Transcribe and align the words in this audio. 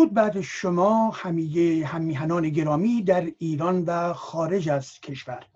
درود 0.00 0.14
بعد 0.14 0.40
شما 0.40 1.10
همیه 1.10 1.86
همیهنان 1.86 2.50
گرامی 2.50 3.02
در 3.02 3.32
ایران 3.38 3.84
و 3.84 4.12
خارج 4.12 4.68
از 4.68 5.00
کشور. 5.00 5.46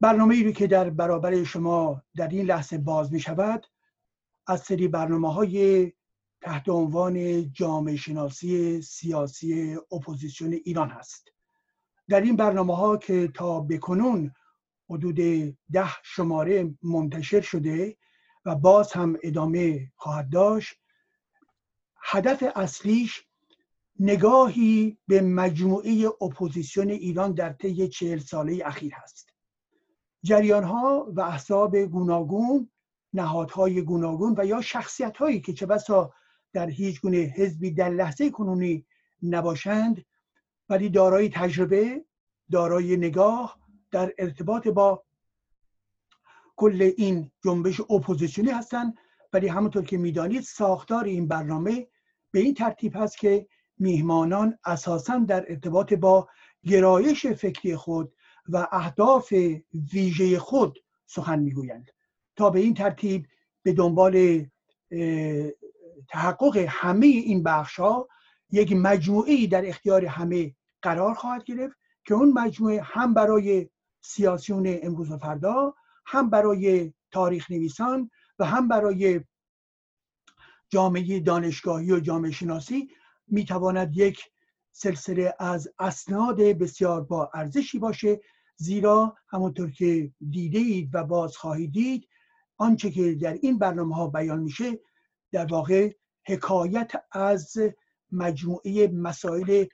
برنامه 0.00 0.34
ای 0.34 0.52
که 0.52 0.66
در 0.66 0.90
برابر 0.90 1.44
شما 1.44 2.02
در 2.16 2.28
این 2.28 2.46
لحظه 2.46 2.78
باز 2.78 3.12
می 3.12 3.20
شود 3.20 3.66
از 4.46 4.60
سری 4.60 4.88
برنامه 4.88 5.32
های 5.32 5.92
تحت 6.40 6.68
عنوان 6.68 7.46
جامعه 7.52 7.96
شناسی 7.96 8.82
سیاسی 8.82 9.76
اپوزیسیون 9.92 10.52
ایران 10.52 10.88
هست. 10.88 11.32
در 12.08 12.20
این 12.20 12.36
برنامه 12.36 12.76
ها 12.76 12.96
که 12.96 13.28
تا 13.34 13.60
بکنون 13.60 14.32
حدود 14.90 15.16
ده 15.72 15.90
شماره 16.02 16.74
منتشر 16.82 17.40
شده 17.40 17.96
و 18.44 18.54
باز 18.54 18.92
هم 18.92 19.16
ادامه 19.22 19.92
خواهد 19.96 20.30
داشت 20.30 20.87
هدف 22.10 22.44
اصلیش 22.56 23.24
نگاهی 24.00 24.98
به 25.08 25.20
مجموعه 25.20 26.06
اپوزیسیون 26.20 26.90
ایران 26.90 27.32
در 27.32 27.52
طی 27.52 27.88
چهل 27.88 28.18
ساله 28.18 28.62
اخیر 28.64 28.92
هست. 28.94 29.30
جریان 30.22 30.64
ها 30.64 31.12
و 31.14 31.20
احزاب 31.20 31.76
گوناگون 31.76 32.70
نهادهای 33.12 33.82
گوناگون 33.82 34.34
و 34.38 34.46
یا 34.46 34.60
شخصیت 34.60 35.16
هایی 35.16 35.40
که 35.40 35.52
چه 35.52 35.66
بسا 35.66 36.12
در 36.52 36.70
هیچ 36.70 37.00
گونه 37.00 37.16
حزبی 37.16 37.70
در 37.70 37.90
لحظه 37.90 38.30
کنونی 38.30 38.86
نباشند 39.22 40.04
ولی 40.68 40.88
دارای 40.88 41.28
تجربه 41.28 42.04
دارای 42.50 42.96
نگاه 42.96 43.58
در 43.90 44.14
ارتباط 44.18 44.68
با 44.68 45.04
کل 46.56 46.92
این 46.96 47.30
جنبش 47.44 47.80
اپوزیسیونی 47.80 48.50
هستند 48.50 48.94
ولی 49.32 49.48
همونطور 49.48 49.84
که 49.84 49.98
می‌دانید 49.98 50.42
ساختار 50.42 51.04
این 51.04 51.28
برنامه 51.28 51.88
به 52.30 52.40
این 52.40 52.54
ترتیب 52.54 52.96
هست 52.96 53.18
که 53.18 53.46
میهمانان 53.78 54.58
اساسا 54.64 55.18
در 55.18 55.44
ارتباط 55.48 55.94
با 55.94 56.28
گرایش 56.64 57.26
فکری 57.26 57.76
خود 57.76 58.12
و 58.48 58.68
اهداف 58.72 59.34
ویژه 59.92 60.38
خود 60.38 60.78
سخن 61.06 61.38
می‌گویند. 61.38 61.90
تا 62.36 62.50
به 62.50 62.60
این 62.60 62.74
ترتیب 62.74 63.26
به 63.62 63.72
دنبال 63.72 64.46
تحقق 66.08 66.66
همه 66.68 67.06
این 67.06 67.42
بخش 67.42 67.80
ها 67.80 68.08
یک 68.50 68.72
مجموعه 68.72 69.46
در 69.46 69.68
اختیار 69.68 70.04
همه 70.04 70.54
قرار 70.82 71.14
خواهد 71.14 71.44
گرفت 71.44 71.76
که 72.04 72.14
اون 72.14 72.32
مجموعه 72.32 72.80
هم 72.82 73.14
برای 73.14 73.68
سیاسیون 74.00 74.78
امروز 74.82 75.10
و 75.10 75.18
فردا 75.18 75.74
هم 76.06 76.30
برای 76.30 76.92
تاریخ 77.10 77.50
نویسان 77.50 78.10
و 78.38 78.44
هم 78.44 78.68
برای 78.68 79.20
جامعه 80.70 81.20
دانشگاهی 81.20 81.92
و 81.92 82.00
جامعه 82.00 82.30
شناسی 82.30 82.88
می‌تواند 83.26 83.96
یک 83.96 84.20
سلسله 84.72 85.34
از 85.38 85.68
اسناد 85.78 86.36
بسیار 86.36 87.04
با 87.04 87.30
ارزشی 87.34 87.78
باشه 87.78 88.20
زیرا 88.56 89.16
همونطور 89.28 89.70
که 89.70 90.12
دیده 90.30 90.58
اید 90.58 90.90
و 90.92 91.04
باز 91.04 91.36
خواهید 91.36 91.72
دید 91.72 92.08
آنچه 92.56 92.90
که 92.90 93.14
در 93.14 93.32
این 93.32 93.58
برنامه 93.58 93.94
ها 93.94 94.06
بیان 94.06 94.40
میشه 94.40 94.80
در 95.32 95.46
واقع 95.46 95.92
حکایت 96.26 96.92
از 97.12 97.56
مجموعه 98.12 98.88
مسائل 98.88 99.64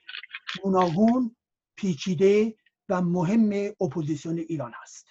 گوناگون 0.62 1.36
پیچیده 1.76 2.54
و 2.88 3.02
مهم 3.02 3.72
اپوزیسیون 3.80 4.38
ایران 4.38 4.72
است. 4.82 5.06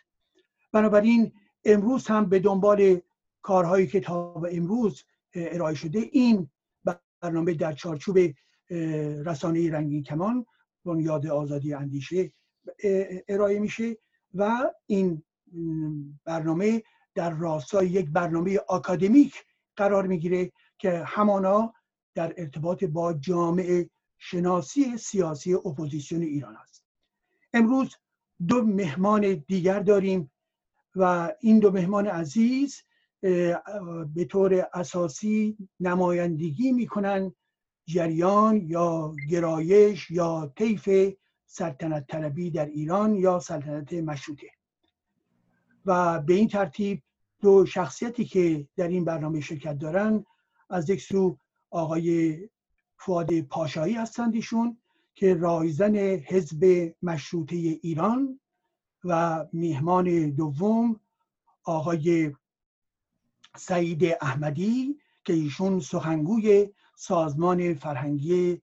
بنابراین 0.72 1.32
امروز 1.66 2.08
هم 2.08 2.30
به 2.30 2.40
دنبال 2.40 3.02
کارهایی 3.42 3.88
که 3.88 4.00
تا 4.00 4.34
امروز 4.52 5.04
ارائه 5.36 5.76
شده. 5.76 6.00
این 6.00 6.50
برنامه 7.22 7.54
در 7.54 7.74
چارچوب 7.74 8.18
رسانه 9.26 9.72
رنگین 9.72 10.04
کمان 10.04 10.46
بنیاد 10.86 11.28
آزادی 11.28 11.74
اندیشه 11.74 12.34
ارائه 13.28 13.60
میشه 13.60 13.98
و 14.34 14.72
این 14.86 15.24
برنامه 16.26 16.84
در 17.16 17.30
راستای 17.30 17.88
یک 17.88 18.10
برنامه 18.10 18.60
آکادمیک 18.68 19.46
قرار 19.76 20.08
می‌گیره 20.08 20.52
که 20.78 21.04
همانا 21.08 21.74
در 22.16 22.34
ارتباط 22.38 22.84
با 22.84 23.14
جامعه 23.14 23.90
شناسی 24.18 24.98
سیاسی 24.98 25.54
اپوزیسیون 25.54 26.22
ایران 26.22 26.56
است. 26.56 26.86
امروز 27.54 27.96
دو 28.48 28.62
مهمان 28.62 29.44
دیگر 29.48 29.80
داریم 29.80 30.32
و 30.96 31.32
این 31.40 31.60
دو 31.60 31.72
مهمان 31.72 32.08
عزیز 32.08 32.84
به 34.16 34.26
طور 34.30 34.68
اساسی 34.74 35.58
نمایندگی 35.80 36.72
می‌کنن 36.72 37.34
جریان 37.86 38.62
یا 38.62 39.14
گرایش 39.30 40.12
یا 40.12 40.54
طیف 40.56 41.16
سلطنت 41.46 42.08
طلبی 42.08 42.52
در 42.52 42.66
ایران 42.66 43.16
یا 43.16 43.40
سلطنت 43.40 43.94
مشروطه. 43.94 44.48
و 45.86 46.20
به 46.20 46.34
این 46.34 46.48
ترتیب 46.48 47.02
دو 47.42 47.66
شخصیتی 47.66 48.26
که 48.26 48.68
در 48.76 48.88
این 48.88 49.06
برنامه 49.06 49.42
شرکت 49.42 49.78
دارن 49.80 50.26
از 50.70 50.90
یک 50.90 51.02
سو 51.02 51.38
آقای 51.72 52.40
فواد 52.98 53.42
پاشایی 53.42 53.94
هستند 53.94 54.36
ایشون 54.36 54.78
که 55.16 55.34
رایزن 55.34 55.96
حزب 55.96 56.94
مشروطه 57.02 57.56
ایران 57.56 58.40
و 59.04 59.46
میهمان 59.54 60.30
دوم 60.30 61.00
آقای 61.64 62.34
سعید 63.58 64.04
احمدی 64.22 65.00
که 65.26 65.34
ایشون 65.34 65.80
سخنگوی 65.80 66.70
سازمان 66.96 67.74
فرهنگی 67.74 68.62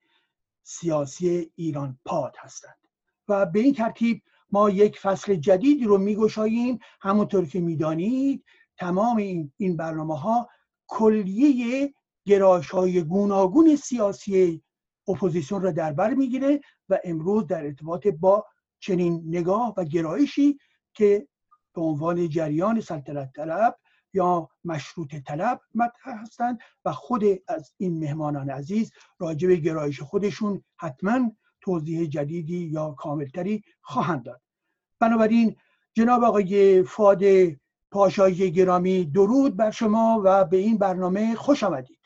سیاسی 0.63 1.53
ایران 1.57 1.99
پاد 2.05 2.35
هستند. 2.39 2.79
و 3.29 3.47
به 3.47 3.61
این 3.61 3.75
ترتیب 3.75 4.23
ما 4.51 4.71
یک 4.71 4.99
فصل 4.99 5.35
جدیدی 5.35 5.85
رو 5.85 5.99
میگشاییم. 5.99 6.79
همونطور 7.01 7.47
که 7.47 7.61
می‌دانید 7.61 8.45
تمام 8.77 9.17
این 9.57 9.77
برنامه 9.77 10.19
ها 10.19 10.49
کلیه 10.87 11.95
گرایش 12.25 12.71
های 12.71 13.03
گوناگون 13.03 13.77
سیاسی 13.77 14.63
اپوزیسیون 15.09 15.63
را 15.63 15.71
در 15.71 15.93
بر 15.93 16.15
می‌گیره 16.15 16.61
و 16.89 16.99
امروز 17.05 17.47
در 17.47 17.65
ارتباط 17.65 18.07
با 18.07 18.47
چنین 18.81 19.23
نگاه 19.27 19.75
و 19.77 19.85
گرایشی 19.85 20.59
که 20.95 21.29
به 21.75 21.81
عنوان 21.81 22.29
جریان 22.29 22.81
سلطنت 22.81 23.33
طلب 23.33 23.79
یا 24.13 24.49
مشروط 24.65 25.15
طلب 25.15 25.61
مطرح 25.75 26.21
هستند 26.23 26.59
و 26.85 26.93
خود 26.93 27.25
از 27.49 27.75
این 27.77 27.99
مهمانان 27.99 28.51
عزیز 28.51 28.93
راجع 29.19 29.49
به 29.49 29.57
گرایش 29.57 30.01
خودشون 30.01 30.65
حتما 30.77 31.33
توضیح 31.61 32.07
جدیدی 32.07 32.59
یا 32.59 32.91
کاملتری 32.91 33.63
خواهند 33.81 34.23
داد. 34.23 34.41
بنابراین 35.01 35.57
جناب 35.95 36.25
آقای 36.25 36.83
فاد 36.83 37.23
پاشایی 37.91 38.51
گرامی 38.51 39.05
درود 39.05 39.57
بر 39.57 39.71
شما 39.71 40.23
و 40.25 40.45
به 40.45 40.57
این 40.57 40.79
برنامه 40.79 41.35
خوش 41.35 41.63
آمدید. 41.63 42.01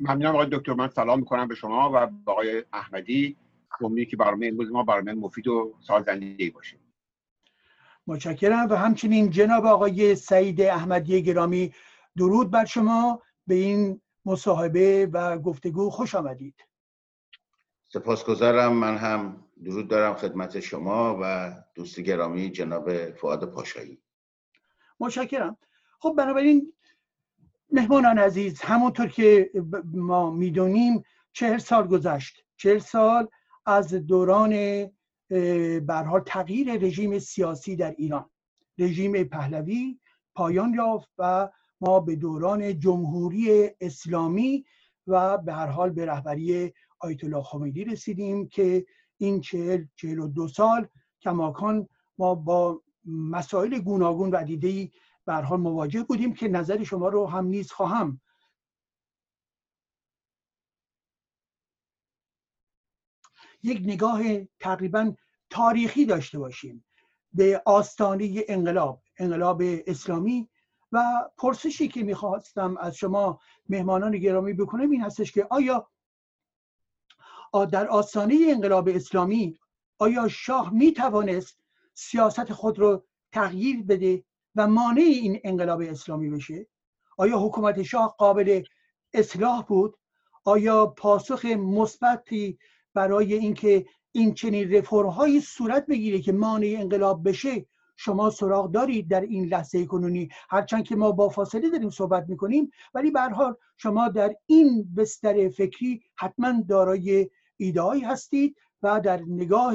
ممنونم 0.00 0.34
آقای 0.34 0.46
دکتر. 0.52 0.72
من 0.72 0.88
سلام 0.88 1.18
می‌کنم 1.18 1.48
به 1.48 1.54
شما 1.54 1.90
و 1.94 2.06
به 2.06 2.32
آقای 2.32 2.64
احمدی. 2.72 3.36
امیدی 3.80 4.06
که 4.06 4.16
برنامه 4.16 4.46
امروز 4.46 4.70
ما 4.70 4.82
برنامه 4.82 5.14
مفید 5.14 5.48
و 5.48 5.74
سازنده 5.80 6.50
باشه. 6.50 6.76
متشکرم 8.06 8.66
و 8.70 8.74
همچنین 8.74 9.30
جناب 9.30 9.66
آقای 9.66 10.14
سعید 10.14 10.60
احمدی 10.60 11.22
گرامی 11.22 11.74
درود 12.16 12.50
بر 12.50 12.64
شما. 12.64 13.22
به 13.46 13.54
این 13.54 14.00
مصاحبه 14.24 15.06
و 15.12 15.38
گفتگو 15.38 15.90
خوش 15.90 16.14
آمدید. 16.14 16.54
سپاسگزارم. 17.88 18.72
من 18.72 18.96
هم 18.96 19.44
درود 19.64 19.88
دارم 19.88 20.14
خدمت 20.14 20.60
شما 20.60 21.18
و 21.22 21.52
دوست 21.74 22.00
گرامی 22.00 22.50
جناب 22.50 23.10
فعاد 23.10 23.52
پاشایی. 23.52 23.98
متشکرم. 25.00 25.56
خب 25.98 26.14
بنابراین 26.18 26.72
مهمانان 27.70 28.18
عزیز 28.18 28.60
همونطور 28.60 29.06
که 29.06 29.50
ما 29.94 30.30
می‌دونیم 30.30 31.02
چهل 31.32 31.58
سال 31.58 31.86
گذشت. 31.86 32.44
چهل 32.56 32.78
سال 32.78 33.28
از 33.66 33.94
دوران 33.94 34.52
برها 35.86 36.20
تغییر 36.20 36.72
رژیم 36.72 37.18
سیاسی 37.18 37.76
در 37.76 37.90
ایران. 37.98 38.30
رژیم 38.78 39.24
پهلوی 39.24 39.98
پایان 40.34 40.74
یافت 40.74 41.08
و 41.18 41.48
ما 41.80 42.00
به 42.00 42.16
دوران 42.16 42.78
جمهوری 42.78 43.70
اسلامی 43.80 44.64
و 45.06 45.38
به 45.38 45.52
هر 45.52 45.66
حال 45.66 45.90
به 45.90 46.06
رهبری 46.06 46.72
آیت 47.00 47.24
الله 47.24 47.42
خمینی 47.42 47.84
رسیدیم 47.84 48.48
که 48.48 48.86
این 49.18 49.40
چهل 49.40 49.84
چهل 49.96 50.18
و 50.18 50.28
دو 50.28 50.48
سال 50.48 50.88
کماکان 51.22 51.88
ما 52.18 52.34
با 52.34 52.82
مسائل 53.04 53.78
گوناگون 53.78 54.30
و 54.30 54.44
دیده 54.44 54.90
به 55.26 55.34
حال 55.34 55.60
مواجه 55.60 56.02
بودیم 56.02 56.34
که 56.34 56.48
نظر 56.48 56.84
شما 56.84 57.08
رو 57.08 57.26
هم 57.26 57.46
نیز 57.46 57.72
خواهم 57.72 58.20
یک 63.66 63.80
نگاه 63.84 64.22
تقریبا 64.60 65.14
تاریخی 65.50 66.06
داشته 66.06 66.38
باشیم 66.38 66.84
به 67.32 67.62
آستانه 67.64 68.44
انقلاب 68.48 69.02
انقلاب 69.18 69.62
اسلامی 69.86 70.48
و 70.92 71.04
پرسشی 71.36 71.88
که 71.88 72.02
می‌خواستم 72.02 72.76
از 72.76 72.96
شما 72.96 73.40
مهمانان 73.68 74.18
گرامی 74.18 74.52
بکنم 74.52 74.90
این 74.90 75.02
هستش 75.02 75.32
که 75.32 75.46
آیا 75.50 75.88
در 77.72 77.88
آستانه 77.88 78.36
انقلاب 78.48 78.88
اسلامی 78.88 79.58
آیا 79.98 80.28
شاه 80.28 80.74
می 80.74 80.92
توانست 80.92 81.60
سیاست 81.94 82.52
خود 82.52 82.78
رو 82.78 83.04
تغییر 83.32 83.82
بده 83.82 84.24
و 84.56 84.66
مانع 84.66 85.00
این 85.00 85.40
انقلاب 85.44 85.80
اسلامی 85.80 86.30
بشه؟ 86.30 86.66
آیا 87.18 87.38
حکومت 87.38 87.82
شاه 87.82 88.14
قابل 88.18 88.62
اصلاح 89.12 89.62
بود؟ 89.62 89.96
آیا 90.44 90.86
پاسخ 90.86 91.44
مثبتی 91.44 92.58
برای 92.96 93.34
اینکه 93.34 93.86
این 94.12 94.34
چنین 94.34 94.72
رفرم 94.72 95.06
هایی 95.06 95.40
صورت 95.40 95.86
بگیره 95.86 96.18
که 96.20 96.32
مانع 96.32 96.76
انقلاب 96.80 97.28
بشه 97.28 97.66
شما 97.96 98.30
سراغ 98.30 98.72
دارید 98.72 99.10
در 99.10 99.20
این 99.20 99.44
لحظه 99.44 99.86
کنونی. 99.86 100.28
هرچند 100.50 100.84
که 100.84 100.96
ما 100.96 101.12
با 101.12 101.28
فاصله 101.28 101.70
داریم 101.70 101.90
صحبت 101.90 102.28
می‌کنیم 102.28 102.70
ولی 102.94 103.10
به 103.10 103.20
حال 103.20 103.56
شما 103.76 104.08
در 104.08 104.36
این 104.46 104.94
بستر 104.96 105.48
فکری 105.48 106.02
حتما 106.14 106.62
دارای 106.68 107.30
ایدههایی 107.56 108.02
هستید 108.02 108.56
و 108.82 109.00
در 109.00 109.20
نگاه 109.26 109.74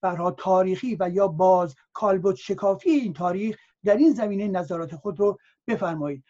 برها 0.00 0.30
تاریخی 0.30 0.96
و 1.00 1.10
یا 1.12 1.28
باز 1.28 1.74
کالبوت 1.92 2.36
شکافی 2.36 2.90
این 2.90 3.12
تاریخ 3.12 3.56
در 3.84 3.96
این 3.96 4.12
زمینه 4.12 4.48
نظرات 4.48 4.94
خود 4.94 5.20
رو 5.20 5.38
بفرمایید. 5.66 6.24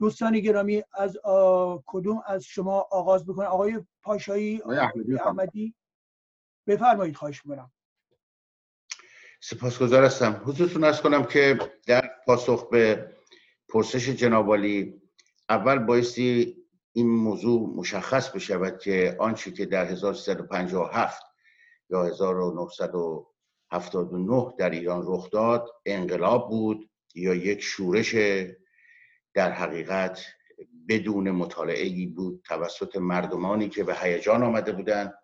دوستان 0.00 0.40
گرامی 0.40 0.82
از 0.94 1.18
کدوم 1.86 2.22
از 2.26 2.44
شما 2.44 2.88
آغاز 2.90 3.26
بکنه؟ 3.26 3.46
آقای 3.46 3.80
پاشایی 4.02 4.62
احمدی؟ 5.26 5.74
بفرمایید 6.66 7.16
خواهش 7.16 7.46
می‌کنم. 7.46 7.72
سپاسگزار 9.40 10.04
هستم. 10.04 10.42
حضورتون 10.44 10.84
ارز 10.84 11.00
کنم 11.00 11.24
که 11.24 11.58
در 11.86 12.10
پاسخ 12.26 12.68
به 12.68 13.12
پرسش 13.68 14.08
جنابالی 14.08 15.02
اول 15.48 15.78
بایستی 15.78 16.56
این 16.92 17.08
موضوع 17.08 17.76
مشخص 17.76 18.28
بشود 18.28 18.78
که 18.78 19.16
آنچه 19.20 19.50
که 19.50 19.66
در 19.66 19.86
1357 19.86 21.22
یا 21.90 22.04
1979 22.04 24.54
در 24.58 24.70
ایران 24.70 25.02
رخ 25.06 25.30
داد 25.30 25.68
انقلاب 25.86 26.48
بود 26.48 26.90
یا 27.14 27.34
یک 27.34 27.60
شورش 27.60 28.14
در 29.34 29.52
حقیقت 29.52 30.26
بدون 30.88 31.30
مطالعه 31.30 32.06
بود 32.06 32.42
توسط 32.44 32.96
مردمانی 32.96 33.68
که 33.68 33.84
به 33.84 33.94
هیجان 33.94 34.42
آمده 34.42 34.72
بودند. 34.72 35.14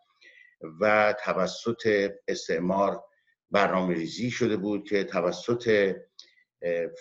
و 0.81 1.15
توسط 1.25 2.13
استعمار 2.29 3.05
برنامه 3.51 3.95
ریزی 3.95 4.31
شده 4.31 4.57
بود 4.57 4.89
که 4.89 5.05
توسط 5.05 5.95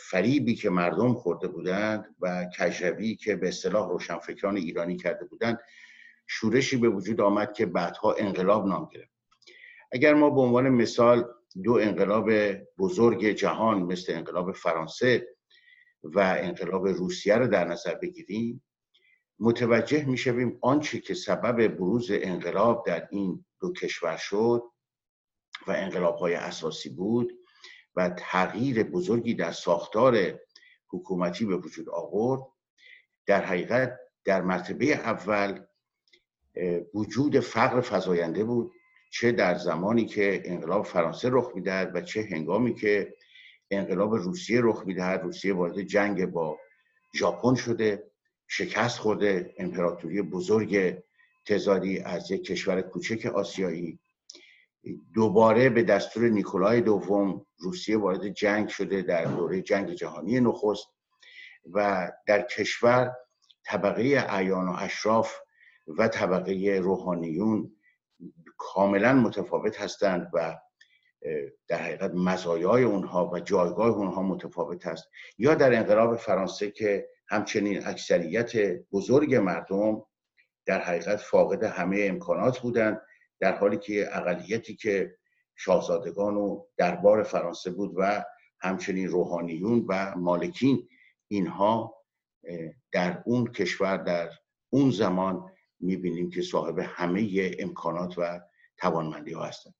فریبی 0.09 0.55
که 0.55 0.69
مردم 0.69 1.13
خورده 1.13 1.47
بودند 1.47 2.15
و 2.19 2.45
کجروی 2.59 3.15
که 3.15 3.35
به 3.35 3.47
اصطلاح 3.47 3.89
روشنفکران 3.89 4.57
ایرانی 4.57 4.97
کرده 4.97 5.25
بودند 5.25 5.59
شورشی 6.27 6.77
به 6.77 6.89
وجود 6.89 7.21
آمد 7.21 7.53
که 7.53 7.65
بعدها 7.65 8.13
انقلاب 8.13 8.67
نام 8.67 8.89
گرفت. 8.93 9.11
اگر 9.91 10.13
ما 10.13 10.29
به 10.29 10.41
عنوان 10.41 10.69
مثال 10.69 11.25
دو 11.63 11.73
انقلاب 11.73 12.31
بزرگ 12.77 13.25
جهان 13.25 13.81
مثل 13.81 14.13
انقلاب 14.13 14.51
فرانسه 14.51 15.27
و 16.03 16.19
انقلاب 16.19 16.87
روسیه 16.87 17.35
رو 17.35 17.47
در 17.47 17.67
نظر 17.67 17.95
بگیریم 17.95 18.63
متوجه 19.39 20.05
می‌شویم 20.05 20.57
آنچه 20.61 20.99
که 20.99 21.13
سبب 21.13 21.67
بروز 21.67 22.07
انقلاب 22.11 22.85
در 22.85 23.07
این 23.11 23.45
دو 23.59 23.73
کشور 23.73 24.17
شد 24.17 24.63
و 25.67 25.71
انقلاب 25.71 26.15
های 26.15 26.33
اساسی 26.33 26.89
بود 26.89 27.33
و 27.95 28.09
تغییر 28.09 28.83
بزرگی 28.83 29.33
در 29.33 29.51
ساختار 29.51 30.39
حکومتی 30.89 31.45
به 31.45 31.55
وجود 31.57 31.89
آورد 31.89 32.41
در 33.25 33.45
حقیقت 33.45 33.99
در 34.25 34.41
مرتبه 34.41 34.85
اول 34.85 35.65
وجود 36.93 37.39
فقر 37.39 37.81
فزاینده 37.81 38.43
بود 38.43 38.71
چه 39.11 39.31
در 39.31 39.57
زمانی 39.57 40.05
که 40.05 40.41
انقلاب 40.45 40.85
فرانسه 40.85 41.29
رخ 41.31 41.51
می‌دهد 41.55 41.95
و 41.95 42.01
چه 42.01 42.27
هنگامی 42.31 42.75
که 42.75 43.15
انقلاب 43.71 44.13
روسیه 44.15 44.59
رخ 44.63 44.83
می‌دهد. 44.85 45.21
روسیه 45.23 45.53
وارد 45.53 45.81
جنگ 45.81 46.25
با 46.25 46.57
ژاپن 47.15 47.55
شده. 47.55 48.11
شکست 48.47 48.99
خورده 48.99 49.55
امپراتوری 49.57 50.21
بزرگ 50.21 51.03
تزاری 51.45 51.99
از 51.99 52.31
یک 52.31 52.43
کشور 52.43 52.81
کوچک 52.81 53.25
آسیایی. 53.25 53.99
دوباره 55.13 55.69
به 55.69 55.83
دستور 55.83 56.29
نیکولای 56.29 56.81
دوم 56.81 57.45
روسیه 57.57 57.97
وارد 57.97 58.27
جنگ 58.27 58.67
شده 58.67 59.01
در 59.01 59.25
دوره 59.25 59.61
جنگ 59.61 59.93
جهانی 59.93 60.39
نخست 60.39 60.87
و 61.73 62.11
در 62.27 62.41
کشور 62.41 63.15
طبقه 63.65 64.25
اعیان 64.29 64.67
و 64.67 64.75
اشراف 64.77 65.35
و 65.87 66.07
طبقه 66.07 66.79
روحانیون 66.83 67.75
کاملا 68.57 69.13
متفاوت 69.13 69.81
هستند 69.81 70.29
و 70.33 70.57
در 71.67 71.77
حقیقت 71.77 72.11
مزایای 72.13 72.83
اونها 72.83 73.29
و 73.29 73.39
جایگاه 73.39 73.87
اونها 73.87 74.23
متفاوت 74.23 74.87
است. 74.87 75.09
یا 75.37 75.55
در 75.55 75.75
انقلاب 75.75 76.15
فرانسه 76.15 76.71
که 76.71 77.09
همچنین 77.29 77.87
اکثریت 77.87 78.51
بزرگ 78.91 79.35
مردم 79.35 80.05
در 80.65 80.81
حقیقت 80.81 81.15
فاقد 81.15 81.63
همه 81.63 82.05
امکانات 82.09 82.59
بودند 82.59 83.01
در 83.39 83.57
حالی 83.57 83.77
که 83.77 84.17
اقلیتی 84.17 84.75
که 84.75 85.17
شاهزادگان 85.55 86.35
و 86.35 86.65
دربار 86.77 87.23
فرانسه 87.23 87.71
بود 87.71 87.93
و 87.97 88.25
همچنین 88.59 89.07
روحانیون 89.07 89.85
و 89.89 90.15
مالکین 90.17 90.87
اینها 91.27 91.95
در 92.91 93.23
اون 93.25 93.47
کشور 93.47 93.97
در 93.97 94.29
اون 94.69 94.91
زمان 94.91 95.51
می‌بینیم 95.79 96.29
که 96.29 96.41
صاحب 96.41 96.79
همه 96.79 97.51
امکانات 97.59 98.13
و 98.17 98.41
توانمندی 98.77 99.33
ها 99.33 99.43
هستند. 99.43 99.73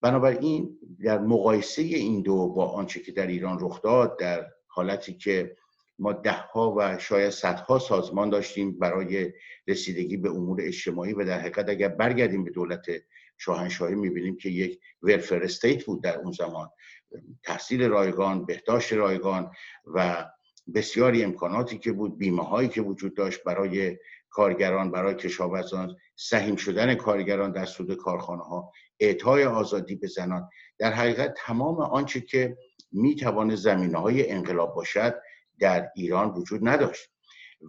بنابراین 0.00 0.78
در 1.04 1.18
مقایسه 1.18 1.82
این 1.82 2.22
دو 2.22 2.48
با 2.48 2.66
آنچه 2.66 3.00
که 3.00 3.12
در 3.12 3.26
ایران 3.26 3.58
رخ 3.60 3.82
داد 3.82 4.18
در 4.18 4.50
حالتی 4.66 5.14
که 5.14 5.56
ما 6.02 6.12
دهها 6.12 6.74
و 6.78 6.98
شاید 6.98 7.30
صدها 7.30 7.78
سازمان 7.78 8.30
داشتیم 8.30 8.78
برای 8.78 9.32
رسیدگی 9.68 10.16
به 10.16 10.30
امور 10.30 10.60
اجتماعی 10.62 11.12
و 11.12 11.24
در 11.24 11.40
حقیقت 11.40 11.68
اگر 11.68 11.88
برگردیم 11.88 12.44
به 12.44 12.50
دولت 12.50 12.86
شاهنشاهی 13.38 13.94
می‌بینیم 13.94 14.36
که 14.36 14.48
یک 14.48 14.80
ولفر 15.02 15.42
استیت 15.42 15.84
بود 15.84 16.02
در 16.02 16.18
اون 16.18 16.32
زمان. 16.32 16.68
تحصیل 17.42 17.82
رایگان 17.82 18.46
بهداشت 18.46 18.92
رایگان 18.92 19.50
و 19.94 20.26
بسیاری 20.74 21.24
امکاناتی 21.24 21.78
که 21.78 21.92
بود 21.92 22.18
بیمه 22.18 22.44
هایی 22.44 22.68
که 22.68 22.82
وجود 22.82 23.16
داشت 23.16 23.44
برای 23.44 23.98
کارگران 24.30 24.90
برای 24.90 25.14
کشاورزان 25.14 25.96
سهیم 26.16 26.56
شدن 26.56 26.94
کارگران 26.94 27.52
در 27.52 27.64
سود 27.64 27.94
کارخانه 27.96 28.42
ها 28.42 28.72
اعطای 29.00 29.44
آزادی 29.44 29.94
به 29.94 30.06
زنان. 30.06 30.48
در 30.78 30.92
حقیقت 30.92 31.34
تمام 31.36 31.80
آنچه 31.80 32.20
که 32.20 32.56
می‌توانه 32.92 33.56
زمینه 33.56 33.98
های 33.98 34.30
انقلاب 34.30 34.74
باشد 34.74 35.14
در 35.62 35.90
ایران 35.94 36.30
وجود 36.30 36.68
نداشت 36.68 37.08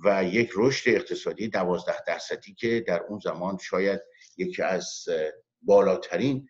و 0.06 0.24
یک 0.24 0.52
رشد 0.56 0.90
اقتصادی 0.90 1.48
دوازده 1.48 2.04
درصدی 2.08 2.54
که 2.54 2.84
در 2.88 3.04
اون 3.04 3.20
زمان 3.20 3.58
شاید 3.58 4.02
یکی 4.38 4.62
از 4.62 5.06
بالاترین 5.62 6.50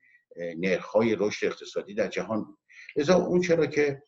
نرخهای 0.58 1.16
رشد 1.16 1.46
اقتصادی 1.46 1.94
در 1.94 2.08
جهان 2.08 2.44
بود. 2.44 2.58
لذا 2.96 3.16
اون 3.16 3.42
چرا 3.42 3.66
که 3.66 4.04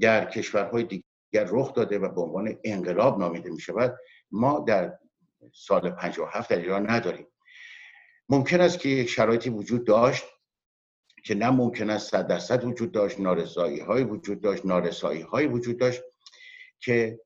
در 0.00 0.24
کشورهای 0.24 0.84
دیگر 0.84 1.46
رخ 1.48 1.74
داده 1.74 1.98
و 1.98 2.08
به 2.08 2.20
عنوان 2.20 2.58
انقلاب 2.64 3.18
نامیده 3.18 3.50
می 3.50 3.60
شود 3.60 3.96
ما 4.30 4.64
در 4.68 4.98
سال 5.54 5.90
57 5.90 6.50
در 6.50 6.58
ایران 6.58 6.90
نداریم. 6.90 7.26
ممکن 8.28 8.60
است 8.60 8.78
که 8.78 8.88
یک 8.88 9.08
شرایطی 9.08 9.50
وجود 9.50 9.86
داشت 9.86 10.24
که 11.24 11.34
نه 11.34 11.50
ممکن 11.50 11.90
است 11.90 12.10
صد 12.10 12.26
درصد 12.26 12.64
وجود 12.64 12.92
داشت 12.92 13.20
نارضایی 13.20 13.80
های 13.80 14.04
وجود 14.04 14.40
داشت 14.40 14.66
نارسایی 14.66 15.20
های 15.20 15.46
وجود 15.46 15.78
داشت 15.78 16.02
که 16.80 17.20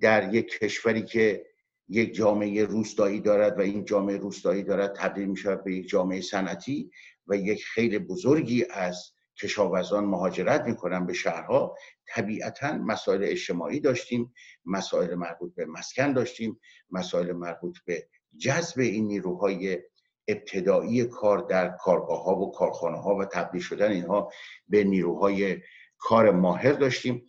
در 0.00 0.34
یک 0.34 0.58
کشوری 0.58 1.02
که 1.02 1.46
یک 1.88 2.14
جامعه 2.14 2.64
روستایی 2.64 3.20
دارد 3.20 3.58
و 3.58 3.60
این 3.60 3.84
جامعه 3.84 4.16
روستایی 4.16 4.62
دارد 4.62 4.94
تبدیل 4.96 5.26
می 5.26 5.36
شود 5.36 5.64
به 5.64 5.74
یک 5.74 5.88
جامعه 5.88 6.20
صنعتی 6.20 6.90
و 7.26 7.36
یک 7.36 7.64
خیلی 7.64 7.98
بزرگی 7.98 8.64
از 8.70 9.12
کشاورزان 9.42 10.04
مهاجرت 10.04 10.64
می‌کنن 10.64 11.06
به 11.06 11.12
شهرها. 11.12 11.76
طبیعتا 12.08 12.72
مسائل 12.72 13.24
اجتماعی 13.24 13.80
داشتیم 13.80 14.32
مسائل 14.64 15.14
مربوط 15.14 15.54
به 15.54 15.66
مسکن 15.66 16.12
داشتیم 16.12 16.60
مسائل 16.90 17.32
مربوط 17.32 17.78
به 17.84 18.08
جذب 18.38 18.80
این 18.80 19.06
نیروهای 19.06 19.78
ابتدایی 20.28 21.04
کار 21.04 21.38
در 21.38 21.68
کارگاه 21.68 22.24
ها 22.24 22.36
و 22.36 22.52
کارخانه 22.52 22.98
ها 22.98 23.16
و 23.16 23.24
تبدیل 23.24 23.60
شدن 23.60 23.90
اینها 23.90 24.32
به 24.68 24.84
نیروهای 24.84 25.56
کار 25.98 26.30
ماهر 26.30 26.72
داشتیم. 26.72 27.22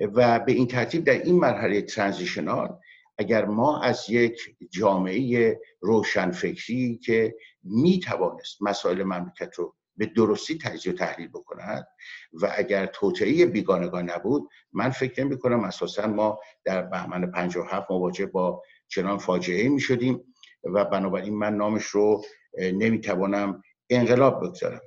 و 0.00 0.40
به 0.40 0.52
این 0.52 0.66
ترتیب 0.66 1.04
در 1.04 1.22
این 1.22 1.34
مرحله 1.34 1.82
ترانزیشنال 1.82 2.78
اگر 3.18 3.44
ما 3.44 3.80
از 3.80 4.10
یک 4.10 4.56
جامعه 4.70 5.60
روشنفکری 5.80 6.98
که 6.98 7.34
می 7.62 8.00
توانست 8.00 8.62
مسائل 8.62 9.02
مملکت 9.02 9.54
رو 9.54 9.74
به 9.96 10.06
درستی 10.06 10.58
تجزیه 10.58 10.92
و 10.92 10.96
تحلیل 10.96 11.28
بکند 11.28 11.86
و 12.32 12.52
اگر 12.56 12.86
توطعه 12.86 13.46
بیگانگان 13.46 14.10
نبود 14.10 14.48
من 14.72 14.90
فکر 14.90 15.24
نمی 15.24 15.38
کنم 15.38 15.64
اساسا 15.64 16.06
ما 16.06 16.38
در 16.64 16.82
بهمن 16.82 17.30
57 17.30 17.90
مواجه 17.90 18.26
با 18.26 18.62
چنان 18.88 19.18
فاجعه 19.18 19.68
می 19.68 19.80
شدیم 19.80 20.34
و 20.64 20.84
بنابراین 20.84 21.34
من 21.34 21.56
نامش 21.56 21.84
رو 21.84 22.24
نمی‌توانم 22.58 23.62
انقلاب 23.90 24.44
بگذارم. 24.44 24.80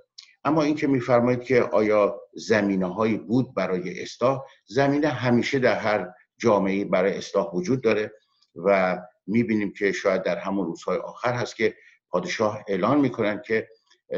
اما 0.43 0.63
اینکه 0.63 0.87
میفرمایید 0.87 1.43
که 1.43 1.61
آیا 1.61 2.21
زمینه 2.33 2.93
هایی 2.93 3.17
بود 3.17 3.55
برای 3.55 4.01
اصلاح 4.01 4.45
زمینه 4.65 5.07
همیشه 5.07 5.59
در 5.59 5.75
هر 5.79 6.07
جامعه 6.37 6.85
برای 6.85 7.17
اصلاح 7.17 7.51
وجود 7.53 7.83
داره 7.83 8.11
و 8.55 8.97
می‌بینیم 9.27 9.73
که 9.73 9.91
شاید 9.91 10.23
در 10.23 10.37
همون 10.37 10.65
روزهای 10.65 10.97
آخر 10.97 11.33
هست 11.33 11.55
که 11.55 11.75
پادشاه 12.09 12.63
اعلان 12.67 12.99
می‌کنن 12.99 13.41
که 13.45 13.67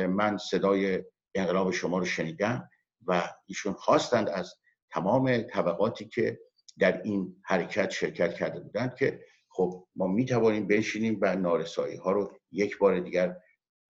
من 0.10 0.38
صدای 0.38 1.03
انقلاب 1.36 1.72
شما 1.72 1.98
رو 1.98 2.06
شنیدم 2.06 2.70
و 3.08 3.30
ایشون 3.46 3.74
خواستند 3.74 4.30
از 4.30 4.53
تمام 4.92 5.42
طبقاتی 5.42 6.06
که 6.06 6.39
در 6.80 7.01
این 7.01 7.36
حرکت 7.46 7.89
شرکت 7.89 8.34
کرده 8.34 8.60
بودند 8.60 8.96
که 8.96 9.20
خب 9.50 9.88
ما 9.96 10.08
می‌توانیم 10.08 10.68
بنشینیم 10.68 11.18
و 11.22 11.36
نارسایی 11.36 11.96
ها 11.96 12.12
رو 12.12 12.32
یک 12.51 12.77
بار 12.77 13.00
دیگر 13.00 13.36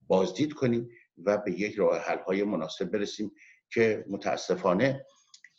بازدید 0.07 0.53
کنیم. 0.53 0.89
و 1.25 1.37
به 1.37 1.51
یک 1.51 1.75
راه 1.75 1.99
حل 1.99 2.17
های 2.17 2.43
مناسب 2.43 2.85
برسیم 2.85 3.31
که 3.69 4.05
متاسفانه 4.09 5.05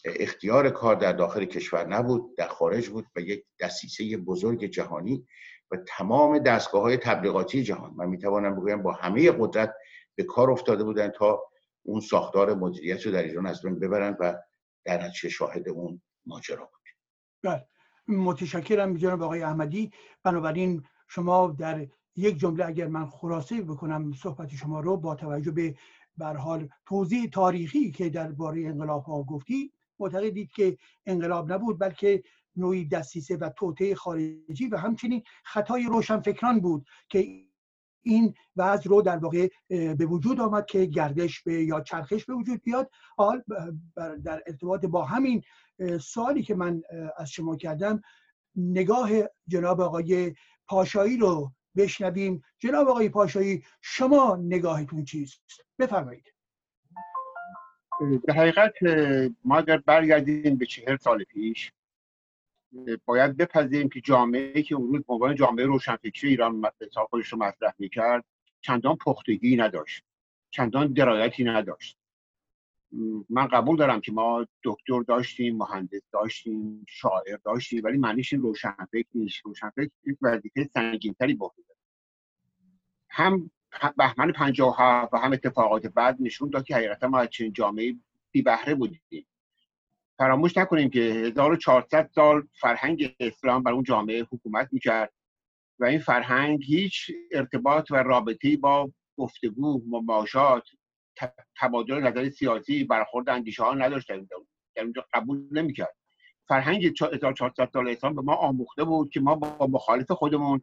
اختیار 0.05 0.71
کار 0.71 0.95
در 0.95 1.13
داخل 1.13 1.45
کشور 1.45 1.87
نبود 1.87 2.37
در 2.37 2.49
خارج 2.49 2.89
بود 2.89 3.07
و 3.17 3.21
یک 3.21 3.45
دستیسه 3.61 4.17
بزرگ 4.17 4.65
جهانی 4.65 5.27
و 5.71 5.77
تمام 5.89 6.39
دستگاه 6.39 6.83
های 6.83 6.97
تبلیغاتی 6.97 7.63
جهان. 7.63 7.95
من 7.97 8.07
می‌توانم 8.07 8.57
بگویم 8.57 8.83
با 8.83 8.93
همه 8.93 9.31
قدرت 9.31 9.75
به 10.15 10.25
کار 10.25 10.51
افتاده 10.51 10.85
بودن 10.85 11.09
تا 11.09 11.43
اون 11.83 12.01
ساختار 12.01 12.55
مدیریت 12.55 13.07
رو 13.07 13.13
در 13.13 13.23
ایران 13.23 13.47
از 13.47 13.63
بین 13.63 13.79
ببرن 13.79 14.17
و 14.21 14.35
در 14.85 15.05
نتیجه 15.05 15.29
شاهد 15.29 15.69
اون 15.69 16.03
ماجرا 16.27 16.65
بود. 16.65 16.83
بله. 17.43 17.67
متشکرم 18.09 18.97
جناب 18.97 19.23
آقای 19.23 19.43
احمدی. 19.43 19.91
بنابراین 20.23 20.83
شما 21.09 21.57
در 21.59 21.87
یک 22.17 22.39
جمله 22.39 22.67
اگر 22.67 22.87
من 22.87 23.07
خلاصه 23.07 23.63
بکنم 23.63 24.13
صحبت 24.13 24.55
شما 24.55 24.81
رو 24.81 24.97
با 24.97 25.15
توجه 25.15 25.51
به 25.51 25.75
حال 26.27 26.69
توضیح 26.87 27.29
تاریخی 27.31 27.91
که 27.91 28.09
درباره 28.09 28.67
انقلاب 28.67 29.05
ها 29.05 29.23
گفتی 29.23 29.73
معتقدید 29.99 30.51
که 30.51 30.79
انقلاب 31.07 31.53
نبود 31.53 31.79
بلکه 31.79 32.23
نوعی 32.57 32.85
دستیسه 32.85 33.37
و 33.37 33.51
توطعه 33.57 33.95
خارجی 33.95 34.67
و 34.73 34.77
همچنین 34.77 35.23
خطای 35.45 35.85
روشنفکران 35.85 36.61
بود 36.61 36.87
که 37.09 37.45
این 38.03 38.35
وضع 38.57 38.91
رو 38.91 39.03
در 39.03 39.17
واقع 39.17 39.49
به 39.69 40.07
وجود 40.07 40.41
آمد 40.41 40.67
که 40.67 40.85
گردش 40.85 41.43
به 41.43 41.65
یا 41.65 41.81
چرخش 41.81 42.25
به 42.25 42.35
وجود 42.35 42.63
بیاد. 42.63 42.91
حال 43.17 43.43
در 44.25 44.43
ارتباط 44.47 44.85
با 44.85 45.05
همین 45.05 45.43
سوالی 46.01 46.43
که 46.43 46.55
من 46.55 46.83
از 47.17 47.31
شما 47.31 47.57
کردم 47.57 48.01
نگاه 48.57 49.11
جناب 49.49 49.81
آقای 49.81 50.35
پاشایی 50.67 51.17
رو 51.17 51.53
بشنویم. 51.77 52.43
جناب 52.59 52.89
آقای 52.89 53.09
پاشایی 53.09 53.65
شما 53.81 54.37
نگاهتون 54.37 55.05
چیست؟ 55.05 55.43
بفرمایید. 55.79 56.35
به 58.27 58.33
حقیقت 58.35 58.73
ما 59.45 59.59
اگر 59.59 59.77
برگردیم 59.77 60.57
به 60.57 60.67
چهر 60.67 60.97
سال 60.97 61.25
پیش 61.25 61.73
باید 63.05 63.37
بپذیریم 63.37 63.89
که 63.89 64.01
جامعه 64.01 64.63
که 64.63 64.75
اون 64.75 64.95
روز 64.95 65.05
عنوان 65.09 65.35
جامعه 65.35 65.67
روشنفکری 65.67 66.31
ایران 66.31 66.63
حساب 66.81 67.09
رو 67.13 67.39
مطرح 67.39 67.75
می‌کرد 67.79 68.25
چندان 68.61 68.97
پختگی 68.97 69.57
نداشت 69.57 70.05
چندان 70.51 70.93
درایتی 70.93 71.45
نداشت. 71.45 71.99
من 73.31 73.47
قبول 73.47 73.77
دارم 73.77 74.01
که 74.01 74.13
ما 74.13 74.47
دکتر 74.65 75.03
داشتیم 75.03 75.57
مهندس 75.57 76.03
داشتیم 76.13 76.87
شاعر 76.89 77.37
داشتیم 77.45 77.81
ولی 77.85 77.99
معنیش 77.99 78.33
این 78.33 78.43
روشنفکر 78.43 79.09
نیست. 79.15 79.37
روشنفکر 79.45 79.91
یک 80.07 80.17
وظیفه 80.23 80.65
سنگینتری 80.65 81.35
به 81.35 81.47
هم 83.11 83.51
بهمن 83.97 84.33
57 84.33 85.15
و 85.15 85.19
هم 85.19 85.33
اتفاقات 85.33 85.87
بعد 85.87 86.17
نشون 86.21 86.51
داد 86.51 86.65
که 86.65 86.77
حقیقتا 86.77 87.09
ما 87.09 87.19
از 87.19 87.29
چنین 87.31 87.53
جامعه 87.53 87.97
بی 88.31 88.43
بهره 88.43 88.75
بودیم. 88.75 89.27
فراموش 90.19 90.57
نکنیم 90.57 90.91
که 90.91 91.01
1400 91.01 92.11
سال 92.15 92.49
فرهنگ 92.61 93.17
اسلام 93.21 93.63
بر 93.63 93.73
اون 93.73 93.83
جامعه 93.83 94.27
حکومت 94.31 94.69
می‌کرد 94.73 95.13
و 95.79 95.85
این 95.85 95.99
فرهنگ 95.99 96.65
هیچ 96.65 97.11
ارتباط 97.33 97.91
و 97.91 97.97
رابطی 97.97 98.57
با 98.57 98.93
گفتگو 99.17 99.83
مماشات 99.89 100.65
تبادل 101.61 102.01
نظر 102.01 102.31
سیاسی 102.31 102.85
برخورد 102.85 103.29
اندیشه 103.29 103.63
ها 103.63 103.75
نداشت. 103.75 104.09
در 104.75 104.83
اونجا 104.83 105.07
قبول 105.13 105.49
نمی‌کرد. 105.53 105.97
فرهنگ 106.49 106.85
1400 107.13 107.71
سال 107.73 107.89
اسلام 107.89 108.15
به 108.15 108.23
ما 108.23 108.35
آموخته 108.35 108.85
بود 108.85 109.11
که 109.11 109.21
ما 109.21 109.35
با 109.35 109.67
مخالف 109.67 110.11
خودمون 110.11 110.63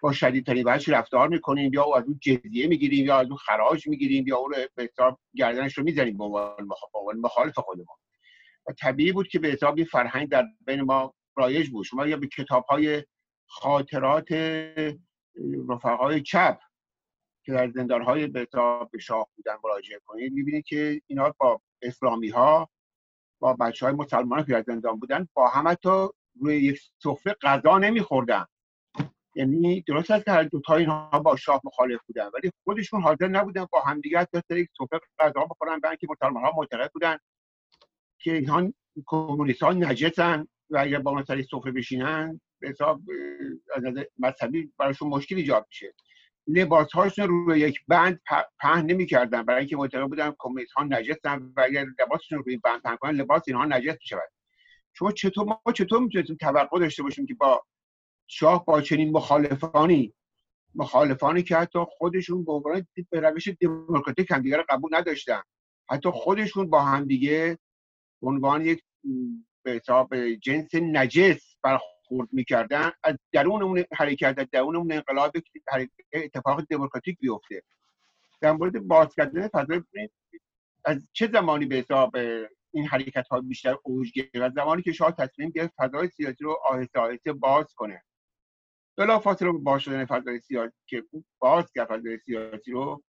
با 0.00 0.12
شدیدترین 0.12 0.64
وجه 0.66 0.92
رفتار 0.92 1.28
می‌کنیم 1.28 1.74
یا 1.74 1.84
از 1.96 2.04
اون 2.04 2.18
جزیه 2.22 2.66
می‌گیریم 2.66 3.06
یا 3.06 3.18
از 3.18 3.26
اون 3.26 3.36
خراج 3.36 3.88
می‌گیریم 3.88 4.26
یا 4.26 4.36
اون 4.36 4.52
به 4.74 4.82
حساب 4.92 5.20
گردنش 5.34 5.78
رو 5.78 5.84
می‌زنیم 5.84 6.18
به 6.18 6.24
عنوان 6.24 6.68
مخالف 7.20 7.58
خودمون. 7.58 7.96
و 8.68 8.72
طبیعی 8.72 9.12
بود 9.12 9.28
که 9.28 9.38
به 9.38 9.48
حساب 9.48 9.84
فرهنگ 9.84 10.28
در 10.28 10.44
بین 10.66 10.80
ما 10.80 11.14
رایج 11.36 11.68
بود. 11.68 11.84
شما 11.84 12.06
یا 12.06 12.16
به 12.16 12.26
کتاب 12.26 12.64
های 12.64 13.04
خاطرات 13.46 14.32
رفقای 15.68 16.22
چپ 16.22 16.58
که 17.48 17.54
در 17.54 17.70
زندان 17.70 18.02
های 18.02 18.26
به 18.26 18.48
شاه 19.00 19.28
بودن 19.36 19.56
مراجعه 19.64 20.00
کنید 20.06 20.32
می‌بینید 20.32 20.64
که 20.64 21.00
اینا 21.06 21.34
با 21.38 21.60
اسلامی 21.82 22.28
ها 22.28 22.68
با 23.40 23.52
بچه 23.52 23.86
های 23.86 23.94
مسلمان 23.94 24.44
که 24.44 24.52
در 24.52 24.62
زندان 24.62 24.98
بودن 24.98 25.28
با 25.34 25.48
هم 25.48 25.68
حتی 25.68 26.08
روی 26.40 26.56
یک 26.56 26.80
سفره 27.02 27.36
غذا 27.42 27.78
نمیخوردن. 27.78 28.44
یعنی 29.34 29.80
درست 29.80 30.10
است 30.10 30.24
که 30.24 30.30
هر 30.30 30.42
دو 30.42 30.60
تا 30.60 30.76
اینها 30.76 31.20
با 31.24 31.36
شاه 31.36 31.60
مخالف 31.64 32.00
بودن 32.06 32.30
ولی 32.34 32.50
خودشون 32.64 33.02
حاضر 33.02 33.28
نبودن 33.28 33.66
با 33.72 33.80
همدیگه 33.80 34.24
تا 34.24 34.56
یک 34.56 34.68
سفره 34.78 35.00
غذا 35.18 35.44
بخورن 35.44 35.80
برای 35.80 35.96
که 35.96 36.06
مسلمان 36.10 36.44
ها 36.44 36.52
معتقد 36.56 36.90
بودن 36.92 37.18
که 38.18 38.32
اینها 38.32 38.72
کمونیست 39.06 39.62
ها 39.62 39.72
نجسن 39.72 40.46
و 40.70 40.78
اگر 40.78 40.98
با 40.98 41.10
اون 41.10 41.24
سری 41.24 41.42
سفره 41.42 41.72
بشینن 41.72 42.40
به 42.60 42.68
حساب 42.68 43.00
از 43.76 43.84
نظر 43.84 44.04
مذهبی 44.18 44.72
براشون 44.78 45.08
مشکل 45.08 45.36
ایجاد 45.36 45.66
میشه. 45.68 45.94
لباس 46.48 46.92
هاشون 46.92 47.28
روی 47.28 47.60
یک 47.60 47.80
بند 47.88 48.20
پهن 48.60 48.86
نمی‌کردن. 48.86 49.42
برای 49.42 49.58
اینکه 49.58 49.76
معتقد 49.76 50.08
بودن 50.08 50.34
کمونیست 50.38 50.72
ها 50.72 50.84
نجسن 50.84 51.52
و 51.56 51.60
اگر 51.60 51.86
لباسشون 52.00 52.38
روی 52.38 52.56
بند 52.56 52.82
پهن 52.82 52.96
کنن 52.96 53.16
لباس 53.16 53.42
اینها 53.46 53.64
نجس 53.64 53.96
می‌شود. 54.00 54.30
شما 54.92 55.12
چطور 55.12 55.44
ما 55.44 55.72
چطور 55.72 56.00
می‌تونیم 56.00 56.36
توقع 56.40 56.78
داشته 56.78 57.02
باشیم 57.02 57.26
که 57.26 57.34
با 57.34 57.64
شاه 58.26 58.64
با 58.64 58.80
چنین 58.80 59.12
مخالفانی 59.12 60.14
مخالفانی 60.74 61.42
که 61.42 61.56
حتی 61.56 61.78
خودشون 61.88 62.44
به 62.44 62.52
عنوان 62.52 62.86
به 63.10 63.20
روش 63.20 63.48
دموکراتیک 63.60 64.30
همدیگه 64.30 64.64
قبول 64.68 64.94
نداشتن 64.94 65.42
حتی 65.90 66.10
خودشون 66.10 66.70
با 66.70 66.80
همدیگه 66.80 67.58
به 68.22 68.28
عنوان 68.28 68.66
یک 68.66 68.82
به 69.62 69.72
حساب 69.72 70.34
جنس 70.34 70.74
نجس 70.74 71.56
برخورد 72.08 72.28
می‌کردن 72.32 72.90
از 73.04 73.18
درون 73.32 73.62
اون 73.62 73.84
حرکت 73.92 74.34
از 74.38 74.46
درون 74.52 74.76
اون 74.76 74.92
انقلاب 74.92 75.32
اتفاق 76.12 76.62
دموکراتیک 76.70 77.18
بیفته. 77.18 77.62
در 78.40 78.52
مورد 78.52 78.78
باز 78.78 79.14
کردن 79.14 79.48
فضای 79.48 79.82
از 80.84 81.08
چه 81.12 81.30
زمانی 81.32 81.66
به 81.66 81.76
حساب 81.76 82.16
این 82.70 82.86
حرکت 82.86 83.28
ها 83.30 83.40
بیشتر 83.40 83.76
اوج 83.82 84.12
گرفت؟ 84.12 84.54
زمانی 84.54 84.82
که 84.82 84.92
شاه 84.92 85.12
تصمیم 85.12 85.50
گرفت 85.50 85.72
فضای 85.76 86.08
سیاسی 86.08 86.44
رو 86.44 86.56
آهسته 86.64 87.00
آهسته 87.00 87.32
باز 87.32 87.74
کنه. 87.74 88.04
بلا 88.96 89.18
فاصله 89.18 89.52
باز 89.52 89.82
شدن 89.82 90.04
فضای 90.04 90.40
سیاسی 90.40 90.76
که 90.86 91.04
باز 91.38 91.72
کرد 91.74 91.88
فضای 91.88 92.18
سیاسی 92.18 92.70
رو 92.70 93.02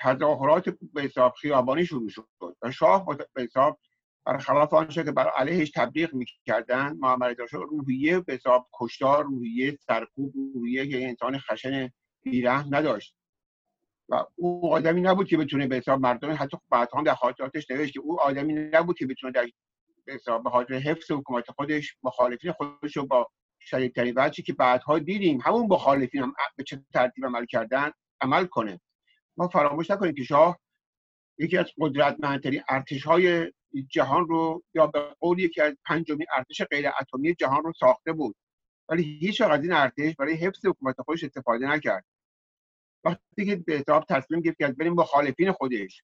تظاهرات 0.00 0.68
به 0.68 1.02
حساب 1.02 1.34
خیابانی 1.40 1.86
شروع 1.86 2.08
شد 2.08 2.28
و 2.62 2.70
شاه 2.70 3.06
به 3.34 3.42
حساب 3.42 3.78
برخلاف 4.26 4.74
آنچه 4.74 5.04
که 5.04 5.12
بر 5.12 5.28
علیهش 5.36 5.70
تبلیغ 5.70 6.14
می‌کردن. 6.14 6.96
محمد 7.00 7.42
رضا 7.42 7.58
روحیه 7.58 8.20
به 8.20 8.34
حساب 8.34 8.68
کشتار 8.80 9.24
روحیه 9.24 9.78
سرکوب 9.86 10.32
روحیه 10.54 10.88
که 10.88 11.08
انسان 11.08 11.38
خشن 11.38 11.90
بیرحم 12.22 12.74
نداشت. 12.74 13.14
و 14.08 14.24
او 14.36 14.74
آدمی 14.74 15.00
نبود 15.00 15.28
که 15.28 15.36
بتونه 15.36 15.66
به 15.66 15.76
حساب 15.76 16.00
مردم 16.00 16.36
حتی 16.38 16.56
بعدها 16.70 17.02
در 17.02 17.14
خاطراتش 17.14 17.70
نوشت 17.70 17.92
که 17.92 18.00
او 18.00 18.20
آدمی 18.20 18.54
نبود 18.54 18.98
که 18.98 19.06
بتونه 19.06 19.32
در 19.32 19.46
به 20.04 20.12
حساب 20.14 20.48
خاطر 20.48 20.74
حفظ 20.74 21.10
حکومت 21.10 21.50
خودش 21.50 21.96
مخالفین 22.02 22.52
خودش 22.52 22.96
رو 22.96 23.06
با 23.06 23.30
شدیدترین 23.60 24.14
وجهی 24.16 24.42
که 24.44 24.52
بعدها 24.52 24.98
دیدیم 24.98 25.40
همون 25.40 25.66
مخالفین 25.66 26.22
هم 26.22 26.34
به 26.56 26.64
چه 26.64 26.84
ترتیب 26.94 27.26
عمل 27.26 27.46
کردن 27.46 27.90
عمل 28.20 28.46
کنه. 28.46 28.80
ما 29.36 29.48
فراموش 29.48 29.90
نکنیم 29.90 30.14
که 30.14 30.22
شاه 30.22 30.60
یکی 31.38 31.56
از 31.56 31.66
قدرتمندترین 31.80 32.62
ارتش 32.68 33.02
های 33.02 33.52
جهان 33.88 34.28
رو 34.28 34.62
یا 34.74 34.86
به 34.86 35.16
قول 35.20 35.38
یکی 35.38 35.60
از 35.60 35.76
پنجمین 35.84 36.26
ارتش 36.36 36.62
غیر 36.62 36.88
اتمی 37.00 37.34
جهان 37.34 37.62
رو 37.62 37.72
ساخته 37.72 38.12
بود. 38.12 38.36
ولی 38.88 39.02
هیچ 39.02 39.40
از 39.40 39.62
این 39.62 39.72
ارتش 39.72 40.14
برای 40.16 40.34
حفظ 40.34 40.66
حکومت 40.66 41.00
خودش 41.00 41.24
استفاده 41.24 41.66
نکرد. 41.66 42.04
وقتی 43.04 43.46
که 43.46 43.56
به 43.56 43.72
حساب 43.72 44.04
تصمیم 44.08 44.40
گرفت 44.40 44.58
که 44.58 44.68
بین 44.68 44.88
مخالفین 44.88 45.52
خودش 45.52 46.02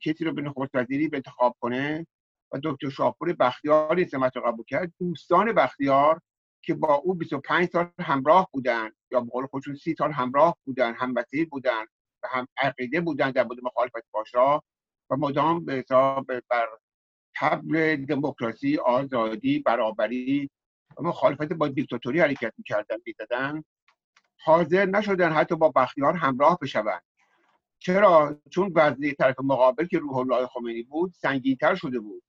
کسی 0.00 0.24
رو 0.24 0.32
به 0.32 0.42
نخست 0.42 0.70
وزیری 0.74 1.08
به 1.08 1.16
انتخاب 1.16 1.56
کنه 1.60 2.06
و 2.52 2.60
دکتر 2.64 2.88
شاپور 2.88 3.32
بختیاری 3.32 4.08
سمت 4.08 4.36
رو 4.36 4.42
قبول 4.42 4.64
کرد 4.64 4.92
دوستان 4.98 5.52
بختیار 5.52 6.20
که 6.62 6.74
با 6.74 6.94
او 6.94 7.14
25 7.14 7.68
سال 7.68 7.90
همراه 8.00 8.48
بودن 8.52 8.90
یا 9.10 9.20
به 9.20 9.30
قول 9.30 9.46
خودشون 9.46 9.74
30 9.74 9.94
سال 9.94 10.12
همراه 10.12 10.56
بودن 10.64 10.94
هموطن 10.94 11.44
بودن 11.50 11.84
و 12.22 12.28
هم 12.30 12.46
عقیده 12.56 13.00
بودن 13.00 13.30
در 13.30 13.44
مورد 13.44 13.58
مخالفت 13.62 14.04
پاشا 14.12 14.60
و 15.10 15.16
مدام 15.16 15.64
به 15.64 15.72
حساب 15.72 16.26
بر 16.26 16.68
تبل 17.36 17.96
دموکراسی 17.96 18.78
آزادی 18.78 19.58
برابری 19.58 20.50
و 20.98 21.02
مخالفت 21.02 21.52
با 21.52 21.68
دیکتاتوری 21.68 22.20
حرکت 22.20 22.52
می‌کردن 22.58 22.96
می‌زدن 23.06 23.64
حاضر 24.44 24.86
نشدن 24.86 25.32
حتی 25.32 25.56
با 25.56 25.68
بختیار 25.68 26.14
همراه 26.14 26.58
بشوند. 26.62 27.02
چرا؟ 27.78 28.40
چون 28.50 28.72
وزنه 28.74 29.12
طرف 29.12 29.36
مقابل 29.40 29.86
که 29.86 29.98
روح 29.98 30.16
الله 30.16 30.46
خمینی 30.46 30.82
بود 30.82 31.12
سنگینتر 31.12 31.74
شده 31.74 32.00
بود. 32.00 32.22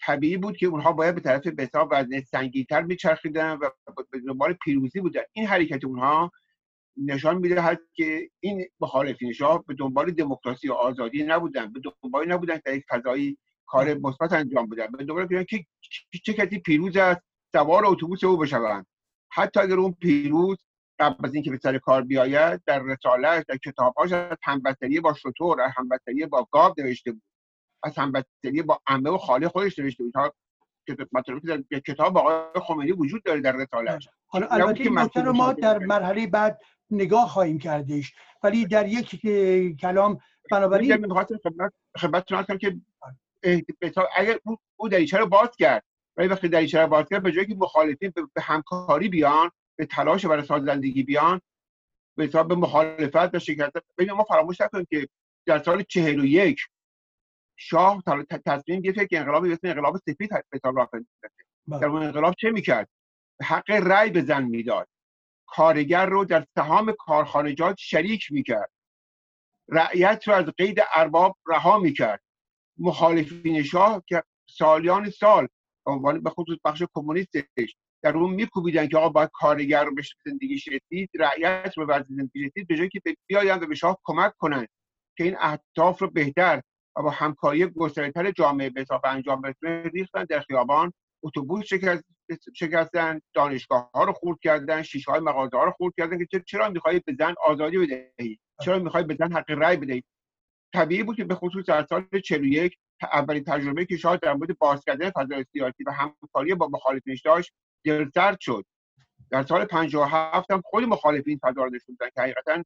طبیعی 0.00 0.36
بود 0.36 0.56
که 0.56 0.66
اونها 0.66 0.92
باید 0.92 1.14
به 1.14 1.20
طرف 1.20 1.46
به 1.46 1.70
وزنه 1.90 2.20
سنگینتر 2.20 2.82
میچرخیدن 2.82 3.52
و 3.52 3.70
به 4.10 4.20
دنبال 4.26 4.52
پیروزی 4.52 5.00
بودن. 5.00 5.22
این 5.32 5.46
حرکت 5.46 5.84
اونها 5.84 6.30
نشان 7.06 7.38
می‌دهد 7.38 7.80
که 7.94 8.30
این 8.40 8.66
مخالفین 8.80 9.32
شاه 9.32 9.64
به 9.66 9.74
دنبال 9.74 10.10
دموکراسی 10.10 10.68
و 10.68 10.72
آزادی 10.72 11.22
نبودن 11.22 11.72
به 11.72 11.80
دنبال 12.02 12.32
نبودن 12.32 12.58
که 12.58 12.72
یک 12.72 12.84
فضایی 12.88 13.38
کار 13.66 13.94
مثبت 13.94 14.32
انجام 14.32 14.68
بدن 14.68 14.86
به 14.86 15.04
دنبال 15.04 15.44
که 15.44 15.64
چه 16.24 16.32
کسی 16.32 16.58
پیروز 16.58 16.96
است 16.96 17.20
سوار 17.52 17.86
اتوبوس 17.86 18.24
او 18.24 18.36
بشوند. 18.36 18.86
حتی 19.32 19.60
اگر 19.60 19.74
اون 19.74 19.92
پیروز 19.92 20.58
قبل 20.98 21.26
از 21.26 21.34
اینکه 21.34 21.50
به 21.50 21.58
سر 21.62 21.78
کار 21.78 22.02
بیاید 22.02 22.62
در 22.66 22.82
رسالهش 22.82 23.44
در 23.48 23.56
کتابهاش 23.56 24.12
از 24.12 24.36
همبستری 24.42 25.00
با 25.00 25.14
شطور 25.14 25.60
از 25.60 25.72
همبستری 25.76 26.26
با 26.26 26.48
گاو 26.50 26.74
نوشته 26.78 27.12
بود. 27.12 27.22
از 27.82 27.98
همبستری 27.98 28.62
با 28.62 28.80
عمه 28.86 29.10
و 29.10 29.18
خاله 29.18 29.48
خودش 29.48 29.78
نوشته 29.78 30.04
بود. 30.04 30.12
که 30.96 31.06
در 31.70 31.80
کتاب 31.80 32.18
آقای 32.18 32.62
خمینی 32.62 32.92
وجود 32.92 33.22
داره 33.22 33.40
در 33.40 33.52
رسالهش 33.52 34.08
حالا 34.26 34.46
البته 34.46 34.80
این 34.80 35.26
رو 35.26 35.32
ما 35.32 35.52
در 35.52 35.78
مرحله 35.78 36.26
بعد 36.26 36.60
نگاه 36.90 37.28
خواهیم 37.28 37.58
کردش 37.58 38.12
ولی 38.42 38.66
در 38.66 38.88
یک 38.88 39.20
کلام 39.80 40.20
بنابراین 40.50 41.08
خدمتتون 41.96 42.38
هستم 42.38 42.58
که 42.58 42.80
اگر 44.16 44.38
او 44.76 44.88
دریچه 44.88 45.18
رو 45.18 45.26
باز 45.26 45.48
کرد؟ 45.58 45.84
ولی 46.16 46.28
وقتی 46.28 46.48
دریچه 46.48 46.80
رو 46.80 46.86
باز 46.86 47.06
کرد 47.10 47.22
به 47.22 47.32
جایی 47.32 47.46
که 47.46 47.54
مخالفین 47.54 48.12
به 48.34 48.42
همکاری 48.42 49.08
بیان 49.08 49.50
به 49.76 49.86
تلاش 49.86 50.26
برای 50.26 50.44
سازندگی 50.44 51.02
بیان 51.02 51.40
به 52.16 52.24
حساب 52.24 52.52
مخالفت 52.52 53.34
و 53.34 53.38
شکست 53.38 53.72
ببین 53.98 54.12
ما 54.12 54.24
فراموش 54.24 54.60
نکنیم 54.60 54.86
که 54.90 55.08
در 55.46 55.62
سال 55.62 55.82
41 55.82 56.60
شاه 57.58 58.02
تصمیم 58.46 58.80
گرفت 58.80 59.08
که 59.08 59.18
انقلاب 59.18 59.48
به 59.48 59.58
انقلاب 59.62 59.96
سفید 59.96 60.30
به 60.30 60.42
حساب 60.52 60.76
راه 60.76 60.90
بله. 61.68 61.80
در 61.80 61.86
اون 61.86 62.02
انقلاب 62.02 62.34
چه 62.38 62.50
می‌کرد؟ 62.50 62.88
حق 63.42 63.70
رأی 63.70 64.10
به 64.10 64.22
زن 64.22 64.44
می‌داد. 64.44 64.88
کارگر 65.46 66.06
رو 66.06 66.24
در 66.24 66.46
سهام 66.54 66.94
کارخانجات 66.98 67.76
شریک 67.78 68.32
می‌کرد. 68.32 68.70
رعیت 69.68 70.28
رو 70.28 70.34
از 70.34 70.44
قید 70.44 70.78
ارباب 70.94 71.36
رها 71.46 71.78
می‌کرد. 71.78 72.20
مخالفین 72.78 73.62
شاه 73.62 74.02
که 74.06 74.22
سالیان 74.50 75.10
سال 75.10 75.48
عنوان 75.86 76.22
به 76.22 76.30
خصوص 76.30 76.58
بخش 76.64 76.82
کمونیستش 76.94 77.76
در 78.02 78.16
اون 78.16 78.34
میکوبیدن 78.34 78.88
که 78.88 78.96
آقا 78.96 79.08
باید 79.08 79.30
کارگر 79.32 79.84
رو 79.84 79.94
به 79.94 80.02
زندگی 80.26 80.54
رسید 80.54 81.10
رعیت 81.14 81.72
رو 81.76 81.86
به 81.86 82.04
زندگی 82.08 82.44
رسید 82.44 82.66
به 82.66 82.76
جایی 82.76 82.88
که 82.88 83.00
بیاین 83.26 83.54
و 83.54 83.66
به 83.66 83.74
شاه 83.74 83.98
کمک 84.04 84.32
کنند 84.38 84.68
که 85.16 85.24
این 85.24 85.36
اهداف 85.38 86.02
رو 86.02 86.10
بهتر 86.10 86.62
و 86.98 87.02
با 87.02 87.10
همکاری 87.10 87.66
گسترتر 87.66 88.30
جامعه 88.30 88.72
حساب 88.76 89.00
انجام 89.04 89.40
برسونه 89.40 89.82
ریختن 89.82 90.24
در 90.24 90.40
خیابان 90.40 90.92
اتوبوس 91.22 91.66
شکستن 92.54 93.20
دانشگاه 93.34 93.90
ها 93.94 94.04
رو 94.04 94.12
خورد 94.12 94.38
کردن 94.42 94.82
شیشه 94.82 95.10
های 95.10 95.20
مغازه 95.20 95.56
ها 95.56 95.64
رو 95.64 95.70
خورد 95.70 95.94
کردن 95.96 96.24
که 96.24 96.42
چرا 96.46 96.68
می‌خواهید 96.68 97.04
به 97.04 97.14
زن 97.18 97.34
آزادی 97.44 97.78
بدهید 97.78 98.40
چرا 98.64 98.78
می‌خواهید 98.78 99.08
به 99.08 99.14
زن 99.14 99.32
حق 99.32 99.50
رأی 99.50 99.76
بدهید 99.76 100.04
طبیعی 100.74 101.02
بود 101.02 101.16
که 101.16 101.24
به 101.24 101.34
خصوص 101.34 101.64
در 101.66 101.86
سال 101.86 102.06
41 102.24 102.76
اولین 103.02 103.44
تجربه 103.44 103.84
که 103.84 103.96
شاه 103.96 104.16
در 104.16 104.34
مورد 104.34 104.58
باز 104.58 104.84
کردن 104.84 105.10
فضای 105.10 105.44
سیاسی 105.52 105.84
و 105.86 105.90
همکاری 105.90 106.54
با 106.54 106.68
مخالفینش 106.68 107.22
داشت 107.22 107.52
دلسرد 107.84 108.40
شد. 108.40 108.64
در 109.30 109.42
سال 109.42 109.64
57 109.64 110.50
هم 110.50 110.62
خود 110.64 110.84
مخالفین 110.84 111.40
فضا 111.42 111.64
رو 111.64 111.70
نشون 111.70 111.96
که 112.00 112.22
حقیقتا 112.22 112.64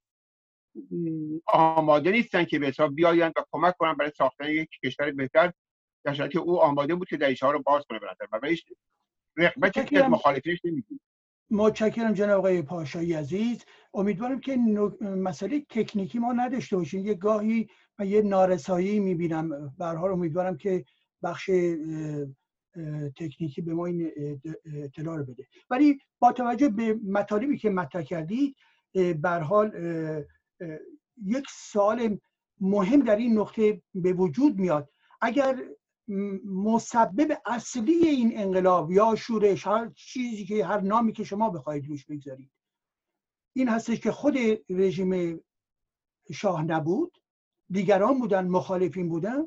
آماده 1.47 2.11
نیستن 2.11 2.45
که 2.45 2.59
به 2.59 2.67
حساب 2.67 2.95
بیایند 2.95 3.33
و 3.37 3.45
کمک 3.53 3.75
کنن 3.79 3.95
برای 3.95 4.13
ساختن 4.19 4.49
یک 4.49 4.69
کشور 4.85 5.11
بهتر 5.11 5.53
در 6.05 6.29
که 6.29 6.39
او 6.39 6.61
آماده 6.61 6.95
بود 6.95 7.09
که 7.09 7.17
دریچه 7.17 7.47
ها 7.47 7.53
رو 7.53 7.63
باز 7.63 7.85
کنه 7.89 7.99
به 7.99 8.07
و 8.33 8.41
بهش 8.41 8.65
رغبتی 9.37 9.97
از 9.97 10.11
مخالفینش 10.11 10.59
نمی‌دید 10.65 11.01
متشکرم 11.51 12.13
جناب 12.13 12.39
آقای 12.39 12.63
پاشایی 12.63 13.13
عزیز. 13.13 13.65
امیدوارم 13.95 14.41
که 14.41 14.57
مسئله 15.01 15.61
تکنیکی 15.61 16.19
ما 16.19 16.33
نداشته 16.33 16.77
باشیم 16.77 17.07
یه 17.07 17.15
گاهی 17.15 17.69
من 17.99 18.07
یه 18.07 18.23
نارسایی 18.23 19.01
می‌بینم. 19.01 19.75
به 19.79 19.85
امیدوارم 19.85 20.57
که 20.57 20.85
بخش 21.23 21.51
تکنیکی 23.17 23.63
به 23.63 23.75
ما 23.75 23.87
این 23.87 24.13
اطلاع 24.85 25.17
رو 25.17 25.25
بده. 25.25 25.47
ولی 25.71 25.99
با 26.19 26.33
توجه 26.33 26.69
به 26.69 26.99
مطالبی 27.05 27.59
که 27.59 27.71
مطرح 27.71 28.03
کردید 28.03 28.57
بر 29.21 29.41
حال 29.41 29.71
یک 31.25 31.47
سوال 31.51 32.19
مهم 32.61 33.01
در 33.01 33.17
این 33.17 33.39
نقطه 33.39 33.83
به 33.95 34.13
وجود 34.13 34.59
میاد. 34.59 34.89
اگر 35.21 35.63
مسبب 36.45 37.39
اصلی 37.47 38.09
این 38.09 38.39
انقلاب 38.39 38.93
یا 38.93 39.15
شورش 39.15 39.67
هر 39.67 39.91
چیزی 39.97 40.45
که 40.45 40.67
هر 40.67 40.81
نامی 40.81 41.13
که 41.13 41.25
شما 41.25 41.51
بخواید 41.51 41.89
روش 41.89 42.07
بگذارید 42.07 42.51
این 43.53 43.69
هستش 43.69 44.01
که 44.01 44.13
خود 44.13 44.37
رژیم 44.69 45.41
شاه 46.33 46.63
نبود 46.63 47.19
دیگران 47.71 48.19
بودن 48.19 48.49
مخالفین 48.49 49.09
بودن. 49.09 49.45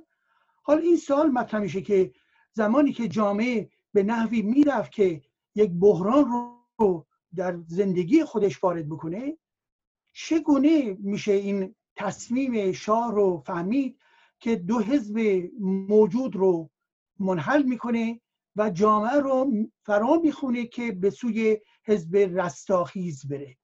حال 0.63 0.79
این 0.79 0.97
سال 0.97 1.31
مطرح 1.31 1.61
میشه 1.61 1.81
که 1.81 2.13
زمانی 2.51 2.93
که 2.93 3.07
جامعه 3.07 3.69
به 3.93 4.03
نحوی 4.03 4.41
می‌رفت 4.41 4.91
که 4.91 5.21
یک 5.55 5.71
بحران 5.71 6.55
رو 6.79 7.05
در 7.35 7.59
زندگی 7.67 8.23
خودش 8.23 8.63
وارد 8.63 8.89
بکنه 8.89 9.37
چگونه 10.17 10.97
میشه 10.99 11.31
این 11.31 11.75
تصمیم 11.95 12.71
شاه 12.71 13.11
رو 13.11 13.43
فهمید 13.45 13.99
که 14.39 14.55
دو 14.55 14.79
حزب 14.79 15.17
موجود 15.59 16.35
رو 16.35 16.69
منحل 17.19 17.63
می‌کنه 17.63 18.21
و 18.55 18.69
جامعه 18.69 19.19
رو 19.19 19.51
فرا 19.83 20.19
می‌خونه 20.23 20.65
که 20.65 20.91
به 20.91 21.09
سوی 21.09 21.57
حزب 21.83 22.15
رستاخیز 22.15 23.27
بره؟ 23.27 23.57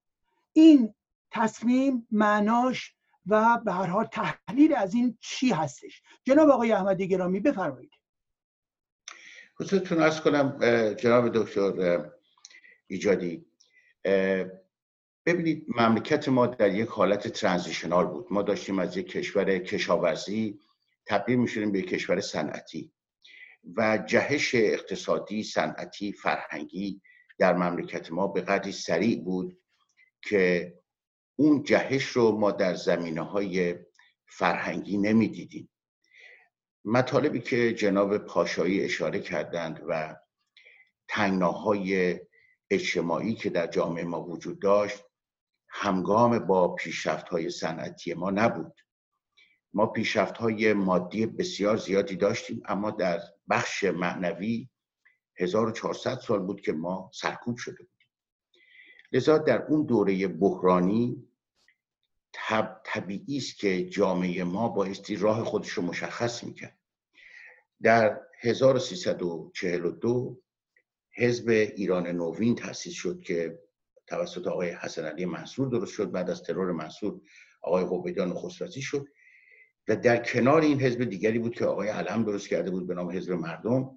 این 0.53 0.93
تصمیم 1.31 2.07
معناش 2.11 2.95
و 3.27 3.59
به 3.65 3.71
هر 3.71 3.87
حال 3.87 4.05
تحلیل 4.05 4.73
از 4.73 4.93
این 4.93 5.17
چی 5.19 5.49
هستش؟ 5.49 6.01
جناب 6.23 6.49
آقای 6.49 6.71
احمدی 6.71 7.07
گرامی 7.07 7.39
بفرمایید. 7.39 7.91
خصوصتون 9.59 10.01
از 10.01 10.21
کنم 10.21 10.57
جناب 10.93 11.29
دکتر 11.33 12.09
ایجادی 12.87 13.45
ببینید 15.25 15.65
مملکت 15.67 16.29
ما 16.29 16.47
در 16.47 16.73
یک 16.73 16.87
حالت 16.87 17.27
ترانزیشنال 17.27 18.05
بود. 18.07 18.27
ما 18.29 18.41
داشتیم 18.41 18.79
از 18.79 18.97
یک 18.97 19.07
کشور 19.07 19.57
کشاورزی 19.59 20.59
تبدیل 21.05 21.35
می‌شدیم 21.35 21.71
به 21.71 21.79
یک 21.79 21.87
کشور 21.87 22.21
صنعتی 22.21 22.91
و 23.77 23.97
جهش 23.97 24.55
اقتصادی 24.55 25.43
صنعتی 25.43 26.13
فرهنگی 26.13 27.01
در 27.37 27.53
مملکت 27.53 28.11
ما 28.11 28.27
به 28.27 28.41
قدری 28.41 28.71
سریع 28.71 29.23
بود 29.23 29.57
که 30.21 30.73
اون 31.35 31.63
جهش 31.63 32.05
رو 32.05 32.31
ما 32.31 32.51
در 32.51 32.75
زمینه 32.75 33.21
های 33.21 33.75
فرهنگی 34.25 34.97
نمی‌دیدیم. 34.97 35.69
مطالبی 36.85 37.39
که 37.39 37.73
جناب 37.73 38.17
پاشایی 38.17 38.83
اشاره 38.83 39.19
کردند 39.19 39.83
و 39.87 40.15
تنگناهای 41.07 42.19
اجتماعی 42.71 43.35
که 43.35 43.49
در 43.49 43.67
جامعه 43.67 44.03
ما 44.03 44.23
وجود 44.23 44.61
داشت 44.61 45.03
همگام 45.73 46.39
با 46.39 46.75
پیشرفت 46.75 47.29
های 47.29 47.49
صنعتی 47.49 48.13
ما 48.13 48.31
نبود. 48.31 48.73
ما 49.73 49.85
پیشرفت 49.85 50.37
های 50.37 50.73
مادی 50.73 51.25
بسیار 51.25 51.77
زیادی 51.77 52.15
داشتیم 52.15 52.61
اما 52.65 52.91
در 52.91 53.19
بخش 53.49 53.83
معنوی 53.83 54.69
1400 55.35 56.19
سال 56.19 56.39
بود 56.39 56.61
که 56.61 56.73
ما 56.73 57.11
سرکوب 57.13 57.57
شده 57.57 57.77
بودیم. 57.77 58.07
لذا 59.11 59.37
در 59.37 59.61
اون 59.61 59.85
دوره 59.85 60.27
بحرانی 60.27 61.27
طب، 62.33 62.81
طبیعی 62.85 63.37
است 63.37 63.57
که 63.57 63.89
جامعه 63.89 64.43
ما 64.43 64.69
بایستی 64.69 65.15
راه 65.15 65.43
خودش 65.43 65.69
رو 65.69 65.83
مشخص 65.83 66.43
می‌کرد. 66.43 66.77
در 67.81 68.21
1342 68.39 70.41
حزب 71.11 71.49
ایران 71.49 72.07
نوین 72.07 72.55
تأسیس 72.55 72.93
شد 72.93 73.21
که 73.21 73.59
توسط 74.11 74.47
آقای 74.47 74.69
حسن 74.69 75.05
علی 75.05 75.25
منصور 75.25 75.69
درست 75.69 75.93
شد 75.93 76.11
بعد 76.11 76.29
از 76.29 76.43
ترور 76.43 76.71
منصور 76.71 77.21
آقای 77.61 77.85
قبیدان 77.85 78.33
خسرتی 78.33 78.81
شد. 78.81 79.07
و 79.87 79.95
در 79.95 80.17
کنار 80.17 80.61
این 80.61 80.81
حزب 80.81 81.03
دیگری 81.03 81.39
بود 81.39 81.55
که 81.55 81.65
آقای 81.65 81.89
علم 81.89 82.23
درست 82.23 82.47
کرده 82.47 82.71
بود 82.71 82.87
به 82.87 82.93
نام 82.93 83.11
حزب 83.11 83.31
مردم. 83.31 83.89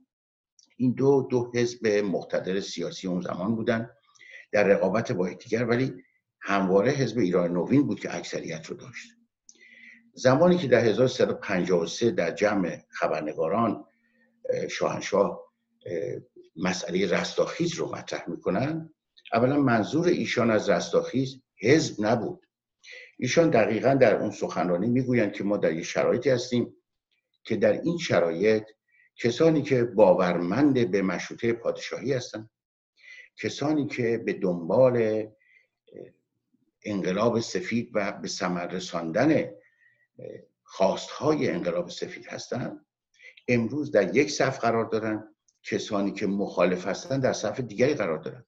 این 0.76 0.92
دو 0.92 1.28
دو 1.30 1.52
حزب 1.54 1.86
مقتدر 1.86 2.60
سیاسی 2.60 3.08
اون 3.08 3.20
زمان 3.20 3.56
بودن 3.56 3.90
در 4.52 4.64
رقابت 4.64 5.12
با 5.12 5.30
یکدیگر 5.30 5.64
ولی 5.64 5.92
همواره 6.40 6.90
حزب 6.90 7.18
ایران 7.18 7.52
نوین 7.52 7.86
بود 7.86 8.00
که 8.00 8.16
اکثریت 8.16 8.66
رو 8.66 8.76
داشت. 8.76 9.08
زمانی 10.14 10.56
که 10.56 10.68
در 10.68 10.80
1353 10.80 12.10
در 12.10 12.30
جمع 12.30 12.82
خبرنگاران 12.88 13.84
شاهنشاه 14.70 15.40
مسئله 16.56 17.06
رستاخیز 17.10 17.74
رو 17.74 17.96
مطرح 17.96 18.30
می‌کنن 18.30 18.94
اولا 19.32 19.56
منظور 19.56 20.06
ایشان 20.06 20.50
از 20.50 20.70
رستاخیز 20.70 21.42
حزب 21.60 22.06
نبود. 22.06 22.46
ایشان 23.18 23.50
دقیقا 23.50 23.94
در 23.94 24.16
اون 24.16 24.30
سخنرانی 24.30 24.86
می‌گویند 24.86 25.32
که 25.32 25.44
ما 25.44 25.56
در 25.56 25.72
یک 25.72 25.84
شرایطی 25.84 26.30
هستیم 26.30 26.76
که 27.44 27.56
در 27.56 27.72
این 27.72 27.98
شرایط 27.98 28.64
کسانی 29.16 29.62
که 29.62 29.84
باورمند 29.84 30.90
به 30.90 31.02
مشروطه 31.02 31.52
پادشاهی 31.52 32.12
هستند 32.12 32.50
کسانی 33.36 33.86
که 33.86 34.18
به 34.18 34.32
دنبال 34.32 35.26
انقلاب 36.84 37.40
سفید 37.40 37.90
و 37.94 38.12
به 38.12 38.28
ثمر 38.28 38.66
رساندن 38.66 39.50
خواستهای 40.62 41.50
انقلاب 41.50 41.90
سفید 41.90 42.26
هستند 42.26 42.86
امروز 43.48 43.90
در 43.90 44.16
یک 44.16 44.30
صف 44.30 44.58
قرار 44.58 44.84
دارن 44.84 45.34
کسانی 45.62 46.12
که 46.12 46.26
مخالف 46.26 46.86
هستند 46.86 47.22
در 47.22 47.32
صف 47.32 47.60
دیگری 47.60 47.94
قرار 47.94 48.18
دارن. 48.18 48.44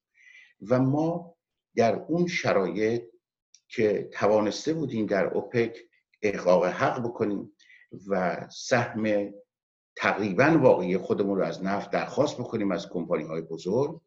و 0.61 0.79
ما 0.79 1.35
در 1.75 1.95
اون 1.95 2.27
شرایط 2.27 3.03
که 3.67 4.09
توانسته 4.13 4.73
بودیم 4.73 5.05
در 5.05 5.27
اوپک 5.27 5.77
احقاق 6.21 6.65
حق 6.65 6.99
بکنیم 7.03 7.51
و 8.07 8.45
سهم 8.51 9.33
تقریبا 9.95 10.59
واقعی 10.61 10.97
خودمون 10.97 11.37
رو 11.37 11.43
از 11.43 11.63
نفت 11.63 11.91
درخواست 11.91 12.37
بکنیم 12.37 12.71
از 12.71 12.89
کمپانی 12.89 13.23
های 13.23 13.41
بزرگ 13.41 14.01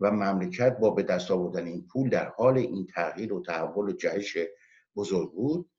و 0.00 0.10
مملکت 0.10 0.78
با 0.78 0.90
به 0.90 1.02
دست 1.02 1.30
آوردن 1.30 1.66
این 1.66 1.86
پول 1.86 2.10
در 2.10 2.28
حال 2.28 2.58
این 2.58 2.86
تغییر 2.86 3.32
و 3.32 3.42
تحول 3.42 3.88
و 3.88 3.92
جهش 3.92 4.36
بزرگ 4.96 5.32
بود. 5.32 5.70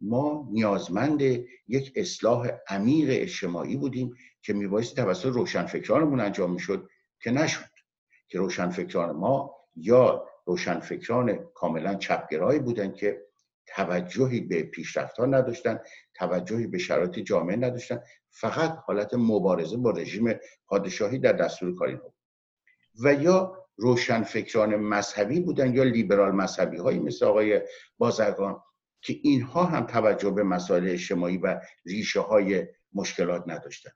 ما 0.00 0.48
نیازمند 0.52 1.22
یک 1.68 1.92
اصلاح 1.96 2.50
عمیق 2.68 3.08
اجتماعی 3.10 3.76
بودیم 3.76 4.14
که 4.42 4.52
میبایستی 4.52 4.96
توسط 4.96 5.26
روشنفکرانمون 5.26 6.20
انجام 6.20 6.52
می‌شد 6.52 6.88
که 7.22 7.30
نشد. 7.30 7.77
که 8.28 8.38
روشنفکران 8.38 9.16
ما 9.16 9.56
یا 9.76 10.28
روشنفکران 10.46 11.38
کاملا 11.54 11.94
چپگرایی 11.94 12.60
بودند 12.60 12.94
که 12.94 13.28
توجهی 13.66 14.40
به 14.40 14.62
پیشرفت 14.62 15.18
ها 15.18 15.26
نداشتن 15.26 15.80
توجهی 16.14 16.66
به 16.66 16.78
شرایط 16.78 17.18
جامعه 17.18 17.56
نداشتن 17.56 18.02
فقط 18.30 18.78
حالت 18.86 19.14
مبارزه 19.14 19.76
با 19.76 19.90
رژیم 19.90 20.34
پادشاهی 20.66 21.18
در 21.18 21.32
دستور 21.32 21.74
کاری 21.74 21.96
بود 21.96 22.14
و 23.04 23.14
یا 23.14 23.64
روشنفکران 23.76 24.76
مذهبی 24.76 25.40
بودن 25.40 25.74
یا 25.74 25.82
لیبرال 25.82 26.32
مذهبی 26.32 26.76
هایی 26.76 26.98
مثل 26.98 27.26
آقای 27.26 27.60
بازرگان 27.98 28.62
که 29.02 29.14
اینها 29.22 29.64
هم 29.64 29.86
توجه 29.86 30.30
به 30.30 30.42
مسائل 30.42 30.88
اجتماعی 30.88 31.38
و 31.38 31.60
ریشه 31.86 32.20
های 32.20 32.66
مشکلات 32.92 33.44
نداشتن. 33.46 33.90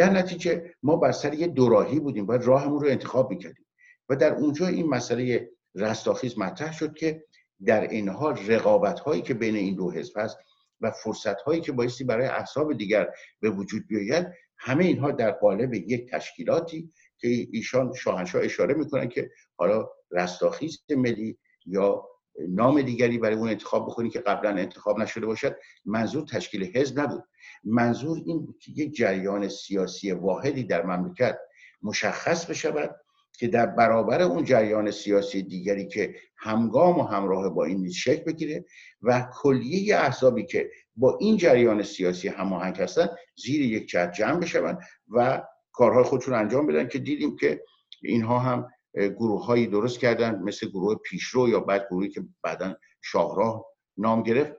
در 0.00 0.10
نتیجه 0.10 0.74
ما 0.82 0.96
بر 0.96 1.12
سر 1.12 1.34
یه 1.34 1.46
دوراهی 1.46 2.00
بودیم 2.00 2.26
باید 2.26 2.42
راهمون 2.42 2.80
رو 2.80 2.88
انتخاب 2.88 3.30
می‌کردیم. 3.30 3.66
و 4.08 4.16
در 4.16 4.34
اونجا 4.34 4.66
این 4.66 4.88
مسئله 4.88 5.50
رستاخیز 5.74 6.38
مطرح 6.38 6.72
شد 6.72 6.94
که 6.94 7.24
در 7.66 7.80
این 7.80 8.08
حال 8.08 8.38
رقابت 8.46 9.00
هایی 9.00 9.22
که 9.22 9.34
بین 9.34 9.56
این 9.56 9.74
دو 9.74 9.90
حزب 9.90 10.18
هست 10.18 10.38
و 10.80 10.90
فرصت 10.90 11.40
هایی 11.40 11.60
که 11.60 11.72
بایستی 11.72 12.04
برای 12.04 12.26
احزاب 12.26 12.76
دیگر 12.76 13.08
به 13.40 13.50
وجود 13.50 13.86
بیاید 13.86 14.26
همه 14.58 14.84
اینها 14.84 15.10
در 15.10 15.30
قالب 15.30 15.74
یک 15.74 16.10
تشکیلاتی 16.10 16.92
که 17.18 17.28
ایشان 17.52 17.92
شاهنشاه 17.94 18.42
اشاره 18.42 18.74
می‌کنن 18.74 19.08
که 19.08 19.30
حالا 19.56 19.88
رستاخیز 20.10 20.78
ملی 20.90 21.38
یا 21.66 22.08
نام 22.48 22.82
دیگری 22.82 23.18
برای 23.18 23.36
اون 23.36 23.48
انتخاب 23.48 23.86
بکنی 23.86 24.10
که 24.10 24.20
قبلا 24.20 24.50
انتخاب 24.50 24.98
نشده 24.98 25.26
باشد 25.26 25.56
منظور 25.84 26.26
تشکیل 26.26 26.64
حزب 26.76 27.00
نبود. 27.00 27.24
منظور 27.64 28.22
این 28.26 28.46
بود 28.46 28.58
که 28.58 28.72
یک 28.72 28.94
جریان 28.94 29.48
سیاسی 29.48 30.12
واحدی 30.12 30.64
در 30.64 30.86
مملکت 30.86 31.38
مشخص 31.82 32.46
بشود 32.46 32.96
که 33.38 33.48
در 33.48 33.66
برابر 33.66 34.22
اون 34.22 34.44
جریان 34.44 34.90
سیاسی 34.90 35.42
دیگری 35.42 35.88
که 35.88 36.14
همگام 36.36 36.98
و 36.98 37.02
همراه 37.02 37.48
با 37.48 37.64
این 37.64 37.80
نیز 37.80 37.94
شکل 37.94 38.24
بگیره 38.24 38.64
و 39.02 39.28
کلیه 39.34 39.96
احزابی 39.96 40.46
که 40.46 40.70
با 40.96 41.18
این 41.20 41.36
جریان 41.36 41.82
سیاسی 41.82 42.28
هماهنگ 42.28 42.76
هستن 42.76 43.08
زیر 43.36 43.60
یک 43.60 43.88
جهت 43.88 44.12
جمع 44.12 44.40
بشوند 44.40 44.78
و 45.08 45.42
کارهای 45.72 46.04
خودشون 46.04 46.34
انجام 46.34 46.66
بدن 46.66 46.88
که 46.88 46.98
دیدیم 46.98 47.36
که 47.36 47.64
اینها 48.02 48.38
هم 48.38 48.68
گروه 48.94 49.44
هایی 49.44 49.66
درست 49.66 49.98
کردن 49.98 50.38
مثل 50.42 50.68
گروه 50.68 50.94
پیشرو 51.04 51.48
یا 51.48 51.60
بعد 51.60 51.86
گروهی 51.90 52.08
که 52.08 52.22
بعدا 52.42 52.76
شاهراه 53.02 53.66
نام 53.96 54.22
گرفت 54.22 54.52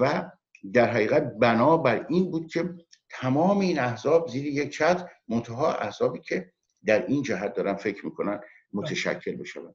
و 0.00 0.30
در 0.72 0.90
حقیقت 0.90 1.32
بنا 1.38 1.76
بر 1.76 2.06
این 2.08 2.30
بود 2.30 2.46
که 2.46 2.74
تمام 3.10 3.58
این 3.58 3.78
احزاب 3.78 4.28
زیر 4.28 4.46
یک 4.46 4.70
چتر 4.70 5.08
منتها 5.28 5.74
احزابی 5.74 6.20
که 6.20 6.52
در 6.86 7.06
این 7.06 7.22
جهت 7.22 7.54
دارن 7.54 7.74
فکر 7.74 8.06
می‌کنن 8.06 8.40
متشکل 8.72 9.36
بشون. 9.36 9.74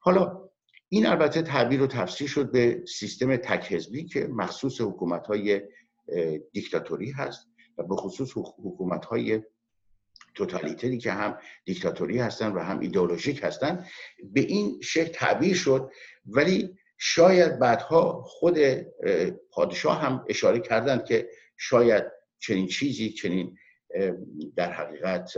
حالا 0.00 0.50
این 0.88 1.06
البته 1.06 1.42
تعبیر 1.42 1.82
و 1.82 1.86
تفسیر 1.86 2.28
شد 2.28 2.50
به 2.50 2.84
سیستم 2.98 3.36
تک 3.36 3.72
حزبی 3.72 4.04
که 4.04 4.26
مخصوص 4.26 4.80
حکومت 4.80 5.26
های 5.26 5.60
دیکتاتوری 6.52 7.10
هست 7.10 7.46
و 7.78 7.82
به 7.82 7.96
خصوص 7.96 8.30
حکومت 8.36 9.04
های 9.04 9.42
توتالیتری 10.34 10.98
که 10.98 11.12
هم 11.12 11.38
دیکتاتوری 11.64 12.18
هستن 12.18 12.52
و 12.52 12.58
هم 12.58 12.80
ایدئولوژیک 12.80 13.40
هستن. 13.44 13.86
به 14.32 14.40
این 14.40 14.80
شکل 14.82 15.12
تعبیر 15.12 15.54
شد 15.54 15.90
ولی 16.26 16.76
شاید 17.02 17.58
بعدها 17.58 18.22
خود 18.22 18.58
پادشاه 19.50 20.00
هم 20.00 20.24
اشاره 20.28 20.60
کردند 20.60 21.04
که 21.04 21.28
شاید 21.56 22.04
چنین 22.38 22.66
چیزی 22.66 23.10
چنین 23.10 23.56
در 24.56 24.72
حقیقت 24.72 25.32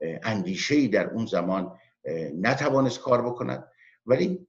اندیشه 0.00 0.88
در 0.88 1.10
اون 1.10 1.26
زمان 1.26 1.78
نتوانست 2.40 3.00
کار 3.00 3.22
بکند. 3.22 3.68
ولی 4.06 4.46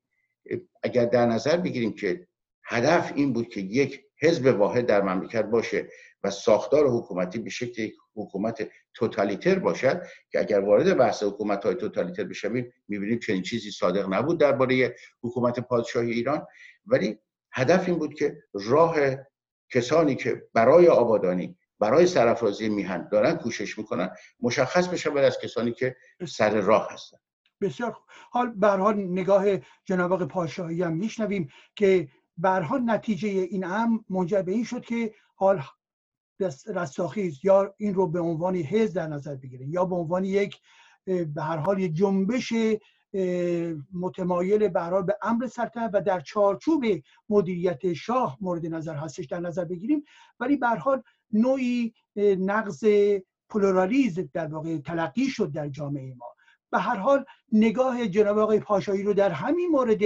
اگر 0.83 1.05
در 1.05 1.25
نظر 1.25 1.57
بگیریم 1.57 1.93
که 1.93 2.27
هدف 2.63 3.11
این 3.15 3.33
بود 3.33 3.47
که 3.47 3.61
یک 3.61 4.01
حزب 4.21 4.45
واحد 4.59 4.85
در 4.85 5.01
مملکت 5.01 5.45
باشه 5.45 5.89
و 6.23 6.29
ساختار 6.29 6.87
حکومتی 6.87 7.39
به 7.39 7.49
شکل 7.49 7.89
حکومت 8.15 8.69
توتالیتر 8.93 9.59
باشد 9.59 10.01
که 10.31 10.39
اگر 10.39 10.59
وارد 10.59 10.97
بحث 10.97 11.23
حکومت 11.23 11.65
های 11.65 11.75
توتالیتر 11.75 12.23
بشویم 12.23 12.73
می‌بینیم 12.87 13.19
چنین 13.19 13.41
چیزی 13.41 13.71
صادق 13.71 14.13
نبود 14.13 14.39
درباره 14.39 14.95
حکومت 15.23 15.59
پادشاهی 15.59 16.11
ایران. 16.11 16.45
ولی 16.85 17.19
هدف 17.51 17.89
این 17.89 17.99
بود 17.99 18.13
که 18.13 18.43
راه 18.53 18.95
کسانی 19.69 20.15
که 20.15 20.43
برای 20.53 20.87
آبادانی 20.87 21.57
برای 21.79 22.07
سرافرازی 22.07 22.69
میهن 22.69 23.07
دارن 23.11 23.33
کوشش 23.33 23.77
می‌کنن 23.77 24.09
مشخص 24.39 24.87
بشه 24.87 25.19
از 25.19 25.39
کسانی 25.39 25.71
که 25.71 25.95
سر 26.27 26.61
راه 26.61 26.87
هستن. 26.91 27.17
بسیار 27.61 27.97
حال 28.31 28.49
برها 28.49 28.91
نگاه 28.91 29.45
جناب 29.85 30.13
آقای 30.13 30.27
پاشاهی 30.27 30.83
هم 30.83 30.93
میشنویم 30.93 31.49
که 31.75 32.07
برها 32.37 32.77
نتیجه 32.77 33.29
این 33.29 33.63
هم 33.63 34.05
منجر 34.09 34.41
به 34.41 34.51
این 34.51 34.63
شد 34.63 34.81
که 34.81 35.13
حال 35.35 35.61
رستاخیز 36.67 37.39
یا 37.43 37.73
این 37.77 37.93
رو 37.93 38.07
به 38.07 38.19
عنوان 38.19 38.55
حزب 38.55 38.95
در 38.95 39.07
نظر 39.07 39.35
بگیره 39.35 39.67
یا 39.67 39.85
به 39.85 39.95
عنوان 39.95 40.23
یک 40.23 40.59
به 41.05 41.43
هر 41.43 41.57
حال 41.57 41.79
یک 41.79 41.93
جنبش 41.93 42.53
متمایل 43.93 44.67
به 44.67 45.01
به 45.01 45.17
امر 45.21 45.47
سلطنت 45.47 45.91
و 45.93 46.01
در 46.01 46.19
چارچوب 46.19 46.85
مدیریت 47.29 47.93
شاه 47.93 48.37
مورد 48.41 48.65
نظر 48.65 48.95
هستش 48.95 49.25
در 49.25 49.39
نظر 49.39 49.65
بگیریم. 49.65 50.03
ولی 50.39 50.55
به 50.55 50.67
حال 50.67 51.03
نوعی 51.31 51.93
نقض 52.39 52.85
پلورالیزم 53.49 54.29
در 54.33 54.47
واقع 54.47 54.77
تلقی 54.77 55.25
شد 55.25 55.51
در 55.51 55.69
جامعه 55.69 56.15
ما. 56.15 56.25
به 56.71 56.79
هر 56.79 56.95
حال 56.95 57.25
نگاه 57.51 58.07
جناب 58.07 58.37
آقای 58.37 58.59
پاشایی 58.59 59.03
رو 59.03 59.13
در 59.13 59.29
همین 59.29 59.69
مورد 59.69 60.01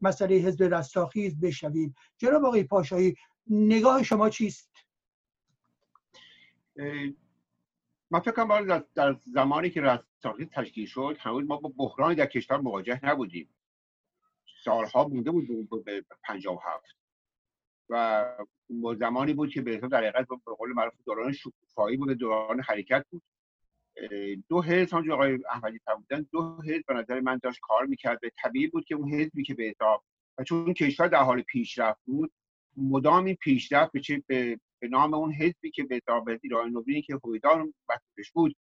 مسئله 0.00 0.34
حزب 0.34 0.74
رستاخیز 0.74 1.40
بشنویم. 1.40 1.94
جناب 2.18 2.44
آقای 2.44 2.64
پاشایی 2.64 3.14
نگاه 3.50 4.02
شما 4.02 4.30
چیست؟ 4.30 4.71
من 8.10 8.20
فکر 8.20 8.32
کنم 8.32 8.84
در 8.94 9.16
زمانی 9.24 9.70
که 9.70 9.80
رستاخیز 9.80 10.48
تشکیل 10.48 10.86
شد 10.86 11.16
هنوز 11.20 11.44
ما 11.44 11.56
با 11.56 11.72
بحرانی 11.76 12.14
در 12.14 12.26
کشور 12.26 12.60
مواجه 12.60 13.00
نبودیم. 13.02 13.48
سالها 14.64 15.08
مونده 15.08 15.30
بود 15.30 15.84
به 15.84 16.04
هفت. 16.64 16.96
و 17.88 18.94
زمانی 18.94 19.32
بود 19.32 19.50
که 19.50 19.62
به 19.62 19.76
در 19.76 19.98
حقیقت 19.98 20.28
به 20.28 20.54
قول 20.58 20.72
معروف 20.72 20.94
دوران 21.06 21.32
شکوفایی 21.32 21.96
بود 21.96 22.12
دوران 22.12 22.60
حرکت 22.60 23.06
بود. 23.10 23.22
دو 24.48 24.62
حزب 24.62 24.92
همونجور 24.92 25.14
آقای 25.14 25.38
احمدی 25.50 25.78
فرمودن 25.78 26.26
دو 26.32 26.62
حزب 26.62 26.84
به 26.86 26.94
نظر 26.94 27.20
من 27.20 27.40
داشت 27.42 27.60
کار 27.62 27.86
می‌کرد. 27.86 28.20
به 28.20 28.32
طبیعی 28.42 28.66
بود 28.66 28.84
که 28.84 28.94
اون 28.94 29.14
حزبی 29.14 29.42
که 29.42 29.54
به 29.54 29.64
حساب 29.64 30.04
و 30.38 30.44
چون 30.44 30.74
کشور 30.74 31.08
در 31.08 31.22
حال 31.22 31.42
پیشرفت 31.42 32.00
بود 32.04 32.32
مدام 32.76 33.24
این 33.24 33.34
پیشرفت 33.34 33.92
به, 33.92 34.22
به, 34.26 34.60
به 34.82 34.88
نام 34.88 35.14
اون 35.14 35.32
حزبی 35.32 35.70
که 35.70 35.84
به 35.84 35.94
حساب 35.96 36.28
ایران 36.42 36.70
نوینی 36.70 37.02
که 37.02 37.18
هویدار 37.24 37.68
مسئولش 37.88 38.30
بود 38.34 38.56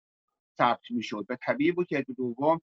ثبت 0.58 0.90
می‌شد. 0.90 1.26
و 1.28 1.36
طبیعی 1.36 1.72
بود 1.72 1.86
که 1.86 2.04
دوم 2.16 2.60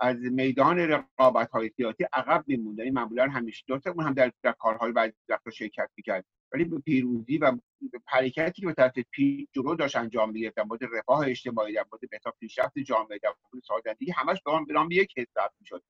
از 0.00 0.16
میدان 0.16 0.78
رقابت 0.78 1.50
های 1.50 1.70
سیاسی 1.76 2.04
عقب 2.12 2.44
میموند 2.46 2.78
یعنی 2.78 2.90
معمولا 2.90 3.28
همیشه 3.28 3.64
درسته 3.68 3.90
اون 3.90 4.06
هم 4.06 4.14
در, 4.14 4.32
کارهای 4.58 4.92
بعضی 4.92 5.12
وقتا 5.28 5.50
شرکت 5.50 5.90
می‌کرد. 5.96 6.24
ولی 6.52 6.64
به 6.64 6.78
پیروزی 6.78 7.38
و 7.38 7.58
حرکتی 8.06 8.60
که 8.60 8.66
به 8.66 8.72
طرف 8.72 8.98
پی 9.10 9.48
جلو 9.52 9.74
داشت 9.74 9.96
انجام 9.96 10.30
می‌گرفت. 10.30 10.56
در 10.56 10.64
مورد 10.64 10.80
رفاه 10.92 11.28
اجتماعی 11.28 11.74
در 11.74 11.84
مورد 11.92 12.10
بهتر 12.10 12.30
پیشرفت 12.40 12.78
جامعه 12.78 13.18
در 13.22 13.34
مورد 13.52 13.64
سازندگی 13.64 14.10
همش 14.10 14.38
به 14.66 14.72
نام 14.74 14.88
یک 14.90 15.18
حزب 15.18 15.28
ثبت 15.34 15.52
می‌شد. 15.60 15.82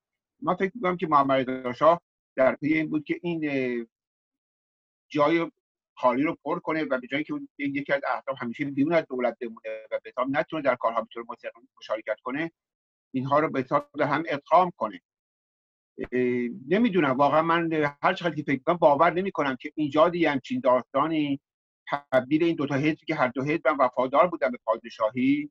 من 0.43 0.55
فکر 0.55 0.73
می‌کنم 0.75 0.97
که 0.97 1.07
محمد 1.07 1.51
رضا 1.51 2.01
در 2.37 2.57
پی 2.57 2.75
این 2.75 2.89
بود 2.91 3.05
که 3.05 3.21
این 3.23 3.87
جای 5.09 5.51
خالی 5.97 6.23
رو 6.23 6.37
پر 6.45 6.59
کنه 6.59 6.85
و 6.85 6.99
به 7.01 7.07
جایی 7.07 7.25
که 7.25 7.35
یکی 7.59 7.93
از 7.93 8.01
اهداف 8.09 8.43
همیشه 8.43 8.65
بیرون 8.65 8.93
از 8.93 9.05
دولت 9.09 9.39
بمونه 9.41 9.87
و 9.91 10.01
به 10.05 10.13
نتونه 10.31 10.63
در 10.63 10.75
کارها 10.75 11.03
به 11.15 11.23
مشارکت 11.79 12.17
کنه 12.23 12.53
اینها 13.15 13.39
رو 13.39 13.51
به 13.51 13.67
به 13.99 14.07
هم 14.07 14.23
ادغام 14.29 14.71
کنه. 14.77 15.01
نمی‌دونم 16.69 17.11
واقعا 17.11 17.43
من 17.43 17.73
هر 18.03 18.15
چقدر 18.15 18.35
که 18.35 18.43
فکر 18.43 18.75
باور 18.75 19.13
نمی 19.13 19.31
کنم 19.31 19.57
که 19.57 19.73
ایجاد 19.75 20.15
یه 20.15 20.31
همچین 20.31 20.61
داستانی 20.61 21.41
تبدیل 22.13 22.45
این 22.45 22.57
دوتا 22.57 22.75
حزبی 22.75 23.07
که 23.07 23.15
هر 23.15 23.29
دو 23.29 23.45
حزب 23.45 23.77
وفادار 23.79 24.27
بودن 24.27 24.51
به 24.51 24.59
پادشاهی 24.65 25.51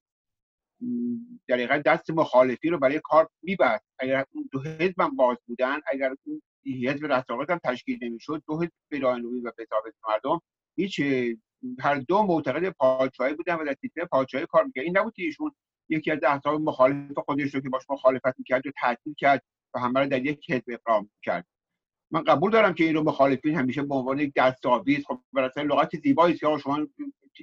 در 1.48 1.78
دست 1.78 2.10
مخالفی 2.10 2.70
رو 2.70 2.80
برای 2.80 3.02
کار 3.04 3.30
می‌برد 3.44 3.84
اگر 4.00 4.26
اون 4.32 4.50
دو 4.52 4.62
حزب 4.62 5.10
باز 5.18 5.38
بودن 5.48 5.80
اگر 5.88 6.16
اون 6.26 6.42
حزب 6.66 7.06
رستاقت 7.06 7.50
هم 7.50 7.60
تشکیل 7.64 8.00
نمی‌شد. 8.02 8.44
دو 8.48 8.62
حزب 8.62 8.72
پیرانوی 8.90 9.40
و 9.40 9.52
بتابت 9.58 9.94
مردم 10.08 10.42
هیچ 10.76 11.02
هر 11.80 11.96
دو 11.96 12.24
معتقد 12.24 12.70
پادشاهی 12.70 13.34
بودن 13.34 13.56
و 13.56 13.66
در 13.66 13.76
سیستم 13.82 14.06
پادشاهی 14.06 14.46
کار 14.46 14.64
می‌کرد 14.64 14.84
این 14.84 14.98
نبود 14.98 15.14
که 15.14 15.24
ایشون 15.24 15.52
یکی 15.90 16.12
از 16.12 16.20
احزاب 16.24 16.62
مخالف 16.62 17.20
خودش 17.26 17.56
رو 17.56 17.62
که 17.62 17.70
باش 17.70 17.84
مخالفت 17.90 18.40
می‌کرد 18.40 18.68
و 18.68 18.72
تعطیل 18.82 19.14
کرد 19.18 19.44
و 19.74 19.80
همه 19.80 20.00
رو 20.00 20.06
در 20.06 20.26
یک 20.26 20.52
حزب 20.52 20.64
اقرام 20.68 21.10
کرد 21.24 21.48
من 22.12 22.24
قبول 22.24 22.52
دارم 22.52 22.74
که 22.74 22.84
این 22.84 22.96
رو 22.96 23.04
مخالفین 23.04 23.56
همیشه 23.56 23.82
به 23.82 23.96
عنوان 23.96 24.20
یک 24.20 24.34
دستاویز 24.36 25.06
خب 25.06 25.22
برای 25.34 25.50
لغت 25.58 26.00
زیبایی 26.00 26.36
که 26.36 26.58
شما 26.64 26.88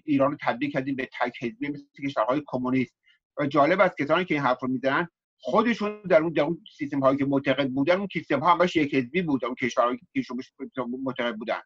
ایران 0.04 0.30
رو 0.30 0.36
تبدیل 0.40 0.70
کردین 0.70 0.96
به 0.96 1.08
تک 1.20 1.44
حزبی 1.44 1.68
مثل 1.68 1.84
کشورهای 2.04 2.42
کمونیست. 2.46 2.94
و 3.38 3.46
جالب 3.46 3.80
است 3.80 3.96
کسانی 3.96 4.24
که 4.24 4.34
این 4.34 4.42
حرف 4.42 4.62
رو 4.62 4.68
می‌زنن 4.68 5.08
خودشون 5.40 6.02
در 6.02 6.22
اون 6.22 6.32
در 6.32 6.42
اون 6.42 6.64
سیستم 6.78 7.00
هایی 7.00 7.18
که 7.18 7.24
معتقد 7.24 7.68
بودن 7.68 7.98
اون 7.98 8.08
سیستم 8.12 8.40
ها 8.40 8.54
همش 8.54 8.76
یک 8.76 8.94
حزبی 8.94 9.22
بود 9.22 9.44
اون 9.44 9.54
کشورهایی 9.54 9.98
که 10.74 10.82
معتقد 11.04 11.36
بودن. 11.36 11.60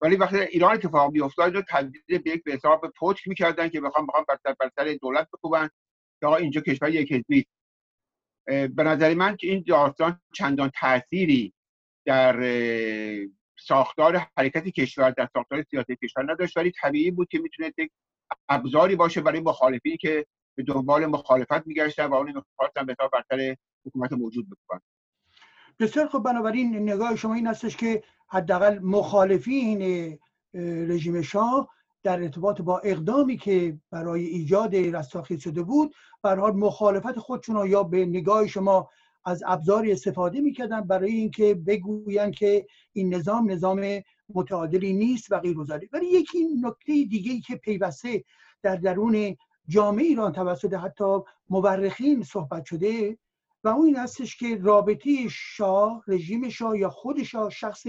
ولی 0.00 0.16
وقتی 0.16 0.36
ایران 0.38 0.72
اتفاق 0.72 1.12
میافتاد 1.12 1.54
رو 1.54 1.62
تبدیل 1.68 2.18
به 2.18 2.30
یک 2.30 2.44
به 2.44 2.52
حساب 2.52 2.92
پوچ 2.98 3.28
می‌کردن 3.28 3.68
که 3.68 3.80
بخوام 3.80 4.06
بخوام 4.06 4.24
بر 4.28 4.54
بر 4.60 4.70
سر 4.76 4.98
دولت 5.02 5.28
بکوبن 5.32 5.68
که 6.20 6.26
آقا 6.26 6.36
اینجا 6.36 6.60
کشور 6.60 6.90
یک 6.90 7.12
حزبی. 7.12 7.46
به 8.46 8.82
نظر 8.82 9.14
من 9.14 9.36
که 9.36 9.46
این 9.46 9.64
داستان 9.66 10.20
چندان 10.34 10.70
تأثیری 10.74 11.54
در 12.06 12.40
ساختار 13.58 14.26
حرکت 14.36 14.68
کشور 14.68 15.10
در 15.10 15.28
ساختار 15.32 15.62
سیاسی 15.62 15.96
کشور 15.96 16.32
نداشت. 16.32 16.56
ولی 16.56 16.72
طبیعی 16.82 17.10
بود 17.10 17.28
که 17.28 17.38
می‌تونه 17.38 17.72
یک 17.78 17.90
ابزاری 18.48 18.96
باشه 18.96 19.20
برای 19.20 19.40
مخالفین 19.40 19.96
که 19.96 20.26
به 20.54 20.62
دنبال 20.62 21.06
مخالفت 21.06 21.66
میگشتن 21.66 22.06
و 22.06 22.14
اون 22.14 22.26
می‌خواستن 22.26 22.86
به 22.86 22.96
برتر 23.12 23.56
حکومت 23.86 24.12
موجود 24.12 24.46
بکنن 24.50 24.80
بسیار 25.78 26.08
خب 26.08 26.18
بنابراین 26.18 26.76
نگاه 26.76 27.16
شما 27.16 27.34
این 27.34 27.46
هستش 27.46 27.76
که 27.76 28.02
حداقل 28.28 28.78
مخالفین 28.78 30.18
رژیم 30.88 31.22
شاه 31.22 31.68
در 32.02 32.22
ارتباط 32.22 32.60
با 32.60 32.78
اقدامی 32.78 33.36
که 33.36 33.78
برای 33.90 34.24
ایجاد 34.24 34.76
رستاخیز 34.76 35.40
شده 35.40 35.62
بود 35.62 35.94
حال 36.22 36.56
مخالفت 36.56 37.18
خودشون 37.18 37.70
یا 37.70 37.82
به 37.82 38.06
نگاه 38.06 38.46
شما 38.46 38.90
از 39.24 39.42
ابزاری 39.46 39.92
استفاده 39.92 40.40
می‌کردن 40.40 40.80
برای 40.80 41.12
اینکه 41.12 41.54
بگویند 41.54 42.34
که 42.34 42.66
این 42.92 43.14
نظام 43.14 43.50
نظام 43.50 44.02
متعادلی 44.34 44.92
نیست 44.92 45.32
و 45.32 45.38
غیر 45.38 45.56
ولی 45.92 46.06
یکی 46.06 46.38
نکته 46.62 46.92
دیگه 46.92 47.40
که 47.40 47.56
پیوسته 47.56 48.24
در 48.62 48.76
درون 48.76 49.36
جامعه 49.68 50.04
ایران 50.04 50.32
توسط 50.32 50.74
حتی 50.74 51.18
مورخین 51.50 52.22
صحبت 52.22 52.64
شده 52.64 53.18
و 53.64 53.68
اون 53.68 53.86
این 53.86 53.96
هستش 53.96 54.36
که 54.36 54.58
رابطه 54.62 55.28
شاه 55.30 56.04
رژیم 56.06 56.48
شاه 56.48 56.78
یا 56.78 56.90
خود 56.90 57.22
شاه 57.22 57.50
شخص 57.50 57.86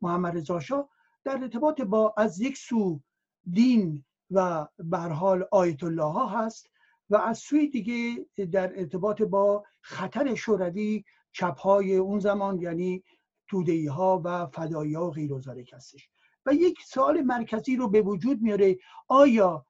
محمد 0.00 0.36
رضا 0.36 0.60
شاه 0.60 0.88
در 1.24 1.38
ارتباط 1.42 1.80
با 1.80 2.14
از 2.16 2.40
یک 2.40 2.56
سو 2.56 3.00
دین 3.52 4.04
و 4.30 4.66
به 4.78 4.98
حال 4.98 5.44
آیت 5.50 5.84
الله 5.84 6.12
ها 6.12 6.26
هست 6.26 6.70
و 7.10 7.16
از 7.16 7.38
سوی 7.38 7.68
دیگه 7.68 8.26
در 8.46 8.78
ارتباط 8.78 9.22
با 9.22 9.64
خطر 9.80 10.34
شوروی 10.34 11.04
چپ 11.32 11.58
های 11.58 11.96
اون 11.96 12.18
زمان 12.18 12.60
یعنی 12.60 13.04
تودهی 13.48 13.86
ها 13.86 14.22
و 14.24 14.46
فدایی 14.46 14.94
ها 14.94 15.06
و 15.06 15.10
غیر 15.10 15.32
هستش. 15.72 16.10
و 16.46 16.54
یک 16.54 16.78
سوال 16.82 17.20
مرکزی 17.20 17.76
رو 17.76 17.88
به 17.88 18.02
وجود 18.02 18.42
میاره 18.42 18.78
آیا 19.08 19.66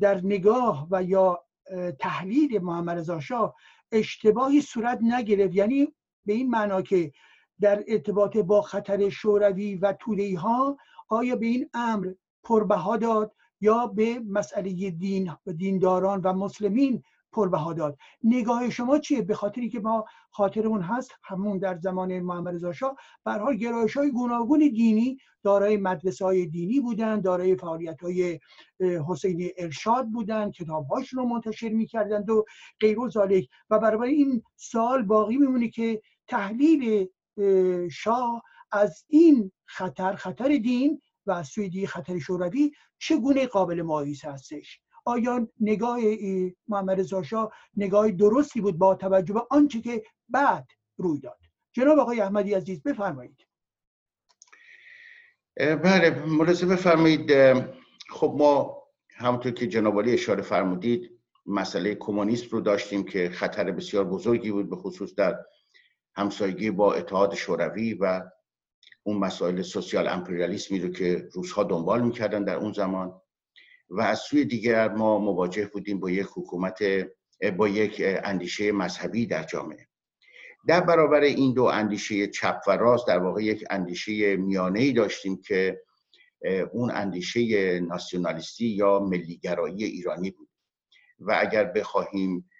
در 0.00 0.20
نگاه 0.24 0.88
و 0.90 1.02
یا 1.02 1.44
تحلیل 1.98 2.62
محمد 2.62 2.98
رضا 2.98 3.20
شاه 3.20 3.54
اشتباهی 3.92 4.60
صورت 4.60 4.98
نگرفت. 5.02 5.54
یعنی 5.54 5.88
به 6.26 6.32
این 6.32 6.50
معنا 6.50 6.82
که 6.82 7.12
در 7.60 7.84
ارتباط 7.88 8.36
با 8.36 8.62
خطر 8.62 9.08
شوروی 9.08 9.74
و 9.74 9.92
تودهی 9.92 10.34
ها 10.34 10.76
آیا 11.08 11.36
به 11.36 11.46
این 11.46 11.70
امر 11.74 12.12
پربها 12.42 12.96
داد 12.96 13.34
یا 13.60 13.86
به 13.86 14.18
مسئله 14.18 14.90
دین 14.90 15.32
و 15.46 15.52
دینداران 15.52 16.20
و 16.20 16.32
مسلمین 16.32 17.02
پربها 17.34 17.72
داد. 17.72 17.98
نگاه 18.24 18.70
شما 18.70 18.98
چیه؟ 18.98 19.22
به 19.22 19.34
خاطری 19.34 19.68
که 19.68 19.80
ما 19.80 20.04
خاطرمون 20.30 20.80
هست 20.80 21.10
همون 21.22 21.58
در 21.58 21.78
زمان 21.78 22.20
محمد 22.20 22.54
رضا 22.54 22.72
شاه 22.72 22.96
به 23.24 23.32
حال 23.32 23.56
گرایش 23.56 23.96
های 23.96 24.10
گوناگون 24.10 24.58
دینی 24.58 25.18
دارای 25.42 25.76
مدرسه 25.76 26.24
های 26.24 26.46
دینی 26.46 26.80
بودن 26.80 27.20
دارای 27.20 27.56
فعالیت 27.56 28.00
های 28.02 28.40
حسین 29.08 29.50
ارشاد 29.58 30.06
بودن 30.06 30.50
کتاب 30.50 30.86
رو 31.12 31.24
منتشر 31.24 31.68
می‌کردند 31.68 32.30
و 32.30 32.44
غیر 32.80 32.98
و 32.98 33.10
ذالک 33.10 33.48
و 33.70 33.78
برای 33.78 34.14
این 34.14 34.42
سال 34.56 35.02
باقی 35.02 35.36
میمونه 35.36 35.68
که 35.68 36.02
تحلیل 36.28 37.08
شاه 37.90 38.42
از 38.72 39.04
این 39.08 39.52
خطر 39.66 40.14
خطر 40.14 40.48
دین 40.48 41.00
و 41.26 41.32
از 41.32 41.48
سوی 41.48 41.86
خطر 41.86 42.18
شوروی 42.18 42.72
چگونه 42.98 43.46
قابل 43.46 43.82
مقایسه 43.82 44.32
هستش؟ 44.32 44.83
آیا 45.04 45.48
نگاه 45.60 45.98
محمد 46.68 47.00
رضا 47.00 47.52
نگاه 47.76 48.10
درستی 48.10 48.60
بود 48.60 48.78
با 48.78 48.94
توجه 48.94 49.34
به 49.34 49.42
آنچه 49.50 49.80
که 49.80 50.02
بعد 50.28 50.66
روی 50.96 51.20
داد. 51.20 51.38
جناب 51.72 51.98
آقای 51.98 52.20
احمدی 52.20 52.54
عزیز 52.54 52.82
بفرمایید. 52.82 53.46
بله 55.56 56.24
ملاحظه 56.26 56.66
بفرمایید. 56.66 57.32
خب 58.10 58.34
ما 58.38 58.82
همونطور 59.16 59.52
که 59.52 59.66
جناب 59.66 59.98
اشاره 60.06 60.42
فرمودید 60.42 61.10
مسئله 61.46 61.94
کمونیسم 61.94 62.48
رو 62.50 62.60
داشتیم 62.60 63.04
که 63.04 63.30
خطر 63.30 63.70
بسیار 63.70 64.04
بزرگی 64.04 64.50
بود 64.50 64.70
به 64.70 64.76
خصوص 64.76 65.14
در 65.14 65.38
همسایگی 66.16 66.70
با 66.70 66.94
اتحاد 66.94 67.34
شوروی 67.34 67.94
و 67.94 68.22
اون 69.02 69.18
مسائل 69.18 69.62
سوسیال 69.62 70.08
امپریالیسمی 70.08 70.80
رو 70.80 70.88
که 70.88 71.28
روزها 71.32 71.64
دنبال 71.64 72.02
می‌کردن 72.02 72.44
در 72.44 72.56
اون 72.56 72.72
زمان. 72.72 73.20
و 73.94 74.00
از 74.00 74.18
سوی 74.18 74.44
دیگر 74.44 74.88
ما 74.88 75.18
مواجه 75.18 75.66
بودیم 75.66 76.00
با 76.00 76.10
یک 76.10 76.26
حکومت 76.34 76.78
با 77.56 77.68
یک 77.68 78.02
اندیشه 78.24 78.72
مذهبی 78.72 79.26
در 79.26 79.42
جامعه. 79.42 79.88
در 80.68 80.80
برابر 80.80 81.20
این 81.20 81.54
دو 81.54 81.64
اندیشه 81.64 82.26
چپ 82.26 82.60
و 82.66 82.70
راست 82.70 83.06
در 83.06 83.18
واقع 83.18 83.42
یک 83.42 83.64
اندیشه 83.70 84.36
میانه 84.36 84.80
ای 84.80 84.92
داشتیم 84.92 85.42
که 85.42 85.82
اون 86.72 86.90
اندیشه 86.90 87.80
ناسیونالیستی 87.80 88.66
یا 88.66 88.98
ملیگرایی 88.98 89.84
ایرانی 89.84 90.30
بود. 90.30 90.48
و 91.18 91.36
اگر 91.40 91.64
بخواهیم 91.64 92.50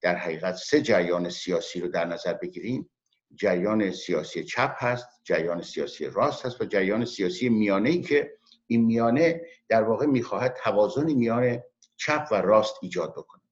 در 0.00 0.16
حقیقت 0.16 0.54
سه 0.54 0.82
جریان 0.82 1.30
سیاسی 1.30 1.80
رو 1.80 1.88
در 1.88 2.04
نظر 2.04 2.32
بگیریم 2.32 2.90
جریان 3.34 3.90
سیاسی 3.90 4.44
چپ 4.44 4.74
هست 4.78 5.06
جریان 5.24 5.62
سیاسی 5.62 6.06
راست 6.06 6.46
هست 6.46 6.60
و 6.60 6.64
جریان 6.64 7.04
سیاسی 7.04 7.48
میانه 7.48 7.90
ای 7.90 8.00
که 8.00 8.32
این 8.66 8.84
میانه 8.84 9.40
در 9.68 9.82
واقع 9.82 10.06
می‌خواهد 10.06 10.56
توازن 10.62 11.12
میان 11.12 11.62
چپ 11.96 12.28
و 12.30 12.34
راست 12.34 12.74
ایجاد 12.82 13.12
بکنه. 13.12 13.42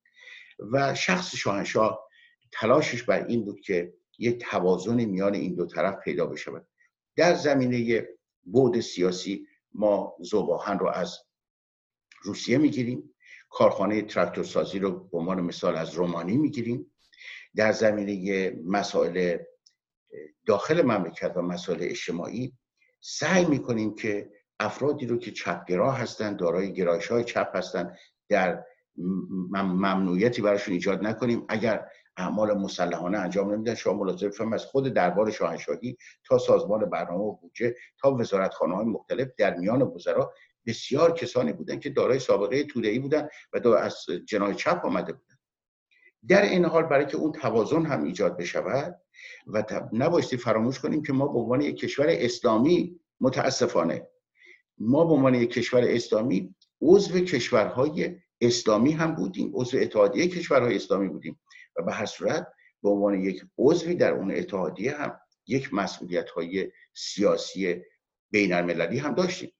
و 0.72 0.94
شخص 0.94 1.34
شاهنشاه 1.34 2.08
تلاشش 2.52 3.02
بر 3.02 3.26
این 3.26 3.44
بود 3.44 3.60
که 3.60 3.94
یک 4.18 4.44
توازن 4.44 5.04
میان 5.04 5.34
این 5.34 5.54
دو 5.54 5.66
طرف 5.66 6.04
پیدا 6.04 6.26
بشود. 6.26 6.66
در 7.16 7.34
زمینه 7.34 8.08
بود 8.44 8.80
سیاسی 8.80 9.46
ما 9.74 10.16
زوباهن 10.20 10.78
رو 10.78 10.88
از 10.88 11.18
روسیه 12.22 12.58
می‌گیریم 12.58 13.14
کارخانه 13.50 14.02
تراکتور 14.02 14.44
سازی 14.44 14.78
رو 14.78 14.90
به 15.08 15.18
عنوان 15.18 15.40
مثال 15.40 15.76
از 15.76 15.94
رومانی 15.94 16.36
می‌گیریم. 16.36 16.92
در 17.56 17.72
زمینه 17.72 18.50
مسائل 18.66 19.38
داخل 20.46 20.82
مملکت 20.82 21.32
و 21.36 21.42
مسائل 21.42 21.78
اجتماعی 21.82 22.52
سعی 23.00 23.44
می‌کنیم 23.44 23.94
که 23.94 24.30
افرادی 24.60 25.06
رو 25.06 25.18
که 25.18 25.30
چپگرا 25.30 25.92
هستند 25.92 26.36
دارای 26.36 26.72
گرایش 26.72 27.08
های 27.08 27.24
چپ 27.24 27.56
هستند 27.56 27.98
در 28.28 28.64
ممنوعیتی 28.96 30.42
براشون 30.42 30.74
ایجاد 30.74 31.06
نکنیم. 31.06 31.44
اگر 31.48 31.86
اعمال 32.16 32.52
مسلحانه 32.52 33.18
انجام 33.18 33.52
نمیدن 33.52 33.74
شما 33.74 33.94
ملاحظه 33.94 34.28
بفرمایید 34.28 34.54
از 34.54 34.64
خود 34.64 34.88
دربار 34.88 35.30
شاهنشاهی 35.30 35.96
تا 36.24 36.38
سازمان 36.38 36.90
برنامه 36.90 37.24
و 37.24 37.32
بودجه 37.32 37.74
تا 37.98 38.14
وزارتخانه 38.14 38.76
های 38.76 38.84
مختلف 38.84 39.28
در 39.38 39.56
میان 39.56 39.82
وزرا 39.82 40.32
بسیار 40.66 41.12
کسانی 41.12 41.52
بودن 41.52 41.78
که 41.78 41.90
دارای 41.90 42.18
سابقه 42.18 42.64
توده‌ای 42.64 42.98
بودن 42.98 43.28
و 43.52 43.68
از 43.68 43.96
جناح 44.26 44.52
چپ 44.52 44.80
آمده 44.84 45.12
بودن. 45.12 45.36
در 46.28 46.42
این 46.42 46.64
حال 46.64 46.82
برای 46.82 47.06
که 47.06 47.16
اون 47.16 47.32
توازن 47.32 47.86
هم 47.86 48.04
ایجاد 48.04 48.36
بشود 48.36 49.00
و 49.46 49.64
نبایستی 49.92 50.36
فراموش 50.36 50.80
کنیم 50.80 51.02
که 51.02 51.12
ما 51.12 51.28
به 51.28 51.38
عنوان 51.38 51.60
یک 51.60 51.76
کشور 51.76 52.06
اسلامی 52.08 53.00
متاسفانه 53.20 54.08
ما 54.82 55.04
به 55.04 55.12
عنوان 55.12 55.34
یک 55.34 55.50
کشور 55.50 55.84
اسلامی 55.84 56.54
عضو 56.82 57.20
کشورهای 57.20 58.16
اسلامی 58.40 58.92
هم 58.92 59.14
بودیم 59.14 59.50
عضو 59.54 59.78
اتحادیه 59.78 60.28
کشورهای 60.28 60.76
اسلامی 60.76 61.08
بودیم 61.08 61.40
و 61.76 61.82
به 61.82 61.92
هر 61.92 62.06
صورت 62.06 62.48
به 62.82 62.88
عنوان 62.88 63.20
یک 63.20 63.44
عضوی 63.58 63.94
در 63.94 64.12
اون 64.12 64.30
اتحادیه 64.30 64.96
هم 64.96 65.20
یک 65.46 65.74
مسئولیت 65.74 66.30
های 66.30 66.72
سیاسی 66.94 67.82
بین 68.30 68.52
المللی 68.52 68.98
هم 68.98 69.14
داشتیم. 69.14 69.52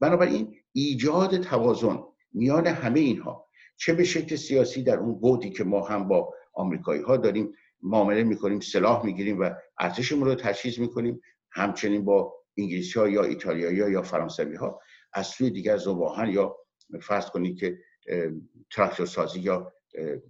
بنابراین 0.00 0.56
ایجاد 0.72 1.42
توازن 1.42 1.98
میان 2.32 2.66
همه 2.66 3.00
اینها 3.00 3.46
چه 3.76 3.92
به 3.92 4.04
شکل 4.04 4.36
سیاسی 4.36 4.82
در 4.82 4.96
اون 4.98 5.14
بودی 5.14 5.50
که 5.50 5.64
ما 5.64 5.86
هم 5.86 6.08
با 6.08 6.34
آمریکایی 6.52 7.02
ها 7.02 7.16
داریم 7.16 7.52
معامله 7.82 8.22
می‌کنیم 8.22 8.60
سلاح 8.60 9.06
می‌گیریم 9.06 9.40
و 9.40 9.50
ارتشمون 9.78 10.28
رو 10.28 10.34
تجهیز 10.34 10.80
می‌کنیم 10.80 11.20
همچنین 11.50 12.04
با 12.04 12.39
انگلیسی 12.62 12.98
ها 12.98 13.08
یا 13.08 13.24
ایتالیایی 13.24 13.80
ها 13.80 13.88
یا 13.88 14.02
فرانسوی 14.02 14.56
ها 14.56 14.80
از 15.12 15.26
سوی 15.26 15.50
دیگر 15.50 15.76
زباهن 15.76 16.28
یا 16.28 16.56
فرض 17.02 17.26
کنید 17.26 17.58
که 17.58 17.78
تراکتور 18.70 19.06
سازی 19.06 19.40
یا 19.40 19.72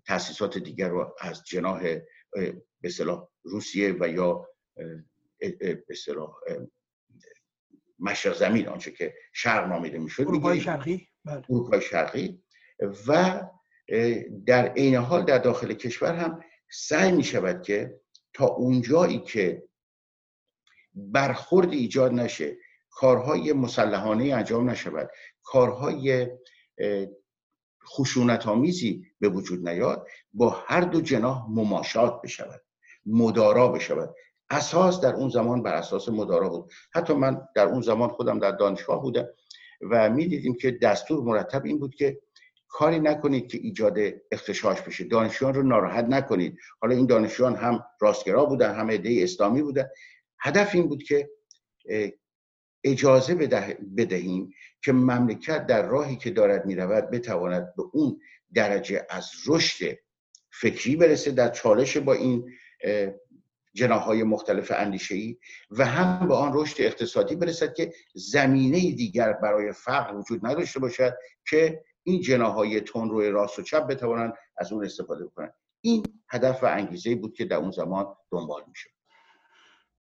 تاسیسات 0.07 0.59
دیگر 0.59 0.88
رو 0.88 1.14
از 1.21 1.45
جناح 1.45 1.97
به 2.81 2.88
صلاح 2.90 3.29
روسیه 3.43 3.97
و 4.01 4.09
یا 4.09 4.47
به 5.88 5.95
صلاح 6.05 6.31
مشرق 7.99 8.37
زمین 8.37 8.69
آنچه 8.69 8.90
که 8.90 9.14
شرق 9.33 9.69
نامیده 9.69 9.99
می‌شد 9.99 10.23
اروپای 10.23 10.61
شرقی 10.61 11.09
بله. 11.25 11.43
اروپای 11.51 11.81
شرقی 11.81 12.43
و 13.09 13.40
در 14.47 14.69
عین 14.73 14.95
حال 14.95 15.25
در 15.25 15.38
داخل 15.38 15.73
کشور 15.73 16.14
هم 16.14 16.40
سعی 16.71 17.12
می 17.12 17.25
شود 17.25 17.62
که 17.62 18.01
تا 18.35 18.47
اونجایی 18.47 19.21
که 19.21 19.69
برخورد 20.94 21.72
ایجاد 21.72 22.12
نشه. 22.12 22.57
کارهای 22.90 23.53
مسلحانه 23.53 24.35
انجام 24.35 24.70
نشود. 24.70 25.11
کارهای 25.42 26.29
خشونت 27.88 28.46
آمیزی 28.48 29.07
به 29.20 29.29
وجود 29.29 29.68
نیاد. 29.68 30.07
با 30.33 30.50
هر 30.66 30.81
دو 30.81 31.00
جناح 31.00 31.46
مماشات 31.48 32.22
بشود. 32.22 32.62
مدارا 33.07 33.68
بشود. 33.68 34.14
اساس 34.50 35.00
در 35.00 35.14
اون 35.14 35.29
زمان 35.29 35.62
بر 35.62 35.74
اساس 35.74 36.09
مدارا 36.09 36.48
بود. 36.48 36.72
حتی 36.92 37.12
من 37.12 37.40
در 37.55 37.66
اون 37.66 37.81
زمان 37.81 38.09
خودم 38.09 38.38
در 38.38 38.50
دانشگاه 38.50 39.03
بودم 39.03 39.26
و 39.90 40.11
می‌دیدیم 40.11 40.55
که 40.55 40.70
دستور 40.70 41.22
مرتب 41.24 41.64
این 41.64 41.79
بود 41.79 41.94
که 41.94 42.20
کاری 42.68 43.00
نکنید 43.00 43.50
که 43.50 43.59
ایجاد 43.59 43.98
اختشاش 44.33 44.83
بشه. 44.83 45.05
دانشجویان 45.05 45.55
رو 45.55 45.62
ناراحت 45.62 46.05
نکنید. 46.05 46.59
حالا 46.81 46.94
این 46.94 47.07
دانشجویان 47.07 47.57
هم 47.57 47.85
راستگرا 48.00 48.44
بودن 48.44 48.74
هم 48.74 48.88
ایده 48.88 49.18
اسلامی 49.22 49.62
بودن. 49.62 49.88
هدف 50.42 50.74
این 50.74 50.88
بود 50.88 51.03
که 51.03 51.31
اجازه 52.85 53.35
بدهیم 53.96 54.53
که 54.85 54.92
مملکت 54.92 55.66
در 55.66 55.88
راهی 55.88 56.16
که 56.16 56.31
دارد 56.31 56.66
می‌رود 56.66 57.11
بتواند 57.11 57.74
به 57.76 57.83
اون 57.92 58.20
درجه 58.55 59.07
از 59.11 59.31
رشد 59.46 59.98
فکری 60.50 60.96
برسه 60.96 61.31
در 61.31 61.48
چالش 61.48 61.96
با 61.96 62.12
این 62.12 62.50
جناهای 63.74 64.22
مختلف 64.22 64.72
اندیشه 64.76 65.14
ای 65.14 65.38
و 65.70 65.85
هم 65.85 66.29
به 66.29 66.35
آن 66.35 66.50
رشد 66.55 66.76
اقتصادی 66.79 67.37
برسد 67.37 67.74
که 67.74 67.92
زمینه 68.14 68.79
دیگر 68.79 69.33
برای 69.33 69.72
فقر 69.72 70.14
وجود 70.16 70.46
نداشته 70.46 70.81
باشد 70.81 71.16
که 71.50 71.85
این 72.03 72.20
جناهای 72.20 72.81
تون 72.81 73.11
روی 73.11 73.29
راست 73.29 73.59
و 73.59 73.62
چپ 73.62 73.87
بتوانند 73.87 74.33
از 74.57 74.72
اون 74.72 74.85
استفاده 74.85 75.24
کنند 75.24 75.55
این 75.81 76.03
هدف 76.29 76.62
و 76.62 76.66
انگیزه 76.66 77.14
بود 77.14 77.35
که 77.35 77.44
در 77.44 77.57
اون 77.57 77.70
زمان 77.70 78.16
دنبال 78.31 78.62
میشه 78.68 78.90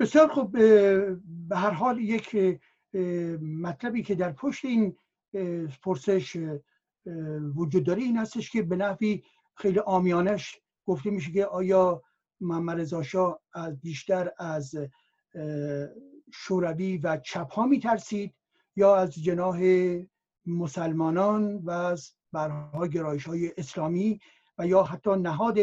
بسیار 0.00 0.28
خوب 0.28 0.52
به 1.48 1.56
هر 1.56 1.70
حال 1.70 2.00
یک 2.00 2.36
مطلبی 3.42 4.02
که 4.02 4.14
در 4.14 4.32
پشت 4.32 4.64
این 4.64 4.96
پرسش 5.82 6.36
وجود 7.56 7.84
داره 7.84 8.02
این 8.02 8.16
هستش 8.16 8.50
که 8.50 8.62
به 8.62 8.76
نحوی 8.76 9.22
خیلی 9.54 9.78
آمیانش 9.78 10.60
گفته 10.86 11.10
میشه 11.10 11.32
که 11.32 11.46
آیا 11.46 12.02
محمد 12.40 12.80
رضا 12.80 13.40
از 13.52 13.80
بیشتر 13.80 14.32
از 14.38 14.74
شوروی 16.32 16.98
و 16.98 17.16
چپ 17.16 17.52
ها 17.52 17.66
میترسید 17.66 18.34
یا 18.76 18.96
از 18.96 19.14
جناح 19.14 19.60
مسلمانان 20.46 21.56
و 21.56 21.70
از 21.70 22.12
برها 22.32 22.86
گرایش 22.86 23.26
های 23.26 23.52
اسلامی 23.56 24.20
و 24.58 24.66
یا 24.66 24.82
حتی 24.82 25.10
نهاد 25.10 25.58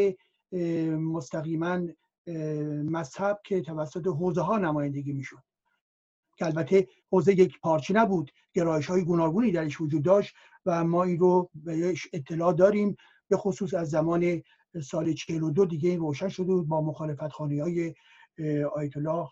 مستقیما 0.97 1.80
مذهب 2.84 3.42
که 3.44 3.62
توسط 3.62 4.08
حوزه 4.08 4.42
ها 4.42 4.58
نمایندگی 4.58 5.13
می‌شد. 5.13 5.44
که 6.38 6.46
البته 6.46 6.88
حوزه 7.12 7.34
یک 7.34 7.60
پارچه 7.60 7.94
نبود 7.94 8.32
گرایش 8.54 8.88
های 8.88 9.04
گوناگونی 9.04 9.52
درش 9.52 9.82
وجود 9.82 10.04
داشت 10.04 10.36
و 10.66 10.84
ما 10.84 11.04
این 11.04 11.20
رو 11.20 11.50
بهش 11.54 12.08
اطلاع 12.13 12.54
داریم. 12.54 12.96
به 13.30 13.38
خصوص 13.38 13.74
از 13.74 13.90
زمان 13.90 14.44
سال 14.84 15.13
42 15.13 15.66
دیگه 15.66 15.90
این 15.90 16.00
روشن 16.00 16.30
شده 16.30 16.54
بود 16.54 16.68
با 16.68 16.82
مخالفت 16.82 17.28
خانی 17.28 17.60
های 17.60 17.94
آیت 18.76 18.98
الله 18.98 19.28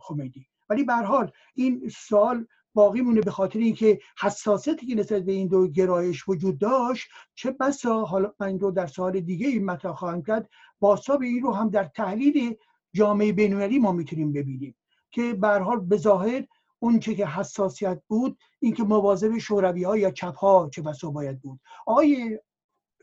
خمینی. 0.00 0.46
ولی 0.68 0.84
به 0.84 0.94
حال 0.94 1.32
این 1.54 1.90
سال 1.96 2.46
باقی 2.76 3.00
مونه 3.00 3.20
به 3.20 3.30
خاطر 3.30 3.58
اینکه 3.58 4.00
حساسیتی 4.20 4.86
که 4.86 4.94
نسبت 4.94 5.22
به 5.22 5.32
این 5.32 5.48
دو 5.48 5.68
گرایش 5.68 6.28
وجود 6.28 6.58
داشت 6.58 7.08
چه 7.34 7.50
بسا 7.50 8.04
حالا 8.04 8.32
من 8.40 8.58
رو 8.58 8.70
در 8.70 8.86
سال 8.86 9.20
دیگه 9.20 9.48
این 9.48 9.64
مطرح 9.64 9.94
خواهم 9.94 10.22
کرد 10.22 10.50
باسا 10.80 11.16
به 11.16 11.26
این 11.26 11.42
رو 11.42 11.52
هم 11.52 11.70
در 11.70 11.84
تحلیل 11.84 12.56
جامعه 12.92 13.32
بینالمللی 13.32 13.78
ما 13.78 13.92
می‌تونیم 13.92 14.32
ببینیم 14.32 14.76
که 15.10 15.34
به 15.34 15.48
حال 15.48 15.80
به 15.80 15.96
ظاهر 15.96 16.46
اون 16.78 17.00
چه 17.00 17.14
که 17.14 17.26
حساسیت 17.26 18.02
بود 18.08 18.38
اینکه 18.60 18.82
مواظب 18.82 19.38
شوروی 19.38 19.84
ها 19.84 19.96
یا 19.96 20.10
چپ 20.10 20.36
ها 20.36 20.70
چه 20.72 20.82
بسا 20.82 21.10
باید 21.10 21.40
بود. 21.40 21.60
آقای 21.86 22.40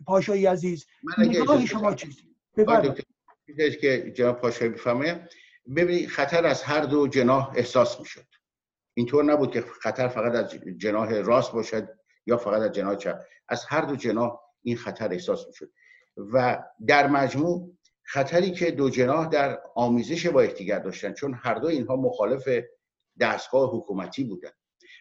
پاشایی 0.05 0.45
عزیز 0.45 0.85
نگاه 1.17 1.65
شما 1.65 1.93
چیست؟ 1.93 2.19
که 3.81 4.11
جناب 4.15 4.41
پاشایی 4.41 4.71
بفرمایید 4.71 5.17
ببینید 5.75 6.09
خطر 6.09 6.45
از 6.45 6.63
هر 6.63 6.81
دو 6.81 7.07
جناح 7.07 7.51
احساس 7.55 7.99
می‌شد. 7.99 8.32
اینطور 8.93 9.23
نبود 9.23 9.51
که 9.51 9.61
خطر 9.61 10.07
فقط 10.07 10.35
از 10.35 10.55
جناح 10.77 11.13
راست 11.13 11.51
باشد 11.51 11.89
یا 12.25 12.37
فقط 12.37 12.61
از 12.61 12.71
جناح 12.71 12.95
چپ. 12.95 13.19
از 13.47 13.65
هر 13.65 13.81
دو 13.81 13.95
جناح 13.95 14.39
این 14.63 14.77
خطر 14.77 15.11
احساس 15.11 15.47
می‌شد. 15.47 15.71
و 16.17 16.63
در 16.87 17.07
مجموع 17.07 17.77
خطری 18.03 18.51
که 18.51 18.71
دو 18.71 18.89
جناح 18.89 19.29
در 19.29 19.59
آمیزش 19.75 20.27
با 20.27 20.43
یکدیگر 20.43 20.79
داشتن 20.79 21.13
چون 21.13 21.33
هر 21.33 21.53
دو 21.53 21.67
اینها 21.67 21.95
مخالف 21.95 22.49
دستگاه 23.19 23.75
حکومتی 23.75 24.23
بودن 24.23 24.51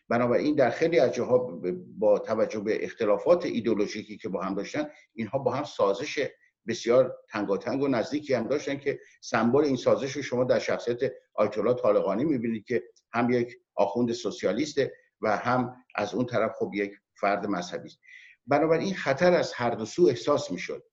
بنابراین 0.09 0.55
در 0.55 0.71
خیلی 0.71 0.99
از 0.99 1.13
جاها 1.13 1.61
با 1.99 2.19
توجه 2.19 2.61
به 2.61 2.85
اختلافات 2.85 3.47
ایدولوژیکی 3.47 4.17
که 4.17 4.29
با 4.29 4.43
هم 4.43 4.55
داشتن 4.55 4.89
اینها 5.15 5.39
با 5.39 5.53
هم 5.53 5.65
سازش 5.65 6.29
بسیار 6.69 7.17
تنگاتنگ 7.29 7.83
و 7.83 7.89
نزدیکی 7.89 8.35
هم 8.35 8.49
داشتن 8.49 8.79
که 8.79 9.01
سمبل 9.21 9.65
این 9.65 9.77
سازش 9.77 10.13
رو 10.13 10.23
شما 10.23 10.45
در 10.45 10.59
شخصیت 10.59 10.99
آیت 11.35 11.59
الله 11.59 11.75
طالقانی 11.75 12.25
می‌بینید 12.25 12.65
که 12.65 12.83
هم 13.15 13.31
یک 13.31 13.57
آخوند 13.75 14.13
سوسیالیسته 14.13 14.93
و 15.21 15.37
هم 15.37 15.77
از 15.95 16.15
اون 16.15 16.27
طرف 16.27 16.53
خب 16.59 16.71
یک 16.75 16.93
فرد 17.15 17.47
مذهبی 17.47 17.89
است. 17.89 17.99
بنابراین 18.47 18.95
خطر 18.95 19.33
از 19.33 19.53
هر 19.53 19.71
دو 19.71 19.85
سو 19.85 20.07
احساس 20.07 20.51
می‌شد. 20.51 20.85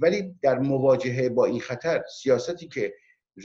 ولی 0.00 0.34
در 0.42 0.58
مواجهه 0.58 1.28
با 1.28 1.44
این 1.44 1.60
خطر 1.60 2.02
سیاستی 2.22 2.68
که 2.68 2.94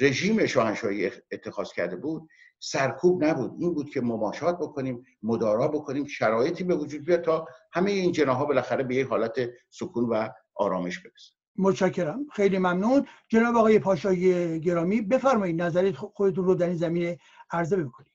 رژیم 0.02 0.46
شاهنشاهی 0.46 1.12
اتخاذ 1.32 1.72
کرده 1.72 1.96
بود 1.96 2.30
سرکوب 2.60 3.24
نبود. 3.24 3.52
این 3.60 3.74
بود 3.74 3.90
که 3.90 4.02
مماشات 4.02 4.58
بکنیم 4.58 5.04
مدارا 5.24 5.68
بکنیم 5.68 6.06
شرایطی 6.06 6.64
به 6.64 6.76
وجود 6.76 7.06
بیاد 7.06 7.22
تا 7.22 7.48
همه 7.74 7.92
این 7.92 8.12
جناها 8.12 8.46
بالاخره 8.46 8.84
به 8.84 8.96
یک 8.96 9.08
حالت 9.08 9.50
سکون 9.70 10.06
و 10.06 10.30
آرامش 10.56 11.00
برسن 11.00 11.37
متشکرم. 11.58 12.26
خیلی 12.34 12.58
ممنون. 12.58 13.08
جناب 13.28 13.56
آقای 13.56 13.80
پاشای 13.80 14.60
گرامی 14.60 15.02
بفرمایید 15.02 15.62
نظرت 15.62 15.96
خودتون 15.96 16.46
رو 16.46 16.56
در 16.56 16.68
این 16.68 16.76
زمینه 16.76 17.20
عرضه 17.52 17.84
بکنید. 17.84 18.14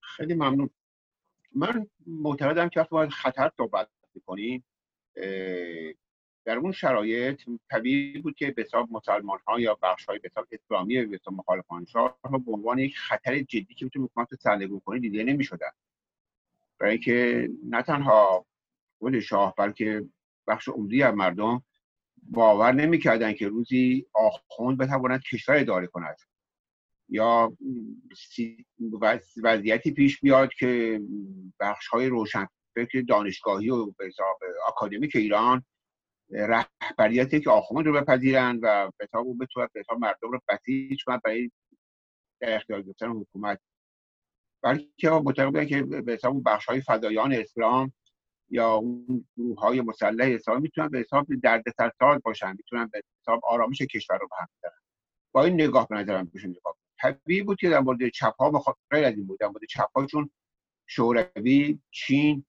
خیلی 0.00 0.34
ممنون. 0.34 0.70
من 1.54 1.86
معتقدم 2.06 2.68
که 2.68 2.80
وقتی 2.80 2.90
باید 2.90 3.10
خطر 3.10 3.50
صحبت 3.56 3.88
کنیم 4.26 4.64
در 6.44 6.56
اون 6.56 6.72
شرایط 6.72 7.40
طبیعی 7.70 8.18
بود 8.18 8.34
که 8.34 8.50
به 8.50 8.62
حساب 8.62 8.88
مسلمان 8.92 9.38
ها 9.46 9.60
یا 9.60 9.78
بخش 9.82 10.04
های 10.04 10.18
به 10.18 10.30
اسلامی 10.52 11.04
به 11.04 11.16
حساب 11.16 11.34
مخالفان 11.34 11.84
شاه 11.84 12.18
به 12.22 12.52
عنوان 12.52 12.78
یک 12.78 12.98
خطر 12.98 13.38
جدی 13.38 13.74
که 13.74 13.84
می‌تونه 13.84 14.04
حکومت 14.04 14.34
سرنگون 14.34 14.80
کنه 14.80 14.98
دیده 14.98 15.24
نمی 15.24 15.44
شدن 15.44 15.70
برای 16.78 16.98
که 16.98 17.48
نه 17.64 17.82
تنها 17.82 18.46
خود 18.98 19.20
شاه 19.20 19.54
بلکه 19.58 20.08
بخش 20.46 20.68
عمدی 20.68 21.02
از 21.02 21.14
مردم 21.14 21.62
باور 22.30 22.72
نمی‌کردن 22.72 23.32
که 23.32 23.48
روزی 23.48 24.06
آخوند 24.12 24.78
بتواند 24.78 25.22
کشور 25.22 25.56
اداره 25.56 25.86
کند. 25.86 26.16
یا 27.08 27.52
وضعیتی 29.42 29.90
پیش 29.90 30.20
بیاد 30.20 30.50
که 30.58 31.00
بخش 31.60 31.86
های 31.86 32.06
روشن 32.06 32.46
فکر 32.74 33.04
دانشگاهی 33.08 33.70
و 33.70 33.92
اکادمیک 34.68 35.16
ایران 35.16 35.64
رهبریتی 36.30 37.40
که 37.40 37.50
آخوند 37.50 37.86
رو 37.86 37.92
بپذیرن 37.92 38.58
و 38.62 38.90
به 38.98 39.06
بتواند 39.06 39.38
به 39.72 39.82
مردم 39.98 40.32
رو 40.32 40.40
بسیج 40.48 41.04
کنند 41.04 41.22
برای 41.24 41.50
در 42.40 42.56
اختیار 42.56 42.82
گرفتن 42.82 43.08
حکومت. 43.08 43.60
بلکه 44.62 45.10
معتقد 45.10 45.66
که 45.66 45.82
به 45.82 46.12
حساب 46.12 46.42
بخش 46.46 46.66
های 46.66 46.80
فدایان 46.80 47.32
اسلام 47.32 47.92
یا 48.50 48.74
اون 48.74 49.26
گروه 49.36 49.60
های 49.60 49.80
مسلح 49.80 50.34
اسلامی 50.34 50.60
می‌تونن 50.62 50.88
به 50.88 50.98
حساب 50.98 51.26
درد 51.42 51.64
سرساز 51.76 52.20
باشن 52.24 52.52
می‌تونن 52.56 52.86
به 52.86 53.02
حساب 53.22 53.40
آرامش 53.44 53.82
کشور 53.82 54.18
رو 54.18 54.28
به 54.28 54.36
هم 54.38 54.48
با 55.32 55.44
این 55.44 55.54
نگاه 55.54 55.88
به 55.88 55.96
نظرم 55.96 56.24
بهشون 56.24 56.50
نگاه 56.50 56.76
طبیعی 56.98 57.42
بود 57.42 57.58
که 57.58 57.68
در 57.68 57.80
مورد 57.80 58.08
چپ 58.08 58.34
ها 58.40 58.76
غیر 58.90 59.04
از 59.04 59.14
این 59.14 59.26
بود 59.26 59.38
در 59.40 59.46
مورد 59.46 59.64
چپ 59.70 59.88
ها 59.96 60.06
چون 60.06 60.30
شوروی 60.86 61.78
چین 61.90 62.44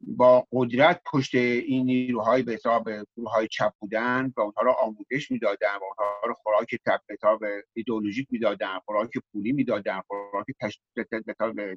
با 0.00 0.46
قدرت 0.52 1.00
پشت 1.12 1.34
این 1.34 1.86
نیروهای 1.86 2.42
به 2.42 2.52
حساب 2.52 2.84
گروه 3.16 3.32
های 3.32 3.48
چپ 3.48 3.72
بودن 3.78 4.32
و 4.36 4.40
اونها 4.40 4.62
رو 4.62 4.70
آموزش 4.70 5.30
می‌دادن 5.30 5.76
و 5.76 5.84
اونها 5.84 6.20
رو 6.26 6.34
خوراک 6.34 6.76
حساب 7.10 7.42
ایدئولوژیک 7.72 8.28
می‌دادن 8.30 8.78
خوراک 8.84 9.10
پولی 9.32 9.52
می‌دادن 9.52 10.00
خوراک 10.06 10.46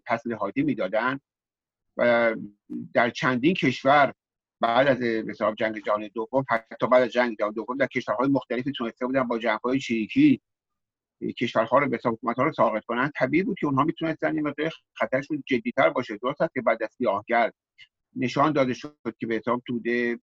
تسلیحاتی 0.05 0.63
می‌دادن. 0.63 1.19
در 2.93 3.09
چندین 3.15 3.53
کشور 3.53 4.13
بعد 4.61 4.87
از 4.87 5.01
حساب 5.01 5.55
جنگ 5.55 5.83
جهانی 5.83 6.09
دوم 6.09 6.45
حتی 6.49 6.87
بعد 6.87 7.01
از 7.01 7.09
جنگ 7.09 7.37
جهانی 7.37 7.53
دوم 7.55 7.77
در 7.77 7.87
کشورهای 7.87 8.29
مختلفی 8.29 8.71
تونسته 8.71 9.05
بودن 9.05 9.23
با 9.23 9.39
جنگهای 9.39 9.79
چریکی 9.79 10.41
کشورها 11.39 11.79
رو 11.79 11.89
به 11.89 11.99
حکومت 12.05 12.35
ها 12.37 12.43
رو 12.43 12.53
ساقط 12.53 12.83
کنن. 12.85 13.11
طبیعی 13.15 13.43
بود 13.43 13.59
که 13.59 13.65
اونها 13.65 13.83
می‌تونستن 13.83 14.35
این 14.35 14.47
مقدار 14.47 14.71
خطرشون 14.93 15.43
جدیتر 15.47 15.89
باشه. 15.89 16.17
درست 16.17 16.41
است 16.41 16.53
که 16.53 16.61
بعد 16.61 16.83
از 16.83 16.89
سیاهگر 16.97 17.51
نشان 18.15 18.51
داده 18.51 18.73
شد 18.73 18.97
که 19.19 19.27
به 19.27 19.35
حساب 19.35 19.63
توده 19.67 20.19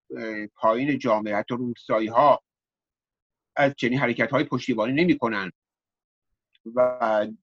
پایین 0.57 0.99
جامعه 0.99 1.37
حتی 1.37 1.55
روستایی 1.55 2.09
ها 2.09 2.43
از 3.57 3.75
چنین 3.77 3.99
حرکت 3.99 4.31
های 4.31 4.45
پشتیبانی 4.45 5.03
نمی 5.03 5.19
کنن 5.19 5.51
و 6.75 6.99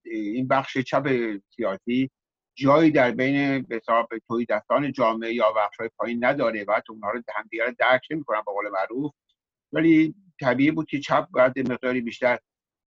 این 0.06 0.48
بخش 0.48 0.78
چپ 0.78 1.38
سیاسی 1.56 2.10
جایی 2.62 2.92
در 2.92 3.12
بین 3.12 3.62
به 3.62 3.76
حساب 3.76 4.10
توی 4.28 4.46
دستان 4.46 4.92
جامعه 4.92 5.34
یا 5.34 5.52
بخش 5.52 5.78
های 5.78 5.90
پایین 5.98 6.26
نداره. 6.26 6.66
و 6.68 6.74
حتی 6.74 6.94
اونها 6.94 7.12
رو 7.12 7.22
همدیگر 7.36 7.74
درک 7.80 8.02
نمی‌کنن 8.12 8.42
به 8.46 8.52
قول 8.52 8.70
معروف. 8.70 9.14
ولی 9.72 10.16
طبیعی 10.40 10.72
بود 10.72 10.88
که 10.88 11.00
چپ 11.00 11.28
باید 11.32 11.72
مقداری 11.72 12.02
بیشتر 12.02 12.40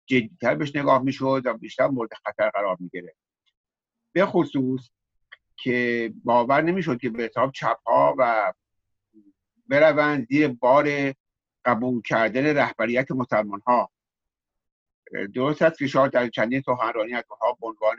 جدیتر 0.06 0.54
بهش 0.54 0.76
نگاه 0.76 1.02
می‌شد 1.02 1.42
و 1.44 1.54
بیشتر 1.54 1.86
مورد 1.86 2.10
خطر 2.24 2.50
قرار 2.50 2.76
می‌گیره 2.80 3.14
به 4.12 4.26
خصوص 4.26 4.90
که 5.56 6.12
باور 6.24 6.62
نمی‌شد 6.62 6.98
که 7.00 7.10
به 7.10 7.22
حساب 7.22 7.52
چپ 7.52 7.78
ها 7.86 8.14
و 8.18 8.52
بروند 9.68 10.26
زیر 10.28 10.48
بار 10.48 11.14
قبول 11.64 12.02
کردن 12.02 12.56
رهبریت 12.56 13.10
مسلمان 13.10 13.60
ها 13.66 13.90
درست 15.34 15.62
است 15.62 15.78
که 15.78 15.86
شاید 15.86 16.12
در 16.12 16.28
چندین 16.28 16.60
سخنرانی 16.60 17.14
از 17.14 17.24
ها 17.40 17.58
عنوان 17.62 17.96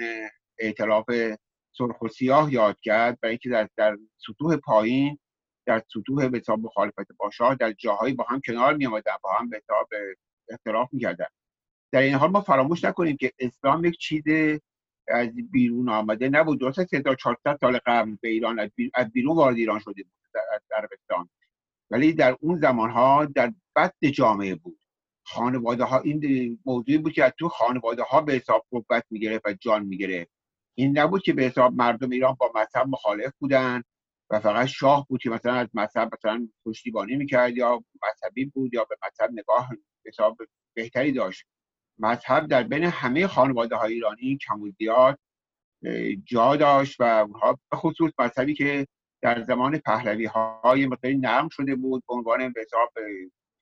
سرخ 1.77 2.01
و 2.01 2.07
سیاه 2.07 2.53
یاد 2.53 2.79
کرد 2.81 3.19
برای 3.21 3.31
اینکه 3.31 3.49
در, 3.49 3.69
در 3.77 3.97
سطوح 4.17 4.55
پایین 4.55 5.19
در 5.65 5.83
سطوح 5.93 6.27
به 6.27 6.37
حساب 6.37 6.59
مخالفت 6.59 7.11
با 7.17 7.29
شاه 7.29 7.55
در 7.55 7.71
جاهایی 7.71 8.13
با 8.13 8.25
هم 8.29 8.41
کنار 8.45 8.73
می 8.73 8.85
آمدن 8.85 9.11
با 9.23 9.33
هم 9.39 9.49
به 9.49 9.61
اختلاف 10.49 10.89
می 10.93 10.99
کردن. 10.99 11.25
در 11.91 12.01
این 12.01 12.13
حال 12.13 12.29
ما 12.29 12.41
فراموش 12.41 12.83
نکنیم 12.83 13.17
که 13.17 13.31
اسلام 13.39 13.85
یک 13.85 13.97
چیز 13.97 14.23
از 15.07 15.29
بیرون 15.51 15.89
آمده 15.89 16.29
نبود. 16.29 16.59
درست 16.59 16.79
است 16.79 16.93
1400 16.93 17.57
سال 17.61 17.79
قبل 17.85 18.17
به 18.21 18.29
ایران 18.29 18.59
از 18.93 19.11
بیرون 19.11 19.35
وارد 19.35 19.55
ایران 19.55 19.79
شده 19.79 20.03
بود 20.03 20.13
در 20.33 20.77
عربستان. 20.77 21.29
ولی 21.89 22.13
در 22.13 22.37
اون 22.39 22.59
زمان 22.59 22.89
ها 22.89 23.25
در 23.25 23.53
بد 23.75 23.93
جامعه 24.13 24.55
بود. 24.55 24.79
خانواده 25.25 25.83
ها 25.83 25.99
این 25.99 26.59
موضوعی 26.65 26.97
بود 26.97 27.13
که 27.13 27.23
از 27.23 27.31
تو 27.39 27.49
خانواده 27.49 28.03
ها 28.03 28.21
به 28.21 28.33
حساب 28.33 28.65
قوت 28.71 29.03
می‌گرفت 29.09 29.45
و 29.45 29.53
جان 29.53 29.85
می‌گرفت. 29.85 30.34
این 30.75 30.97
نبود 30.97 31.21
که 31.21 31.33
به 31.33 31.43
حساب 31.43 31.73
مردم 31.73 32.09
ایران 32.09 32.33
با 32.39 32.51
مذهب 32.55 32.87
مخالف 32.87 33.31
بودن 33.39 33.83
و 34.29 34.39
فقط 34.39 34.65
شاه 34.65 35.05
بود 35.09 35.21
که 35.21 35.29
مثلا 35.29 35.53
از 35.53 35.67
مذهب 35.73 36.13
مثلا 36.13 36.47
پشتیبانی 36.65 37.15
می‌کرد 37.15 37.57
یا 37.57 37.83
مذهبی 38.03 38.45
بود 38.45 38.73
یا 38.73 38.83
به 38.83 38.95
مذهب 39.05 39.31
نگاه 39.31 39.69
حساب 40.05 40.37
بهتری 40.73 41.11
داشت. 41.11 41.45
مذهب 41.99 42.47
در 42.47 42.63
بین 42.63 42.83
همه 42.83 43.27
خانواده 43.27 43.75
های 43.75 43.93
ایرانی 43.93 44.37
کم 44.37 44.61
و 44.61 44.71
جا 46.25 46.55
داشت 46.55 46.99
و 46.99 47.03
اونها 47.03 47.59
به 47.71 47.77
خصوص 47.77 48.11
مذهبی 48.19 48.53
که 48.53 48.87
در 49.21 49.43
زمان 49.43 49.77
پهلوی 49.77 50.25
های 50.25 50.85
مقداری 50.85 51.17
نرم 51.17 51.49
شده 51.49 51.75
بود 51.75 52.03
به 52.07 52.13
عنوان 52.13 52.53
به 52.53 52.61
حساب 52.61 52.93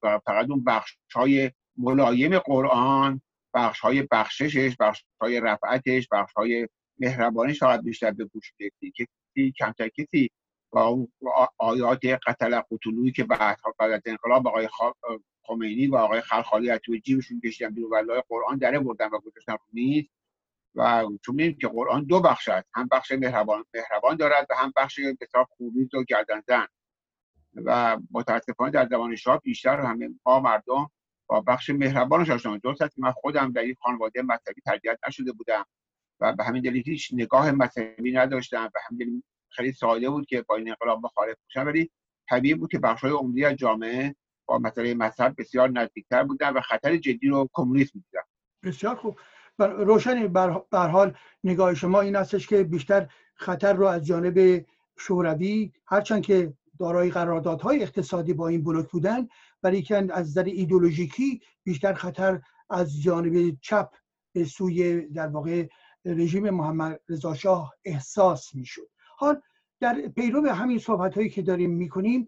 فقط 0.02 0.50
اون 0.50 0.64
بخش 0.64 0.98
های 1.16 1.52
ملایم 1.78 2.40
قرآن 2.40 3.22
بخش 3.54 3.80
های 3.80 4.08
بخششش 4.12 4.76
بخش 4.80 5.04
های 5.22 5.40
رفعتش 5.40 6.08
بخش 6.12 6.34
های 6.34 6.68
مهربانش 7.04 7.60
فقط 7.60 7.82
بیشتر 7.82 8.12
به 8.12 8.26
گوش 8.26 8.54
کسی 8.60 9.52
کمتر 9.52 9.88
کسی 9.88 10.30
اون 10.74 11.08
آیات 11.58 12.06
قتل 12.06 12.62
قتلویی 12.72 13.12
که 13.12 13.24
بعدها 13.24 13.74
بعد 13.80 13.92
از 13.92 14.02
انقلاب 14.06 14.48
آقای 14.48 14.70
خمینی 15.48 15.88
و 15.88 15.96
آقای 15.96 16.22
خلخالی 16.22 16.70
از 16.70 16.80
توی 16.86 17.02
جیبشون 17.02 17.42
کشیدن 17.42 17.70
بیرون 17.70 17.92
و 17.92 18.22
قرآن 18.30 18.58
دره 18.58 18.80
بردن 18.80 19.08
و 19.08 19.20
گذاشتن 19.20 19.54
رو 19.54 19.60
میز. 19.74 20.06
و 20.76 21.04
چون 21.26 21.36
می‌دونیم 21.36 21.58
که 21.58 21.68
قرآن 21.68 22.04
دو 22.04 22.22
بخش 22.22 22.48
است 22.50 22.70
هم 22.74 22.88
بخش 22.92 23.12
مهربان 23.12 23.66
مهربان 23.74 24.18
دارد 24.18 24.48
و 24.50 24.56
هم 24.56 24.74
بخش 24.76 25.00
بسیار 25.22 25.46
خوبی 25.58 25.90
و 25.94 26.04
گردنزن 26.04 26.68
و 27.56 27.98
متاسفانه 28.12 28.72
در 28.72 28.88
زمان 28.88 29.16
شاه 29.16 29.40
بیشتر 29.40 29.80
همه 29.80 30.10
ما 30.26 30.40
مردم 30.40 30.92
با 31.28 31.42
بخش 31.42 31.70
مهربانش 31.70 32.30
آشنا 32.30 32.58
درست 32.58 32.82
است 32.82 33.00
من 33.00 33.12
خودم 33.12 33.52
در 33.52 33.62
این 33.62 33.76
خانواده 33.82 34.22
مذهبی 34.22 34.62
تربیت 34.66 35.00
نشده 35.08 35.32
بودم. 35.32 35.66
و 36.20 36.34
به 36.34 36.44
همین 36.44 36.62
دلیل 36.64 36.84
هیچ 36.86 37.10
نگاه 37.14 37.52
مذهبی 37.52 38.12
نداشتم 38.12 38.72
و 38.76 38.80
همین 38.88 39.00
دلیل 39.00 39.24
خیلی 39.50 39.72
ساده 39.72 40.10
بود 40.10 40.26
که 40.26 40.42
با 40.42 40.56
این 40.56 40.70
انقلاب 40.70 41.00
مخالف 41.04 41.38
باشم 41.44 41.68
ولی 41.68 41.92
طبیعی 42.30 42.56
بود 42.56 42.72
که 42.72 42.80
بخش‌های 42.80 43.12
عمدی 43.12 43.46
از 43.46 43.56
جامعه 43.56 44.16
با 44.46 44.58
مسئله 44.58 44.94
مذهب 44.94 45.36
بسیار 45.38 45.70
نزدیکتر 45.70 46.24
بودن 46.24 46.50
و 46.50 46.62
خطر 46.62 46.98
جدی 46.98 47.28
رو 47.28 47.50
کمونیسم 47.54 48.00
دیدن. 48.00 48.24
بسیار 48.64 48.96
خوب. 48.96 49.20
روشن 49.60 50.28
بر 50.72 50.88
حال 50.90 51.14
نگاه 51.44 51.74
شما 51.74 52.02
این 52.02 52.16
استش 52.16 52.48
که 52.48 52.64
بیشتر 52.64 53.10
خطر 53.36 53.74
رو 53.74 53.86
از 53.86 54.06
جانب 54.06 54.66
شوروی 54.98 55.72
هرچند 55.86 56.24
که 56.24 56.54
دارای 56.80 57.10
قراردادهای 57.10 57.84
اقتصادی 57.84 58.34
با 58.34 58.48
این 58.48 58.64
بلوک 58.64 58.90
بودن 58.90 59.28
ولی 59.64 59.82
که 59.82 59.96
از 59.96 60.10
نظر 60.10 60.44
ایدولوژیکی 60.44 61.42
بیشتر 61.64 61.94
خطر 61.94 62.42
از 62.70 63.02
جانب 63.02 63.58
چپ 63.62 63.90
به 64.34 64.46
سوی 64.46 65.02
در 65.02 65.28
واقع 65.28 65.68
رژیم 66.06 66.50
محمد 66.50 67.00
رضا 67.10 67.34
شاه 67.34 67.74
احساس 67.86 68.56
می‌شد. 68.56 68.90
حال 69.18 69.42
در 69.80 70.02
پیرو 70.08 70.50
همین 70.50 70.78
صحبت 70.80 71.16
هایی 71.16 71.30
که 71.30 71.42
داریم 71.42 71.72
می‌کنیم 71.72 72.28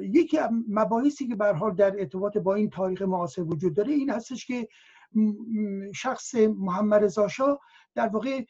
یکی 0.00 0.38
مباحثی 0.68 1.28
که 1.28 1.34
به 1.34 1.52
حال 1.52 1.74
در 1.74 2.00
ارتباط 2.00 2.38
با 2.38 2.54
این 2.54 2.70
تاریخ 2.70 3.02
معاصر 3.02 3.42
وجود 3.42 3.74
داره 3.74 3.92
این 3.92 4.10
هستش 4.10 4.46
که 4.46 4.68
شخص 5.94 6.34
محمد 6.34 7.04
رضا 7.04 7.28
شاه 7.28 7.60
در 7.94 8.08
واقع 8.08 8.44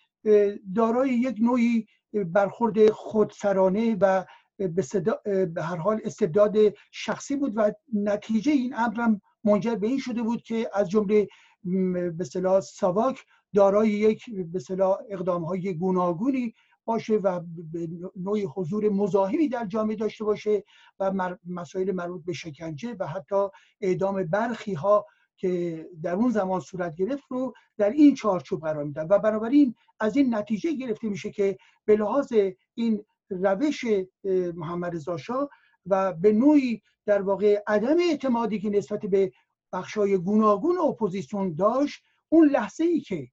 دارای 0.75 1.11
یک 1.11 1.37
نوعی 1.41 1.87
برخورد 2.13 2.91
خودسرانه 2.91 3.97
و 4.01 4.25
به 5.55 5.63
هر 5.63 5.77
حال 5.77 6.01
استبداد 6.05 6.57
شخصی 6.93 7.37
بود 7.37 7.53
و 7.57 7.73
نتیجه 7.93 8.53
این 8.53 8.75
امر 8.75 9.17
منجر 9.45 9.75
به 9.75 9.87
این 9.87 9.99
شده 9.99 10.23
بود 10.23 10.43
که 10.43 10.71
از 10.75 10.91
جمله 10.91 11.29
به 11.65 12.15
اصطلاح 12.21 12.61
ساواک 12.61 13.25
دارای 13.55 13.89
یک 13.89 14.31
به 14.31 14.61
اقدام 15.11 15.45
های 15.45 15.75
گوناگونی 15.75 16.55
باشه 16.85 17.15
و 17.15 17.41
به 17.73 17.89
نوعی 18.17 18.45
حضور 18.45 18.89
مزاحمی 18.89 19.49
در 19.49 19.67
جامعه 19.67 19.97
داشته 19.97 20.25
باشه 20.25 20.65
و 21.01 21.31
مسائل 21.47 21.93
مربوط 21.93 22.25
به 22.25 22.33
شکنجه 22.33 22.97
و 23.01 23.07
حتی 23.07 23.49
اعدام 23.81 24.25
برخی 24.25 24.75
ها 24.75 25.07
که 25.37 25.87
در 26.03 26.15
اون 26.15 26.31
زمان 26.31 26.61
صورت 26.61 26.95
گرفت 26.95 27.25
رو 27.29 27.55
در 27.79 27.91
این 27.91 28.15
چارچوب 28.15 28.61
قرار 28.61 28.85
میدن. 28.85 29.07
و 29.11 29.19
بنابراین 29.19 29.75
از 30.01 30.17
این 30.17 30.35
نتیجه 30.35 30.73
گرفته 30.73 31.09
میشه 31.09 31.31
که 31.31 31.59
به 31.85 31.97
لحاظ 31.97 32.33
این 32.75 33.05
روش 33.31 33.85
محمد 34.55 34.95
رضا 34.95 35.49
و 35.87 36.13
به 36.13 36.33
نوعی 36.33 36.83
در 37.07 37.23
واقع 37.23 37.63
عدم 37.67 37.97
اعتمادی 38.11 38.61
که 38.61 38.71
نسبت 38.71 39.01
به 39.07 39.33
بخشای 39.73 40.19
گوناگون 40.19 40.79
اپوزیسیون 40.79 41.55
داشت 41.55 42.03
اون 42.29 42.49
لحظه 42.49 42.85
ای 42.85 43.01
که 43.01 43.29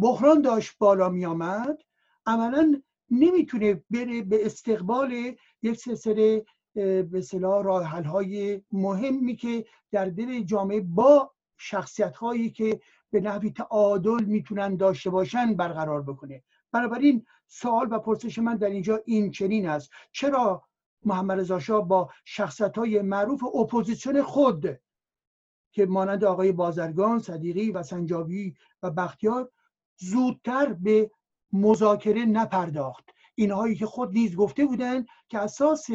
بحران 0.00 0.42
داشت 0.42 0.78
بالا 0.78 1.08
می 1.08 1.26
آمد 1.26 1.82
عملا 2.26 2.82
نمی‌تونه 3.10 3.84
بره 3.90 4.22
به 4.22 4.46
استقبال 4.46 5.36
یک 5.62 5.78
سلسله 5.78 6.44
به 7.02 7.20
صلاح 7.24 7.64
راه 7.64 8.02
های 8.02 8.62
مهمی 8.72 9.36
که 9.36 9.64
در 9.90 10.04
دل 10.04 10.40
جامعه 10.40 10.80
با 10.80 11.32
شخصیت 11.58 12.16
هایی 12.16 12.50
که 12.50 12.80
به 13.10 13.20
نحوی 13.20 13.50
تعادل 13.50 14.24
می‌تونن 14.24 14.76
داشته 14.76 15.10
باشن 15.10 15.54
برقرار 15.54 16.02
بکنه. 16.02 16.42
بنابراین 16.72 17.26
سوال 17.46 17.88
و 17.90 17.98
پرسش 17.98 18.38
من 18.38 18.56
در 18.56 18.70
اینجا 18.70 19.00
این 19.04 19.30
چنین 19.30 19.68
است. 19.68 19.90
چرا 20.12 20.62
محمد 21.04 21.38
رضا 21.38 21.80
با 21.80 22.10
شخصیت 22.24 22.78
های 22.78 23.02
معروف 23.02 23.44
اپوزیسیون 23.44 24.22
خود 24.22 24.80
که 25.72 25.86
مانند 25.86 26.24
آقای 26.24 26.52
بازرگان، 26.52 27.18
صدیقی 27.18 27.70
و 27.70 27.82
سنجابی 27.82 28.54
و 28.82 28.90
بختیار 28.90 29.50
زودتر 29.96 30.72
به 30.72 31.10
مذاکره 31.52 32.24
نپرداخت. 32.24 33.04
اینهایی 33.34 33.74
که 33.74 33.86
خود 33.86 34.12
نیز 34.12 34.36
گفته 34.36 34.66
بودند 34.66 35.06
که 35.28 35.38
اساس 35.38 35.86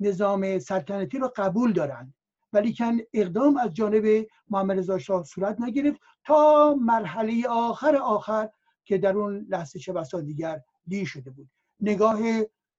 نظام 0.00 0.58
سلطنتی 0.58 1.18
رو 1.18 1.32
قبول 1.36 1.72
دارند 1.72 2.14
ولیکن 2.52 2.98
اقدام 3.12 3.56
از 3.56 3.74
جانب 3.74 4.26
محمد 4.48 4.78
رضا 4.78 4.98
شاه 4.98 5.24
صورت 5.24 5.60
نگرفت 5.60 6.00
تا 6.24 6.74
مرحله 6.80 7.48
آخر 7.48 7.96
آخر 7.96 8.48
که 8.84 8.98
در 8.98 9.16
اون 9.16 9.46
لحظه 9.48 9.78
چه 9.78 9.92
بسا 9.92 10.20
دیگر 10.20 10.60
دیر 10.86 11.06
شده 11.06 11.30
بود. 11.30 11.50
نگاه 11.80 12.20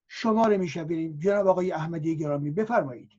شما 0.07 0.47
رو 0.47 0.57
می‌شویم 0.57 1.19
جناب 1.19 1.47
آقای 1.47 1.71
احمدی 1.71 2.17
گرامی 2.17 2.51
بفرمایید. 2.51 3.09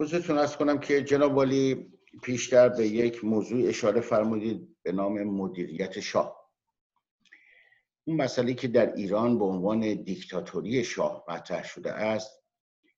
حضورتون 0.00 0.38
از 0.38 0.56
کنم 0.56 0.78
که 0.78 1.02
جناب 1.04 1.36
والی 1.36 1.92
پیشتر 2.22 2.68
به 2.68 2.86
یک 2.86 3.24
موضوع 3.24 3.68
اشاره 3.68 4.00
فرمودید 4.00 4.76
به 4.82 4.92
نام 4.92 5.22
مدیریت 5.22 6.00
شاه. 6.00 6.50
اون 8.04 8.16
مسئله 8.16 8.54
که 8.54 8.68
در 8.68 8.94
ایران 8.94 9.38
به 9.38 9.44
عنوان 9.44 9.94
دیکتاتوری 9.94 10.84
شاه 10.84 11.24
مطرح 11.28 11.64
شده 11.64 11.92
است 11.92 12.42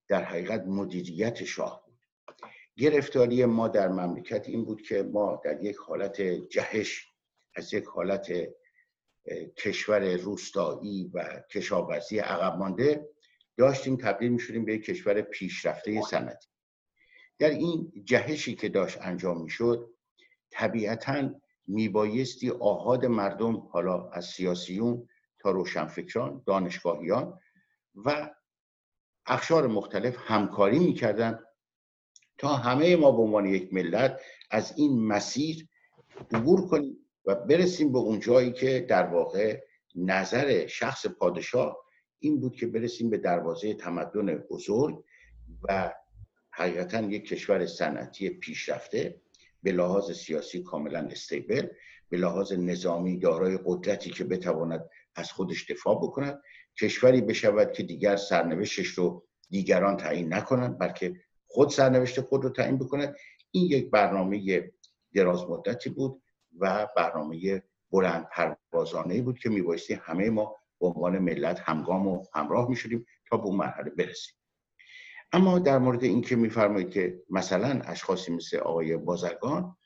در 0.08 0.24
حقیقت 0.24 0.64
مدیریت 0.66 1.44
شاه 1.44 1.82
بود. 1.86 1.98
گرفتاری 2.76 3.44
ما 3.44 3.68
در 3.68 3.88
مملکت 3.88 4.48
این 4.48 4.64
بود 4.64 4.82
که 4.82 5.02
ما 5.02 5.40
در 5.44 5.64
یک 5.64 5.76
حالت 5.76 6.22
جهش 6.22 7.06
از 7.54 7.74
یک 7.74 7.84
حالت 7.84 8.32
کشور 9.56 10.16
روستایی 10.16 11.10
و 11.14 11.42
کشاورزی 11.50 12.18
عقب 12.18 12.58
مانده 12.58 13.08
داشتیم 13.56 13.96
تبدیل 13.96 14.32
می 14.32 14.38
شدیم 14.38 14.64
به 14.64 14.74
یک 14.74 14.84
کشور 14.84 15.20
پیشرفته 15.20 16.02
صنعتی 16.02 16.48
در 17.40 17.50
این 17.50 17.92
جهشی 18.04 18.54
که 18.54 18.68
داشت 18.68 18.98
انجام 19.00 19.42
می 19.42 19.50
شد 19.50 19.90
طبیعتا 20.50 21.30
میبایستی 21.66 22.50
آهاد 22.50 23.06
مردم 23.06 23.56
حالا 23.56 24.08
از 24.08 24.24
سیاسیون 24.24 25.08
تا 25.38 25.50
روشنفکران 25.50 26.42
دانشگاهیان 26.46 27.40
و 27.94 28.30
اخشار 29.26 29.66
مختلف 29.66 30.16
همکاری 30.18 30.78
می‌کردن 30.78 31.38
تا 32.38 32.48
همه 32.48 32.96
ما 32.96 33.12
به 33.12 33.22
عنوان 33.22 33.46
یک 33.46 33.74
ملت 33.74 34.20
از 34.50 34.72
این 34.76 35.06
مسیر 35.06 35.68
عبور 36.32 36.68
کنیم 36.68 36.96
و 37.24 37.34
برسیم 37.34 37.92
به 37.92 37.98
اون 37.98 38.20
جایی 38.20 38.52
که 38.52 38.86
در 38.88 39.06
واقع 39.06 39.60
نظر 39.94 40.66
شخص 40.66 41.06
پادشاه 41.06 41.76
این 42.18 42.40
بود 42.40 42.56
که 42.56 42.66
برسیم 42.66 43.10
به 43.10 43.18
دروازه 43.18 43.74
تمدن 43.74 44.36
بزرگ 44.36 45.04
و 45.62 45.92
حقیقتا 46.52 47.00
یک 47.00 47.28
کشور 47.28 47.66
صنعتی 47.66 48.30
پیشرفته 48.30 49.20
به 49.62 49.72
لحاظ 49.72 50.12
سیاسی 50.12 50.62
کاملا 50.62 50.98
استیبل 50.98 51.66
به 52.08 52.16
لحاظ 52.16 52.52
نظامی 52.52 53.18
دارای 53.18 53.58
قدرتی 53.64 54.10
که 54.10 54.24
بتواند 54.24 54.88
از 55.14 55.32
خودش 55.32 55.70
دفاع 55.70 55.96
بکند. 55.96 56.42
کشوری 56.80 57.20
بشود 57.20 57.72
که 57.72 57.82
دیگر 57.82 58.16
سرنوشتش 58.16 58.86
رو 58.86 59.26
دیگران 59.50 59.96
تعیین 59.96 60.34
نکنند 60.34 60.78
بلکه 60.78 61.20
خود 61.46 61.68
سرنوشت 61.68 62.20
خود 62.20 62.44
رو 62.44 62.50
تعیین 62.50 62.78
بکند. 62.78 63.16
این 63.50 63.64
یک 63.64 63.90
برنامه 63.90 64.70
دراز 65.14 65.44
مدتی 65.44 65.90
بود 65.90 66.22
و 66.58 66.88
برنامه 66.96 67.62
بلند 67.90 68.28
پروازانه 68.28 69.22
بود 69.22 69.38
که 69.38 69.48
میبایستی 69.48 69.94
همه 69.94 70.30
ما 70.30 70.56
به 70.80 70.86
عنوان 70.86 71.18
ملت 71.18 71.60
همگام 71.60 72.06
و 72.06 72.24
همراه 72.34 72.68
می‌شدیم 72.68 73.06
تا 73.30 73.36
به 73.36 73.44
اون 73.44 73.56
مرحله 73.56 73.90
برسیم. 73.90 74.34
اما 75.32 75.58
در 75.58 75.78
مورد 75.78 76.04
اینکه 76.04 76.36
میفرمایید 76.36 76.90
که 76.90 77.22
مثلا 77.30 77.80
اشخاصی 77.84 78.32
مثل 78.32 78.56
آقای 78.56 78.96
بازرگان 78.96 79.76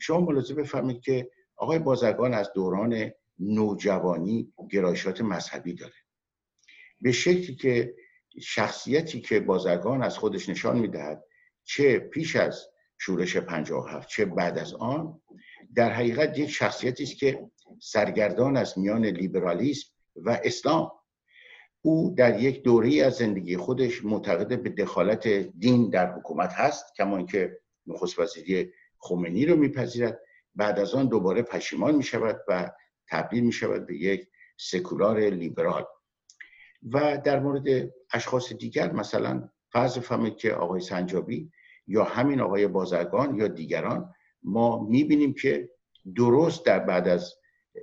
شما 0.00 0.20
ملاحظه 0.20 0.54
بفرمایید 0.54 1.00
که 1.00 1.30
آقای 1.56 1.78
بازرگان 1.78 2.34
از 2.34 2.52
دوران 2.54 3.10
نوجوانی 3.38 4.52
گرایشات 4.70 5.20
مذهبی 5.20 5.74
داره. 5.74 5.94
به 7.00 7.12
شکلی 7.12 7.54
که 7.56 7.94
شخصیتی 8.40 9.20
که 9.20 9.40
بازرگان 9.40 10.02
از 10.02 10.18
خودش 10.18 10.48
نشان 10.48 10.78
می‌دهد 10.78 11.24
چه 11.64 11.98
پیش 11.98 12.36
از 12.36 12.66
شورش 12.98 13.36
57 13.36 14.08
چه 14.08 14.24
بعد 14.24 14.58
از 14.58 14.74
آن 14.74 15.20
در 15.74 15.92
حقیقت 15.92 16.38
یک 16.38 16.50
شخصیتی 16.50 17.02
است 17.02 17.16
که 17.16 17.50
سرگردان 17.80 18.56
از 18.56 18.78
میان 18.78 19.04
لیبرالیسم 19.04 19.88
و 20.16 20.40
اسلام 20.44 20.92
او 21.86 22.14
در 22.16 22.40
یک 22.40 22.62
دوره 22.62 23.02
از 23.02 23.14
زندگی 23.14 23.56
خودش 23.56 24.04
معتقد 24.04 24.62
به 24.62 24.70
دخالت 24.70 25.28
دین 25.28 25.90
در 25.90 26.12
حکومت 26.12 26.52
هست 26.52 26.94
کما 26.96 27.16
اینکه 27.16 27.58
نخست 27.86 28.18
وزیری 28.18 28.72
خمینی 28.98 29.46
رو 29.46 29.56
میپذیرد. 29.56 30.20
بعد 30.54 30.78
از 30.78 30.94
آن 30.94 31.08
دوباره 31.08 31.42
پشیمان 31.42 31.94
می 31.94 32.02
شود 32.02 32.40
و 32.48 32.70
تبدیل 33.08 33.44
می 33.44 33.52
شود 33.52 33.86
به 33.86 33.96
یک 33.96 34.28
سکولار 34.56 35.20
لیبرال. 35.20 35.86
و 36.92 37.18
در 37.24 37.40
مورد 37.40 37.90
اشخاص 38.12 38.52
دیگر 38.52 38.92
مثلا 38.92 39.48
فرض 39.68 39.98
فهمید 39.98 40.36
که 40.36 40.52
آقای 40.52 40.80
سنجابی 40.80 41.50
یا 41.86 42.04
همین 42.04 42.40
آقای 42.40 42.66
بازرگان 42.66 43.34
یا 43.34 43.48
دیگران 43.48 44.14
ما 44.42 44.84
می‌بینیم 44.84 45.34
که 45.34 45.70
درست 46.16 46.66
در 46.66 46.78
بعد 46.78 47.08
از 47.08 47.34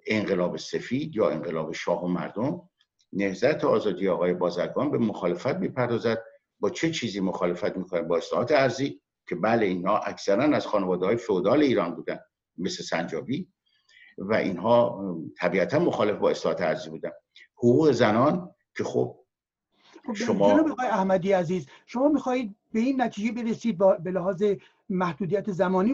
انقلاب 0.08 0.58
سفید 0.58 1.16
یا 1.16 1.30
انقلاب 1.30 1.72
شاه 1.72 2.04
و 2.04 2.08
مردم 2.08 2.70
نهزت 3.14 3.64
آزادی 3.64 4.08
آقای 4.08 4.34
بازرگان 4.34 4.92
به 4.92 4.98
مخالفت 4.98 5.56
می‌پردازد. 5.56 6.24
با 6.60 6.70
چه 6.70 6.92
چیزی 6.92 7.20
مخالفت 7.20 7.78
می‌کنه؟ 7.78 8.02
با 8.02 8.18
اصلاحات 8.18 8.52
ارزی 8.52 9.02
که 9.28 9.36
بله 9.36 9.66
اینها 9.66 9.98
اکثرا 9.98 10.44
از 10.44 10.68
خانواده 10.68 11.06
های 11.06 11.18
فودال 11.18 11.62
ایران 11.62 11.96
بودن 11.96 12.20
مثل 12.58 12.84
سنجابی 12.84 13.48
و 14.18 14.34
اینها 14.34 15.04
طبیعتا 15.38 15.80
مخالف 15.80 16.18
با 16.18 16.30
اصلاحات 16.30 16.62
ارزی 16.62 16.90
بودن. 16.90 17.12
حقوق 17.56 17.92
زنان 17.92 18.52
که 18.78 18.84
خب, 18.84 19.18
خب، 20.08 20.14
شما 20.14 20.54
جناب 20.54 20.72
آقای 20.72 20.88
احمدی 20.88 21.32
عزیز 21.32 21.68
شما 21.86 22.08
می‌خواهید 22.08 22.56
به 22.72 22.80
این 22.80 23.02
نتیجه 23.02 23.32
برسید 23.32 23.78
با 23.78 23.98
به 24.04 24.12
لحاظ 24.12 24.44
محدودیت 24.92 25.52
زمانی 25.52 25.94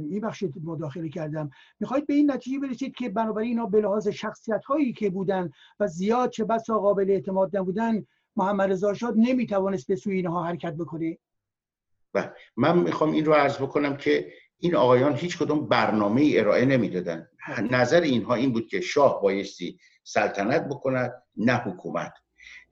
میبخشید 0.00 0.54
مداخله 0.64 1.08
کردم. 1.08 1.50
می‌خواهید 1.80 2.06
به 2.06 2.14
این 2.14 2.30
نتیجه 2.30 2.58
برسید 2.58 2.94
که 2.94 3.08
بنابراین 3.08 3.50
اینا 3.50 3.66
به 3.66 3.80
لحاظ 3.80 4.08
شخصیت 4.08 4.64
هایی 4.64 4.92
که 4.92 5.10
بودن 5.10 5.50
و 5.80 5.86
زیاد 5.86 6.30
چه 6.30 6.44
بسا 6.44 6.78
قابل 6.78 7.10
اعتماد 7.10 7.56
نبودن 7.56 8.06
محمد 8.36 8.70
رضا 8.70 8.94
شاد 8.94 9.14
نمی‌توانست 9.16 9.86
به 9.86 9.96
سوی 9.96 10.16
اینها 10.16 10.44
حرکت 10.44 10.74
بکنه. 10.74 11.18
و 12.14 12.22
بله. 12.22 12.32
من 12.56 12.78
می‌خوام 12.78 13.12
این 13.12 13.24
رو 13.24 13.32
عرض 13.32 13.56
بکنم 13.56 13.96
که 13.96 14.32
این 14.58 14.74
آقایان 14.74 15.14
هیچ 15.14 15.38
کدوم 15.38 15.68
برنامه 15.68 16.20
ای 16.20 16.38
ارائه 16.38 16.64
نمی‌دادن. 16.64 17.28
نظر 17.70 18.00
اینها 18.00 18.34
این 18.34 18.52
بود 18.52 18.66
که 18.66 18.80
شاه 18.80 19.22
بایستی 19.22 19.78
سلطنت 20.04 20.68
بکند 20.68 21.12
نه 21.36 21.56
حکومت. 21.56 22.12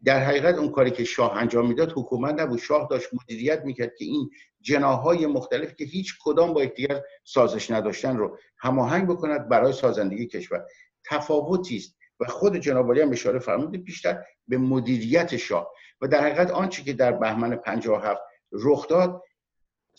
در 0.04 0.24
حقیقت 0.24 0.54
اون 0.54 0.70
کاری 0.70 0.90
که 0.90 1.04
شاه 1.04 1.36
انجام 1.36 1.68
می‌داد 1.68 1.92
حکومت 1.92 2.40
نبود. 2.40 2.58
شاه 2.58 2.86
داشت 2.90 3.08
مدیریت 3.12 3.64
می‌کرد 3.64 3.94
که 3.98 4.04
این 4.04 4.30
جناهای 4.60 5.26
مختلف 5.26 5.74
که 5.74 5.84
هیچ 5.84 6.14
کدام 6.20 6.52
با 6.52 6.64
یکدیگر 6.64 7.02
سازش 7.24 7.70
نداشتن 7.70 8.16
رو 8.16 8.38
هماهنگ 8.58 9.08
بکند 9.08 9.48
برای 9.48 9.72
سازندگی 9.72 10.26
کشور. 10.26 10.64
تفاوتی 11.04 11.76
است 11.76 11.96
و 12.20 12.24
خود 12.24 12.56
جناب 12.56 12.90
هم 12.90 13.12
اشاره 13.12 13.38
فرمودید 13.38 13.84
بیشتر 13.84 14.24
به 14.48 14.58
مدیریت 14.58 15.36
شاه. 15.36 15.70
و 16.00 16.08
در 16.08 16.20
حقیقت 16.20 16.50
آنچه 16.50 16.82
که 16.82 16.92
در 16.92 17.12
بهمن 17.12 17.56
57 17.56 18.20
رخ 18.52 18.88
داد 18.88 19.22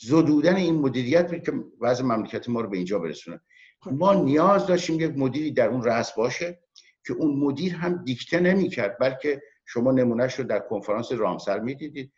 زدودن 0.01 0.55
این 0.55 0.75
مدیریت 0.75 1.31
بود 1.31 1.43
که 1.43 1.51
وضع 1.81 2.03
مملکت 2.03 2.49
ما 2.49 2.61
رو 2.61 2.69
به 2.69 2.77
اینجا 2.77 2.99
برسونه. 2.99 3.41
ما 3.85 4.13
نیاز 4.13 4.67
داشتیم 4.67 4.99
یک 4.99 5.17
مدیری 5.17 5.51
در 5.51 5.67
اون 5.67 5.83
رأس 5.83 6.13
باشه 6.13 6.59
که 7.05 7.13
اون 7.13 7.39
مدیر 7.39 7.75
هم 7.75 8.03
دیکته 8.03 8.39
نمی‌کرد 8.39 8.97
بلکه 8.99 9.41
شما 9.73 9.91
نمونهش 9.91 10.33
رو 10.33 10.43
در 10.43 10.59
کنفرانس 10.59 11.11
رامسر 11.11 11.59
می‌دیدید. 11.59 12.11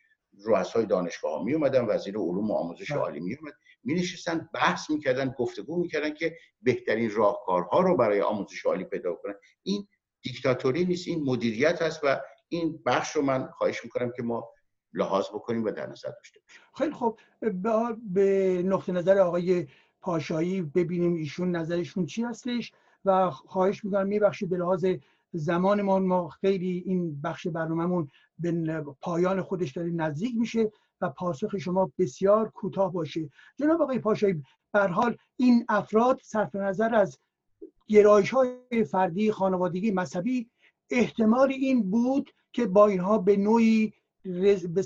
رؤسای 0.45 0.85
دانشگاه 0.85 1.31
ها 1.31 1.43
می 1.43 1.53
اومدن 1.53 1.85
وزیر 1.85 2.17
علوم 2.17 2.51
و 2.51 2.53
آموزش 2.53 2.91
بله. 2.91 2.99
عالی 2.99 3.19
می 3.19 3.35
اومد 3.35 3.53
می 3.83 3.93
نشستن 3.93 4.49
بحث 4.53 4.89
می‌کردن 4.89 5.35
گفتگو 5.37 5.81
می‌کردن 5.81 6.13
که 6.13 6.37
بهترین 6.61 7.11
راهکارها 7.11 7.79
رو 7.79 7.97
برای 7.97 8.21
آموزش 8.21 8.65
عالی 8.65 8.83
پیدا 8.83 9.13
کنن. 9.13 9.33
این 9.63 9.87
دیکتاتوری 10.21 10.85
نیست 10.85 11.07
این 11.07 11.23
مدیریت 11.23 11.81
هست 11.81 11.99
و 12.03 12.21
این 12.49 12.79
بخش 12.85 13.15
رو 13.15 13.21
من 13.21 13.47
خواهش 13.47 13.83
می‌کنم 13.83 14.11
که 14.15 14.23
ما 14.23 14.49
لحاظ 14.93 15.25
بکنیم 15.29 15.63
و 15.63 15.71
در 15.71 15.87
نظر 15.87 16.09
داشته 16.09 16.39
باشیم. 16.39 16.61
خیلی 16.77 16.93
خب 16.93 17.19
به 18.13 18.61
نقطه 18.65 18.91
نظر 18.91 19.17
آقای 19.17 19.67
پاشایی 20.01 20.61
ببینیم 20.61 21.15
ایشون 21.15 21.55
نظرشون 21.55 22.05
چی 22.05 22.23
هستش 22.23 22.71
و 23.05 23.29
خواهش 23.29 23.85
می‌کنم 23.85 24.07
میبخشید 24.07 24.49
به 24.49 24.57
لحاظ 24.57 24.85
زمان 25.33 25.81
ما 25.81 26.29
خیلی 26.29 26.83
این 26.85 27.21
بخش 27.21 27.47
برنامهمون 27.47 28.07
به 28.39 28.81
پایان 29.01 29.41
خودش 29.41 29.71
داره 29.71 29.89
نزدیک 29.89 30.35
میشه 30.37 30.71
و 31.01 31.09
پاسخ 31.09 31.57
شما 31.57 31.91
بسیار 31.99 32.49
کوتاه 32.49 32.93
باشه. 32.93 33.29
جناب 33.57 33.81
آقای 33.81 33.99
پاشایی 33.99 34.43
بر 34.71 34.87
حال 34.87 35.17
این 35.37 35.65
افراد 35.69 36.19
صرف 36.23 36.55
نظر 36.55 36.95
از 36.95 37.17
گرایش 37.87 38.29
های 38.29 38.83
فردی 38.83 39.31
خانوادگی 39.31 39.91
مذهبی 39.91 40.49
احتمال 40.89 41.51
این 41.51 41.89
بود 41.89 42.29
که 42.53 42.65
با 42.65 42.87
اینها 42.87 43.17
به 43.17 43.37
نوعی 43.37 43.93
به 44.23 44.81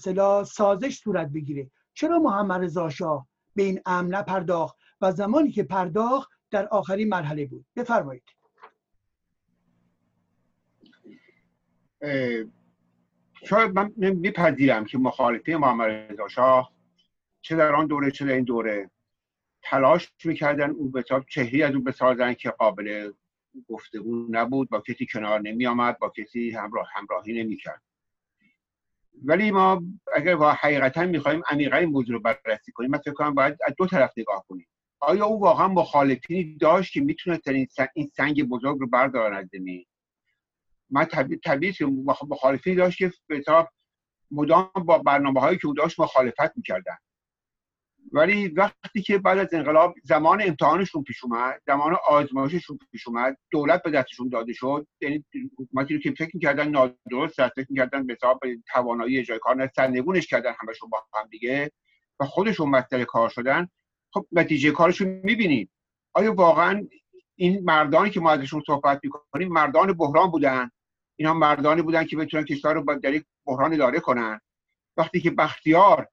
سازش 0.46 1.00
صورت 1.04 1.28
بگیره. 1.30 1.72
چرا 1.93 2.20
محمد 2.20 2.64
رضا 2.64 2.89
شاه 2.89 3.28
به 3.56 3.64
این 3.64 3.82
امر 3.86 4.18
نپرداخت 4.18 4.76
و 5.02 5.12
زمانی 5.12 5.52
که 5.52 5.64
پرداخت 5.64 6.32
در 6.52 6.68
آخرین 6.68 7.10
مرحله 7.10 7.46
بود؟ 7.46 7.66
بفرمایید. 7.76 8.24
شاید 13.45 13.72
من 13.72 13.93
میپذیرم 13.97 14.86
که 14.86 14.97
مخالفه 14.97 15.56
محمد 15.56 15.89
رضا 15.89 16.28
شاه 16.28 16.74
چه 17.41 17.56
در 17.56 17.76
آن 17.76 17.88
دوره 17.88 18.12
چه 18.12 18.26
در 18.26 18.34
این 18.34 18.43
دوره 18.43 18.89
تلاش 19.64 20.12
می‌کردن 20.24 20.70
او 20.70 20.89
به 20.89 21.03
چهری 21.30 21.64
از 21.64 21.76
او 21.76 21.82
بسازن 21.82 22.34
که 22.34 22.49
قابل 22.49 23.12
گفتگو 23.68 24.28
نبود 24.30 24.70
با 24.70 24.80
کسی 24.82 25.08
کنار 25.14 25.41
نمی 25.41 25.68
آمد 25.68 25.99
با 25.99 26.10
کسی 26.18 26.51
همراه 26.51 26.88
همراهی 26.93 27.43
نمی‌کرد. 27.43 27.82
ولی 29.24 29.51
ما 29.51 29.84
اگر 30.16 30.36
حقیقتا 30.36 31.06
می‌خوایم 31.06 31.41
عمیقا 31.49 31.78
این 31.78 31.89
موضوع 31.89 32.16
رو 32.16 32.20
بررسی 32.22 32.72
کنیم 32.72 32.91
من 32.91 32.97
فکر 32.97 33.14
کنم 33.14 33.36
باید 33.36 33.58
از 33.68 33.74
دو 33.78 33.88
طرف 33.88 34.14
نگاه 34.18 34.45
کنیم. 34.49 34.68
آیا 34.99 35.26
او 35.26 35.41
واقعا 35.41 35.68
مخالفینی 35.68 36.58
داشت 36.58 36.93
که 36.93 37.01
می‌تونه 37.01 37.39
این 37.95 38.08
سنگ 38.08 38.43
بزرگ 38.43 38.80
رو 38.80 38.88
بردارن 38.88 39.38
از 39.38 39.47
زمین؟ 39.51 39.86
من 40.90 41.06
طبیعی 41.44 41.74
که 41.74 41.86
مخالفینی 42.30 42.76
داشت 42.76 42.98
که 42.98 43.12
به 43.28 43.44
مدام 44.32 44.72
با 44.86 44.98
برنامه 44.98 45.40
هایی 45.40 45.58
که 45.58 45.68
او 45.68 45.74
داشت 45.74 46.00
مخالفت 46.00 46.58
می‌کردن. 46.58 46.98
ولی 48.12 48.48
وقتی 48.48 49.02
که 49.02 49.18
بعد 49.18 49.38
از 49.38 49.54
انقلاب 49.54 49.96
زمان 50.04 50.42
امتحانشون 50.42 51.04
پیش 51.04 51.24
اومد 51.24 51.62
زمان 51.68 51.98
آزمایششون 52.08 52.80
پیش 52.92 53.08
اومد 53.08 53.38
دولت 53.52 53.84
به 53.84 53.92
دستشون 53.92 54.30
داده 54.30 54.54
شد 54.54 54.88
یعنی 55.02 55.26
حکومتی 55.60 55.94
رو 55.94 56.00
که 56.00 56.12
فکر 56.12 56.32
می‌کردن 56.34 56.70
نادرست 56.70 57.48
فکر 57.48 57.68
می‌کردن 57.70 58.06
به 58.06 58.14
حساب 58.14 58.40
توانایی 58.74 59.20
اجرای 59.20 59.40
کار 59.40 59.72
سرنگونش 59.76 60.28
کردن 60.28 60.54
همشون 60.60 60.90
با 60.90 61.04
هم 61.14 61.28
دیگه 61.28 61.72
و 62.20 62.26
خودشون 62.26 62.70
مسئله 62.70 63.06
کار 63.06 63.30
شدن. 63.30 63.70
خب 64.14 64.26
نتیجه 64.32 64.72
کارشون 64.72 65.08
می‌بینید. 65.08 65.70
آیا 66.14 66.34
واقعا 66.34 66.88
این 67.36 67.64
مردانی 67.64 68.10
که 68.10 68.20
ما 68.20 68.32
ازشون 68.32 68.64
صحبت 68.68 69.00
می‌کنیم 69.04 69.48
مردان 69.48 69.94
بحران 69.94 70.32
بودن؟ 70.32 70.72
اینا 71.16 71.34
مردانی 71.34 71.82
بودن 71.82 72.05
که 72.05 72.18
بتونن 72.18 72.45
کشور 72.45 72.74
رو 72.74 72.99
در 72.99 73.13
یک 73.13 73.26
بحران 73.45 73.74
اداره 73.74 73.99
کنن. 73.99 74.41
وقتی 74.97 75.20
که 75.20 75.32
بختیار 75.32 76.07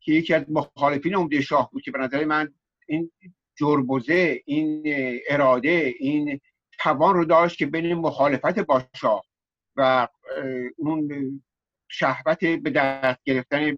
که 0.00 0.12
یکی 0.12 0.34
از 0.34 0.44
مخالفین 0.50 1.14
عمده 1.14 1.40
شاه 1.40 1.70
بود 1.70 1.82
که 1.82 1.90
به 1.90 1.98
نظر 1.98 2.24
من 2.24 2.54
این 2.86 3.12
جربوزه 3.56 4.42
این 4.44 4.82
اراده 5.28 5.94
این 5.98 6.40
توان 6.78 7.14
رو 7.14 7.24
داشت 7.24 7.58
که 7.58 7.66
بین 7.66 7.94
مخالفت 7.94 8.58
با 8.58 8.82
شاه 8.94 9.24
و 9.76 10.08
اون 10.76 11.42
شهوت 11.88 12.44
به 12.44 12.70
دست 12.70 13.20
گرفتن 13.24 13.76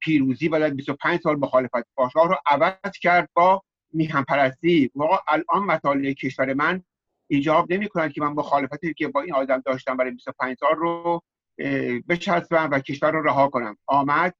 پیروزی 0.00 0.48
بعد 0.48 0.62
از 0.62 0.76
25 0.76 1.20
سال 1.20 1.36
مخالفت 1.36 1.86
با 1.94 2.08
شاه 2.08 2.28
رو 2.28 2.36
عوض 2.46 2.92
کرد 3.00 3.30
با 3.34 3.62
میهم 3.92 4.24
پرستی 4.24 4.90
الان 5.28 5.64
مطالعه 5.66 6.14
کشور 6.14 6.54
من 6.54 6.82
ایجاب 7.30 7.72
نمی 7.72 7.88
کنند 7.88 8.12
که 8.12 8.20
من 8.20 8.32
مخالفتی 8.32 8.94
که 8.94 9.08
با 9.08 9.20
این 9.20 9.34
آدم 9.34 9.62
داشتم 9.66 9.96
برای 9.96 10.10
25 10.10 10.56
سال 10.60 10.76
رو 10.76 11.22
بچسبم 12.08 12.68
و 12.72 12.78
کشور 12.78 13.10
رو 13.10 13.22
رها 13.22 13.48
کنم. 13.48 13.76
آمد 13.86 14.34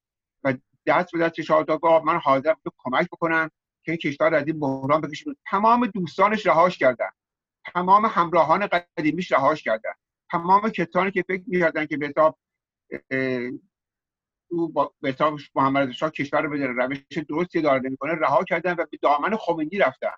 و 0.45 0.55
دست 0.87 1.13
به 1.13 1.19
دست 1.19 1.41
شاه 1.41 1.65
من 2.05 2.19
حاضر 2.19 2.55
به 2.65 2.71
کمک 2.79 3.07
بکنم 3.07 3.51
که 3.85 3.93
این 3.93 3.99
کشور 3.99 4.35
از 4.35 4.47
این 4.47 4.61
بحران 4.61 5.01
بکشید 5.01 5.39
تمام 5.47 5.87
دوستانش 5.87 6.47
رهاش 6.47 6.79
کردن. 6.79 7.11
تمام 7.75 8.07
همراهان 8.07 8.67
قدیمیش 8.97 9.33
رهاش 9.33 9.63
کردن. 9.63 9.93
تمام 10.31 10.71
کسانی 10.71 11.11
که 11.11 11.25
فکر 11.29 11.43
می‌کردن 11.47 11.87
که 11.87 11.97
به 11.97 12.09
حساب 12.09 12.39
او 14.51 14.69
با 14.73 14.95
به 15.01 15.09
حساب 15.09 15.39
محمد 15.55 15.91
شاه 15.91 16.11
کشور 16.11 16.43
رو 16.43 16.51
به 16.51 16.67
روش 16.67 16.99
درستی 17.29 17.63
داره 17.63 17.81
نمی‌کنه 17.81 18.13
رها 18.13 18.45
کردن 18.45 18.73
و 18.73 18.87
به 18.91 18.99
دامن 19.03 19.37
خمینی 19.37 19.79
رفتن. 19.79 20.15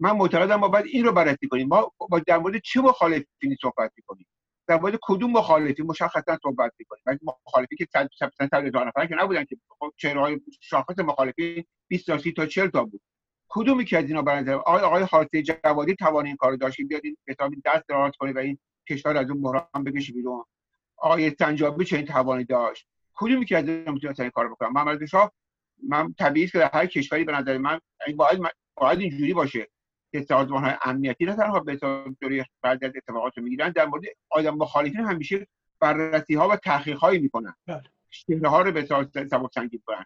من 0.00 0.12
معتقدم 0.12 0.56
ما 0.56 0.68
باید 0.68 0.86
این 0.86 1.04
رو 1.04 1.12
بررسی 1.12 1.48
کنیم. 1.48 1.68
ما 1.68 1.92
در 2.26 2.38
مورد 2.38 2.60
چه 2.64 2.80
مخالفینی 2.80 3.56
صحبت 3.62 3.92
می‌کنیم؟ 3.96 4.26
در 4.66 4.80
مورد 4.80 4.98
کدوم 5.02 5.30
مخالفی 5.30 5.82
مشخصا 5.82 6.38
صحبت 6.42 6.72
می‌کنیم؟ 6.78 7.02
ولی 7.06 7.18
مخالفی 7.46 7.76
که 7.76 7.86
صد 7.92 8.08
صد 8.50 8.66
هزار 8.66 8.86
نفر 8.88 9.06
که 9.06 9.14
نبودن 9.14 9.44
که. 9.44 9.56
خب 9.78 9.92
چهره 9.96 10.40
شاخص 10.60 10.98
مخالفی 10.98 11.66
20 11.88 12.06
تا 12.06 12.18
30 12.18 12.32
تا 12.32 12.46
40 12.46 12.68
تا 12.68 12.84
بود. 12.84 13.00
کدومی 13.48 13.84
که 13.84 13.98
از 13.98 14.04
اینا 14.04 14.22
برنده 14.22 14.54
آقای 14.54 14.82
آقای 14.82 15.02
حارثه 15.02 15.42
جوادی 15.42 15.94
توان 15.94 16.26
این 16.26 16.36
کارو 16.36 16.56
داشت؟ 16.56 16.80
بیاد 16.80 17.02
این 17.04 17.16
دست 17.64 17.88
دراز 17.88 18.12
کنه 18.18 18.32
و 18.32 18.38
این 18.38 18.58
کشور 18.88 19.16
از 19.16 19.30
اون 19.30 19.42
بحران 19.42 19.84
بکشه 19.86 20.12
بیرون. 20.12 20.44
آقای 20.96 21.32
سنجابی 21.38 21.84
چه 21.84 21.96
این 21.96 22.06
توانی 22.06 22.44
داشت؟ 22.44 22.86
کدومی 23.14 23.44
که 23.44 23.56
از 23.58 23.68
اینا 23.68 23.92
می‌تونه 23.92 24.14
این 24.18 24.30
کارو 24.30 24.54
بکنه؟ 24.54 24.68
محمد 24.68 25.04
شاه 25.04 25.32
من 25.88 26.12
طبیعی 26.12 26.48
که 26.48 26.70
هر 26.72 26.86
کشوری 26.86 27.24
به 27.24 27.32
نظر 27.32 27.58
من 27.58 27.80
باید 28.16 28.40
باید 28.74 29.00
اینجوری 29.00 29.34
باشه. 29.34 29.68
که 30.18 30.26
سازمان 30.28 30.64
های 30.64 30.74
امنیتی 30.84 31.24
نه 31.24 31.36
تنها 31.36 31.60
به 31.60 31.76
دوری 32.20 32.44
بعضی 32.62 32.86
از 32.86 32.92
اتفاقات 32.96 33.38
می‌گیرن 33.38 33.70
در 33.70 33.86
مورد 33.86 34.02
آدم 34.30 34.54
مخالفین 34.54 35.00
همیشه 35.00 35.46
بررسی 35.80 36.34
ها 36.34 36.48
و 36.48 36.56
تحقیق 36.56 36.96
هایی 36.96 37.18
می‌کنن. 37.18 37.54
بله. 37.66 37.82
چهره 38.10 38.48
ها 38.48 38.60
رو 38.60 38.72
به 38.72 38.84
سبب 39.12 39.50
سنگین 39.54 39.82
کنن 39.86 40.04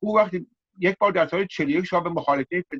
او 0.00 0.16
وقتی 0.16 0.46
یک 0.78 0.98
بار 0.98 1.12
در 1.12 1.26
سال 1.26 1.46
41 1.46 1.84
شاه 1.84 2.04
به 2.04 2.10
مخالفین 2.10 2.64
به 2.68 2.78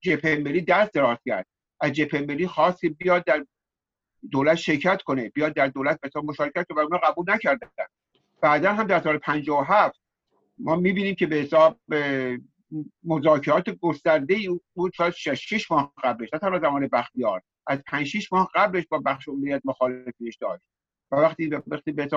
جبهه 0.00 0.36
ملی 0.36 0.60
دست 0.60 0.92
دراز 0.92 1.18
کرد. 1.26 1.46
از 1.80 1.92
جبهه 1.92 2.20
ملی 2.20 2.46
خواست 2.46 2.80
که 2.80 2.88
بیاد 2.88 3.24
در 3.24 3.46
دولت 4.30 4.54
شرکت 4.54 5.02
کنه 5.02 5.28
بیاد 5.28 5.54
در 5.54 5.66
دولت 5.66 6.00
به 6.00 6.20
مشارکت 6.20 6.66
و 6.70 6.78
اونا 6.78 6.98
قبول 6.98 7.24
نکردن. 7.28 7.68
بعدا 8.40 8.72
هم 8.72 8.86
در 8.86 9.00
سال 9.00 9.18
57 9.18 10.00
ما 10.58 10.76
می‌بینیم 10.76 11.14
که 11.14 11.26
به 11.26 11.36
حساب 11.36 11.80
مذاکرات 13.04 13.70
گسترده 13.70 14.34
ای 14.34 14.60
بود 14.74 14.92
شاید 14.94 15.12
6 15.34 15.70
ماه 15.70 15.92
قبلش 16.04 16.28
نه 16.32 16.38
تنها 16.38 16.58
زمان 16.58 16.88
بختیار 16.92 17.42
از 17.66 17.82
5 17.86 18.06
6 18.06 18.32
ماه 18.32 18.48
قبلش 18.54 18.84
با 18.90 18.98
بخش 18.98 19.28
عمومیت 19.28 19.62
مخالفینش 19.64 20.36
داشت 20.36 20.62
و 21.12 21.16
وقتی 21.16 21.46
وقتی 21.46 21.92
به 21.92 22.08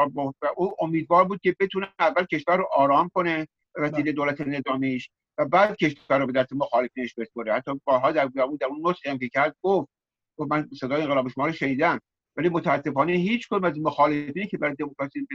او 0.58 0.76
امیدوار 0.80 1.24
بود 1.24 1.42
که 1.42 1.56
بتونه 1.60 1.88
اول 2.00 2.26
کشور 2.26 2.58
رو 2.58 2.68
آرام 2.74 3.10
کنه 3.14 3.48
وسیله 3.76 4.04
بله. 4.04 4.12
دولت 4.12 4.42
نظامیش 4.42 5.10
و 5.38 5.46
بعد 5.46 5.76
کشور 5.76 6.20
رو 6.20 6.26
به 6.28 6.34
دست 6.34 6.54
مخالفینش 6.54 7.14
بسپره 7.14 7.54
حتی 7.54 7.82
بارها 7.84 8.12
در 8.12 8.30
اون 8.42 8.58
در 8.62 8.68
اون 8.68 8.80
نطقی 8.84 9.10
هم 9.10 9.18
که 9.18 9.30
کرد 9.30 9.56
گفت 9.62 9.90
گفت 10.38 10.52
من 10.52 10.70
صدای 10.80 11.02
انقلاب 11.02 11.28
شما 11.28 11.48
رو 11.48 11.54
شنیدم 11.54 12.00
ولی 12.38 12.50
متاسفانه 12.50 13.14
هیچ 13.14 13.48
کدوم 13.48 13.64
از 13.64 13.80
مخالفینی 13.80 14.48
که 14.48 14.58
برای 14.58 14.76
دموکراسی 14.76 15.28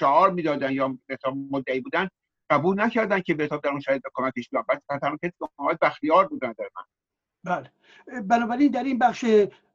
شعار 0.00 0.32
می‌دادن 0.32 0.72
یا 0.72 0.98
مدعی 1.50 1.80
بودن 1.80 2.08
قبول 2.50 2.80
نکردن 2.80 3.20
که 3.20 3.34
بهتاب 3.34 3.62
در 3.62 3.70
اون 3.70 3.80
شاید 3.80 4.02
کمکش 4.14 4.50
بیان 4.50 4.64
بعد 4.68 4.82
تنها 5.00 5.16
کسی 5.16 5.32
که 5.38 5.78
بختیار 5.82 6.28
بودن 6.28 6.52
در 6.58 6.68
من. 6.76 6.84
بله. 7.44 7.72
بنابراین 8.22 8.70
در 8.70 8.84
این 8.84 8.98
بخش 8.98 9.24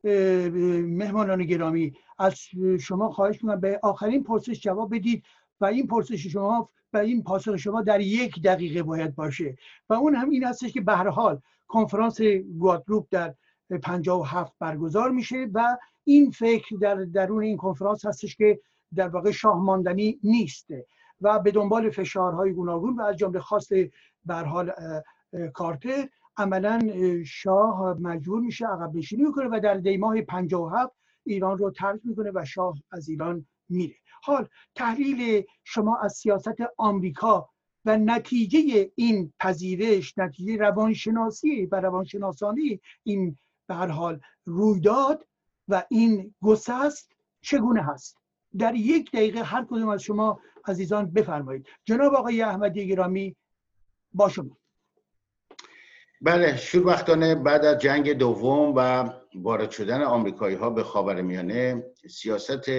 مهمانان 0.03 1.43
گرامی 1.43 1.93
از 2.19 2.35
شما 2.79 3.09
خواهش 3.09 3.43
می‌کنم 3.43 3.59
به 3.59 3.79
آخرین 3.83 4.23
پرسش 4.23 4.61
جواب 4.61 4.95
بدید 4.95 5.23
و 5.61 5.65
این 5.65 5.87
پرسش 5.87 6.27
شما 6.27 6.69
و 6.93 6.97
این 6.97 7.23
پاسخ 7.23 7.55
شما 7.55 7.81
در 7.81 8.01
یک 8.01 8.41
دقیقه 8.41 8.83
باید 8.83 9.15
باشه. 9.15 9.57
و 9.89 9.93
اون 9.93 10.15
هم 10.15 10.29
این 10.29 10.43
هستش 10.43 10.71
که 10.71 10.81
به 10.81 10.95
هر 10.95 11.07
حال 11.07 11.41
کنفرانس 11.67 12.21
گوادلوپ 12.59 13.07
در 13.11 13.33
57 13.81 14.53
برگزار 14.59 15.11
میشه 15.11 15.47
و 15.53 15.77
این 16.03 16.31
فکر 16.31 16.75
در 16.81 16.95
درون 16.95 17.43
این 17.43 17.57
کنفرانس 17.57 18.05
هستش 18.05 18.35
که 18.35 18.59
در 18.95 19.07
واقع 19.07 19.31
شاه 19.31 19.59
ماندنی 19.59 20.19
نیست 20.23 20.67
و 21.23 21.39
به 21.39 21.51
دنبال 21.51 21.89
فشارهای 21.89 22.53
گوناگون 22.53 22.95
و 22.95 23.01
از 23.01 23.17
جمله 23.17 23.39
خواست 23.39 23.73
بر 24.25 24.43
حال 24.43 24.71
کارتر 25.53 26.09
عملا 26.37 26.79
شاه 27.25 27.93
مجبور 27.93 28.39
میشه 28.39 28.67
عقب 28.67 28.95
نشینی 28.95 29.23
می‌کنه 29.23 29.47
و 29.51 29.59
در 29.59 29.73
دی 29.73 29.97
ماه 29.97 30.21
57 30.21 30.93
ایران 31.23 31.57
رو 31.57 31.71
ترک 31.71 32.01
می‌کنه 32.03 32.31
و 32.33 32.45
شاه 32.45 32.77
از 32.91 33.09
ایران 33.09 33.45
میره. 33.69 33.95
حال 34.23 34.47
تحلیل 34.75 35.43
شما 35.63 35.97
از 35.97 36.13
سیاست 36.13 36.55
آمریکا 36.77 37.49
و 37.85 37.97
نتیجه 37.97 38.91
این 38.95 39.33
پذیرش 39.39 40.17
نتیجه 40.17 40.57
روانشناسی 40.57 41.65
و 41.65 41.75
روانشناسانی 41.75 42.79
این 43.03 43.37
به 43.67 43.75
حال 43.75 44.19
رویداد 44.45 45.27
و 45.67 45.83
این 45.89 46.35
گسست 46.41 47.11
چگونه 47.41 47.81
هست؟ 47.81 48.22
در 48.57 48.75
یک 48.75 49.11
دقیقه 49.11 49.43
هر 49.43 49.65
کدوم 49.65 49.89
از 49.89 50.01
شما 50.01 50.39
عزیزان 50.65 51.11
بفرمایید. 51.11 51.67
جناب 51.85 52.13
آقای 52.13 52.41
احمدی 52.41 52.87
گرامی 52.87 53.35
با 54.13 54.29
شما. 54.29 54.57
بله 56.21 56.57
شوربختانه 56.57 57.35
بعد 57.35 57.65
از 57.65 57.77
جنگ 57.77 58.13
دوم 58.13 58.73
و 58.75 59.09
وارد 59.35 59.71
شدن 59.71 60.01
آمریکایی 60.01 60.55
ها 60.55 60.69
به 60.69 60.83
خاورمیانه 60.83 61.83
سیاست 62.09 62.69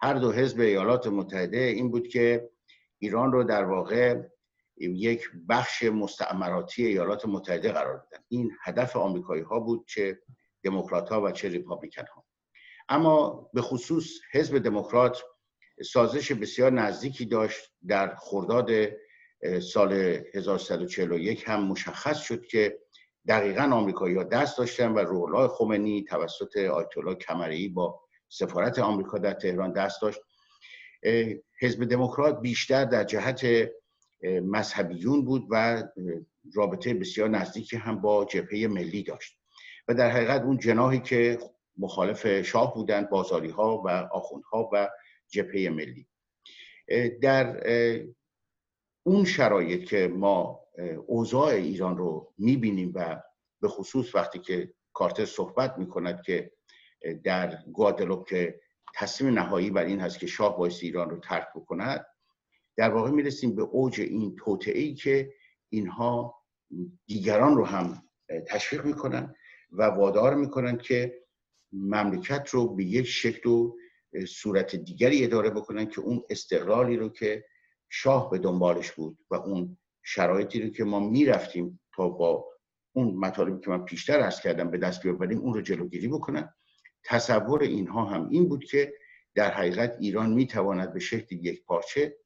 هر 0.00 0.14
دو 0.14 0.32
حزب 0.32 0.60
ایالات 0.60 1.06
متحده 1.06 1.58
این 1.58 1.90
بود 1.90 2.08
که 2.08 2.50
ایران 2.98 3.32
رو 3.32 3.44
در 3.44 3.64
واقع 3.64 4.22
یک 4.76 5.30
بخش 5.48 5.82
مستعمراتی 5.82 6.86
ایالات 6.86 7.26
متحده 7.26 7.72
قرار 7.72 7.96
بدن 7.96 8.22
این 8.28 8.52
هدف 8.62 8.96
آمریکایی 8.96 9.42
ها 9.42 9.60
بود 9.60 9.86
چه 9.86 10.18
دموکرات 10.62 11.08
ها 11.08 11.22
و 11.22 11.30
چه 11.30 11.48
ریپابلیکن 11.48 12.04
ها 12.14 12.24
اما 12.88 13.50
به 13.54 13.62
خصوص 13.62 14.10
حزب 14.32 14.58
دموکرات 14.58 15.22
سازش 15.84 16.32
بسیار 16.32 16.72
نزدیکی 16.72 17.26
داشت 17.26 17.72
در 17.88 18.14
خرداد 18.14 18.70
سال 19.72 19.92
1141 20.34 21.44
هم 21.46 21.64
مشخص 21.64 22.18
شد 22.20 22.46
که 22.46 22.78
دقیقا 23.28 23.62
آمریکایی 23.62 24.16
ها 24.16 24.22
دست 24.22 24.58
داشتن 24.58 24.92
و 24.92 24.98
روحالله 24.98 25.48
خمینی 25.48 26.04
توسط 26.04 26.56
آیت 26.56 26.98
الله 26.98 27.68
با 27.68 28.00
سفارت 28.28 28.78
آمریکا 28.78 29.18
در 29.18 29.32
تهران 29.32 29.72
دست 29.72 30.02
داشت. 30.02 30.20
حزب 31.60 31.84
دموکرات 31.84 32.40
بیشتر 32.40 32.84
در 32.84 33.04
جهت 33.04 33.70
مذهبیون 34.24 35.24
بود 35.24 35.46
و 35.50 35.82
رابطه 36.54 36.94
بسیار 36.94 37.28
نزدیکی 37.28 37.76
هم 37.76 38.00
با 38.00 38.24
جبهه 38.24 38.66
ملی 38.66 39.02
داشت. 39.02 39.38
و 39.88 39.94
در 39.94 40.10
حقیقت 40.10 40.42
اون 40.42 40.58
جناحی 40.58 41.00
که 41.00 41.38
مخالف 41.76 42.42
شاه 42.42 42.74
بودند 42.74 43.10
بازاری 43.10 43.50
ها 43.50 43.82
و 43.84 43.88
آخوندها 43.88 44.70
و 44.72 44.88
جبهه 45.28 45.70
ملی. 45.70 46.06
در 47.22 47.62
اون 49.02 49.24
شرایط 49.24 49.84
که 49.84 50.08
ما 50.08 50.60
اوضاع 51.06 51.48
ایران 51.48 51.96
رو 51.98 52.34
می‌بینیم 52.38 52.92
و 52.94 53.22
به 53.60 53.68
خصوص 53.68 54.14
وقتی 54.14 54.38
که 54.38 54.74
کارتر 54.92 55.24
صحبت 55.24 55.78
می‌کند 55.78 56.22
که 56.22 56.52
در 57.24 57.58
گوادلوپ 57.72 58.28
که 58.28 58.60
تصمیم 58.94 59.38
نهایی 59.38 59.70
بر 59.70 59.84
این 59.84 60.00
هست 60.00 60.18
که 60.18 60.26
شاه 60.26 60.58
باعث 60.58 60.82
ایران 60.82 61.10
رو 61.10 61.20
ترک 61.20 61.46
بکند 61.54 62.06
در 62.76 62.90
واقع 62.90 63.10
می‌رسیم 63.10 63.56
به 63.56 63.62
اوج 63.62 64.00
این 64.00 64.36
توطعه 64.36 64.94
که 64.94 65.32
اینها 65.68 66.42
دیگران 67.06 67.56
رو 67.56 67.64
هم 67.64 68.02
تشویق 68.48 68.84
می‌کنن 68.84 69.34
و 69.72 69.82
وادار 69.82 70.34
می‌کنن 70.34 70.76
که 70.76 71.21
مملکت 71.72 72.48
رو 72.50 72.74
به 72.74 72.84
یک 72.84 73.06
شکل 73.06 73.50
و 73.50 73.76
صورت 74.28 74.76
دیگری 74.76 75.24
اداره 75.24 75.50
بکنن 75.50 75.86
که 75.86 76.00
اون 76.00 76.22
استقلالی 76.30 76.96
رو 76.96 77.08
که 77.08 77.44
شاه 77.88 78.30
به 78.30 78.38
دنبالش 78.38 78.92
بود 78.92 79.18
و 79.30 79.34
اون 79.34 79.78
شرایطی 80.02 80.62
رو 80.62 80.68
که 80.68 80.84
ما 80.84 81.00
می‌رفتیم 81.00 81.80
تا 81.94 82.08
با 82.08 82.46
اون 82.92 83.14
مطالبی 83.14 83.64
که 83.64 83.70
من 83.70 83.84
پیشتر 83.84 84.20
ارز 84.20 84.40
کردم 84.40 84.70
به 84.70 84.78
دست 84.78 85.02
بیاوریم 85.02 85.38
اون 85.38 85.54
رو 85.54 85.60
جلوگیری 85.60 86.08
بکنن. 86.08 86.54
تصور 87.04 87.62
اینها 87.62 88.04
هم 88.04 88.28
این 88.28 88.48
بود 88.48 88.64
که 88.64 88.94
در 89.34 89.50
حقیقت 89.50 89.96
ایران 90.00 90.32
می‌تواند 90.32 90.92
به 90.92 91.00
شکل 91.00 91.36
یک 91.36 91.64
پارچه 91.64 92.16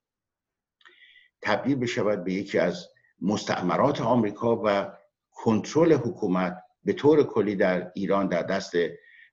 تبدیل 1.43 1.77
بشود 1.77 2.25
به 2.25 2.33
یکی 2.33 2.59
از 2.59 2.89
مستعمرات 3.21 4.01
آمریکا 4.01 4.63
و 4.65 4.93
کنترل 5.31 5.93
حکومت 5.93 6.63
به 6.85 6.93
طور 6.93 7.23
کلی 7.23 7.57
در 7.57 7.93
ایران 7.95 8.29
در 8.29 8.43
دست 8.43 8.73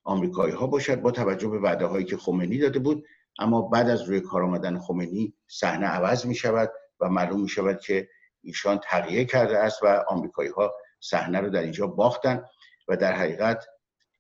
آمریکایی 0.04 0.54
ها 0.54 0.68
باشد 0.68 1.02
با 1.02 1.12
توجه 1.12 1.48
به 1.48 1.60
وعده 1.60 1.86
هایی 1.86 2.06
که 2.06 2.18
خمینی 2.18 2.58
داده 2.58 2.80
بود 2.80 3.06
اما 3.40 3.62
بعد 3.62 3.90
از 3.90 4.02
روی 4.02 4.20
کار 4.20 4.44
آمدن 4.44 4.80
خمینی 4.80 5.34
صحنه 5.48 5.86
عوض 5.86 6.26
می 6.26 6.36
شود 6.36 6.72
و 7.00 7.10
معلوم 7.10 7.42
می 7.42 7.50
شود 7.50 7.80
که 7.80 8.10
ایشان 8.42 8.80
تغییر 8.84 9.24
کرده 9.24 9.58
است 9.58 9.84
و 9.84 10.04
آمریکایی 10.08 10.50
ها 10.50 10.74
صحنه 11.00 11.40
رو 11.40 11.50
در 11.50 11.62
اینجا 11.62 11.88
باختن 11.88 12.44
و 12.88 12.98
در 12.98 13.14
حقیقت 13.14 13.66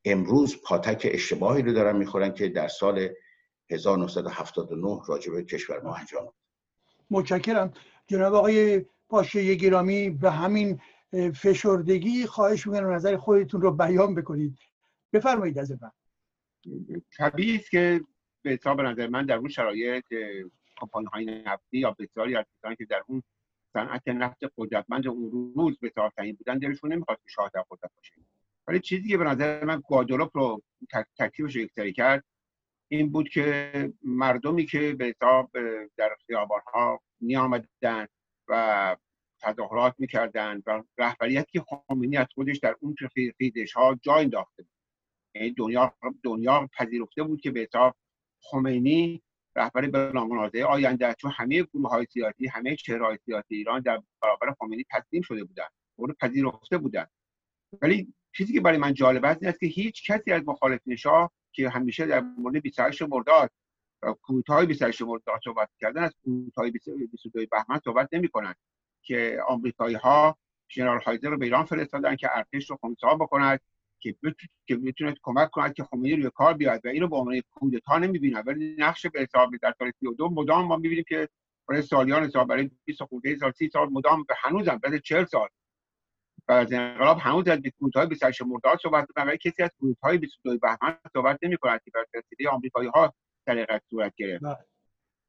امروز 0.05 0.61
پاتک 0.63 1.07
اشتباهی 1.11 1.61
رو 1.61 1.73
دارن 1.73 1.95
می‌خورن 1.95 2.33
که 2.33 2.49
در 2.49 2.67
سال 2.67 3.09
1979 3.71 4.99
راجبه 5.07 5.43
کشور 5.43 5.81
ما 5.81 5.95
انجام 5.95 6.33
متشکرم. 7.11 7.73
جناب 8.07 8.33
آقای 8.33 8.85
پاشه 9.09 9.55
گرامی 9.55 10.09
به 10.09 10.31
همین 10.31 10.81
فشردگی 11.35 12.25
خواهش 12.25 12.67
می‌کنم 12.67 12.91
نظر 12.91 13.17
خودتون 13.17 13.61
رو 13.61 13.71
بیان 13.71 14.15
بکنید. 14.15 14.57
بفرمایید 15.13 15.59
از 15.59 15.71
من 15.81 15.91
طبیعی 17.17 17.55
است 17.55 17.71
که 17.71 18.01
به 18.41 18.51
حساب 18.51 18.81
نظر 18.81 19.07
من 19.07 19.25
در 19.25 19.35
اون 19.35 19.49
شرایط 19.49 20.05
کمپانی 20.77 21.05
های 21.05 21.25
نفتی 21.25 21.77
یا 21.77 21.95
بسیاری 21.99 22.35
از 22.35 22.45
کسانی 22.57 22.75
که 22.75 22.85
در 22.85 23.03
اون 23.07 23.23
صنعت 23.73 24.07
نفت 24.07 24.37
قدرتمند 24.57 25.07
اون 25.07 25.53
روز 25.55 25.79
به 25.79 25.91
ترین 26.17 26.35
بودن 26.35 26.57
دلشون 26.57 26.93
نمی‌خواد 26.93 27.17
که 27.17 27.29
شاه 27.29 27.51
در 27.53 27.63
قدرت 27.71 27.91
باشه. 27.95 28.13
ولی 28.67 28.79
چیزی 28.79 29.09
که 29.09 29.17
به 29.17 29.23
نظر 29.23 29.65
من 29.65 29.79
گوادلوپ 29.79 30.37
رو 30.37 30.63
ترکیبش 31.17 31.55
یکسری 31.55 31.93
کرد 31.93 32.23
این 32.87 33.11
بود 33.11 33.29
که 33.29 33.93
مردمی 34.03 34.65
که 34.65 34.93
به 34.93 35.05
حساب 35.05 35.51
در 35.97 36.15
خیابانها 36.27 37.01
می 37.19 37.35
آمدن 37.35 38.07
و 38.47 38.95
تظاهرات 39.41 39.95
می‌کردن 39.97 40.61
و 40.65 40.83
رهبریت 40.97 41.47
که 41.47 41.61
خامنی 41.61 42.17
از 42.17 42.27
خودش 42.35 42.57
در 42.57 42.75
اون 42.79 42.95
خیزش 43.37 43.73
ها 43.73 43.99
جا 44.01 44.15
انداخته 44.15 44.65
دنیا 45.57 45.93
دنیا 46.23 46.69
پذیرفته 46.77 47.23
بود 47.23 47.41
که 47.41 47.51
به 47.51 47.59
حساب 47.59 47.95
خمینی 48.41 49.23
رهبر 49.55 49.87
بلامنازعه 49.87 50.65
آینده 50.65 51.13
چون 51.13 51.31
همه 51.31 51.63
گروه 51.63 51.89
های 51.89 52.05
سیاسی 52.13 52.47
همه 52.47 52.75
چهرهای 52.75 53.17
سیاسی 53.25 53.55
ایران 53.55 53.81
در 53.81 54.01
برابر 54.21 54.53
خمینی 54.59 54.85
تسلیم 54.91 55.21
شده 55.21 55.43
بودن 55.43 55.67
اون 55.95 56.13
پذیرفته 56.19 56.77
بودن 56.77 57.05
ولی 57.81 58.13
چیزی 58.37 58.53
که 58.53 58.61
برای 58.61 58.77
من 58.77 58.93
جالب 58.93 59.25
است 59.25 59.41
این 59.41 59.49
است 59.49 59.59
که 59.59 59.65
هیچ 59.65 60.11
کسی 60.11 60.31
از 60.31 60.41
مخالفین 60.45 60.95
شاه 60.95 61.31
که 61.51 61.69
همیشه 61.69 62.05
در 62.05 62.19
مورد 62.19 62.61
28 62.61 63.01
مرداد 63.01 63.51
کوتاه 64.21 64.65
28 64.65 65.01
مرداد 65.01 65.39
صحبت 65.43 65.69
کردن 65.79 66.03
از 66.03 66.13
کوتاه 66.23 66.69
22 66.69 67.45
بهمن 67.51 67.79
صحبت 67.83 68.09
نمی 68.11 68.27
کنند 68.27 68.55
که 69.01 69.39
آمریکایی 69.47 69.95
ها 69.95 70.37
ژنرال 70.69 71.01
هایزر 71.01 71.29
رو 71.29 71.37
به 71.37 71.45
ایران 71.45 71.65
فرستادن 71.65 72.15
که 72.15 72.37
ارتش 72.37 72.69
رو 72.69 72.77
خونسا 72.77 73.15
بکند. 73.15 73.59
که 74.03 74.15
که 74.67 74.75
بتونه 74.75 75.15
کمک 75.23 75.49
کند 75.51 75.73
که 75.73 75.83
خمینی 75.83 76.15
روی 76.15 76.31
کار 76.35 76.53
بیاد 76.53 76.85
و 76.85 76.87
اینو 76.87 77.07
به 77.07 77.15
عنوان 77.15 77.41
کودتا 77.51 77.97
نمی‌بینن 77.97 78.43
ولی 78.45 78.75
نقش 78.79 79.05
به 79.05 79.19
حساب 79.19 79.49
در 79.61 79.73
سال 79.79 79.91
32 79.99 80.29
مدام 80.29 80.65
ما 80.65 80.77
می‌بینیم 80.77 81.03
که 81.07 81.29
برای 81.69 81.81
سالیان 81.81 82.29
سال 82.29 82.45
برای 82.45 82.71
20 82.85 83.03
خورده 83.03 83.37
سال 83.37 83.51
30 83.51 83.69
سال 83.73 83.89
مدام 83.91 84.23
به 84.23 84.35
هنوزم 84.37 84.77
بعد 84.77 84.97
40 84.97 85.25
سال. 85.25 85.47
بعد 86.47 86.65
از 86.67 86.73
انقلاب 86.73 87.17
هنوز 87.19 87.47
از 87.47 87.59
کودتای 87.79 88.05
28 88.05 88.41
مرداد 88.41 88.79
صحبت 88.83 89.07
ولی 89.15 89.37
کسی 89.37 89.63
از 89.63 89.69
کودتای 89.79 90.17
22 90.17 90.57
بهمن 90.57 90.97
صحبت 91.13 91.39
نمی‌کند 91.43 91.81
که 91.85 91.91
بر 91.91 92.05
رسیده 92.13 92.49
آمریکایی 92.49 92.89
ها 92.89 93.13
در 93.45 93.79
صورت 93.89 94.13
گرفت. 94.15 94.43
بله. 94.43 94.57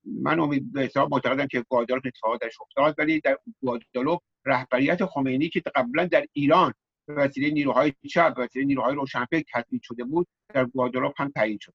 من 0.05 0.41
امید 0.41 0.73
به 0.73 0.81
حساب 0.81 1.15
معتقدم 1.15 1.47
که 1.47 1.65
گوادالوپ 1.69 2.07
اتفاقات 2.07 2.41
درش 2.41 2.61
افتاد 2.61 2.95
ولی 2.99 3.21
در 3.21 3.39
گوادالوپ 3.61 4.21
رهبریت 4.45 5.05
خمینی 5.05 5.49
که 5.49 5.63
قبلا 5.75 6.05
در 6.07 6.27
ایران 6.33 6.75
به 7.07 7.15
وسیله 7.15 7.51
نیروهای 7.51 7.93
چپ 8.11 8.35
به 8.35 8.43
وسیله 8.43 8.65
نیروهای 8.65 8.95
روشنفکر 8.95 9.45
تثبیت 9.55 9.83
شده 9.83 10.05
بود 10.05 10.27
در 10.55 10.65
گوادالوپ 10.65 11.21
هم 11.21 11.29
تعیین 11.29 11.59
شد 11.61 11.75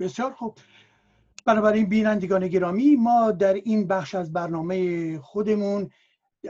بسیار 0.00 0.32
خوب. 0.32 0.58
بنابراین 1.44 1.88
بینندگان 1.88 2.48
گرامی 2.48 2.96
ما 2.96 3.30
در 3.30 3.54
این 3.54 3.86
بخش 3.86 4.14
از 4.14 4.32
برنامه 4.32 5.18
خودمون 5.18 5.90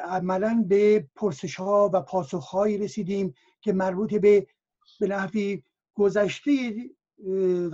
عملا 0.04 0.64
به 0.68 1.09
پرسش 1.14 1.54
ها 1.56 1.90
و 1.92 2.00
پاسخ 2.00 2.44
هایی 2.44 2.78
رسیدیم 2.78 3.34
که 3.61 3.72
مربوط 3.72 4.14
به 4.14 4.46
به 5.00 5.06
نحوی 5.06 5.62
گذشته 5.94 6.74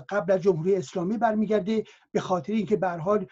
قبل 0.08 0.32
از 0.32 0.42
جمهوری 0.42 0.74
اسلامی 0.74 1.18
برمیگرده 1.18 1.84
به 2.12 2.20
خاطر 2.20 2.52
اینکه 2.52 2.76
به 2.76 2.88
حال 2.88 3.26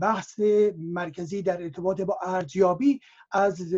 بحث 0.00 0.40
مرکزی 0.78 1.42
در 1.42 1.62
ارتباط 1.62 2.00
با 2.00 2.18
ارزیابی 2.22 3.00
از 3.32 3.74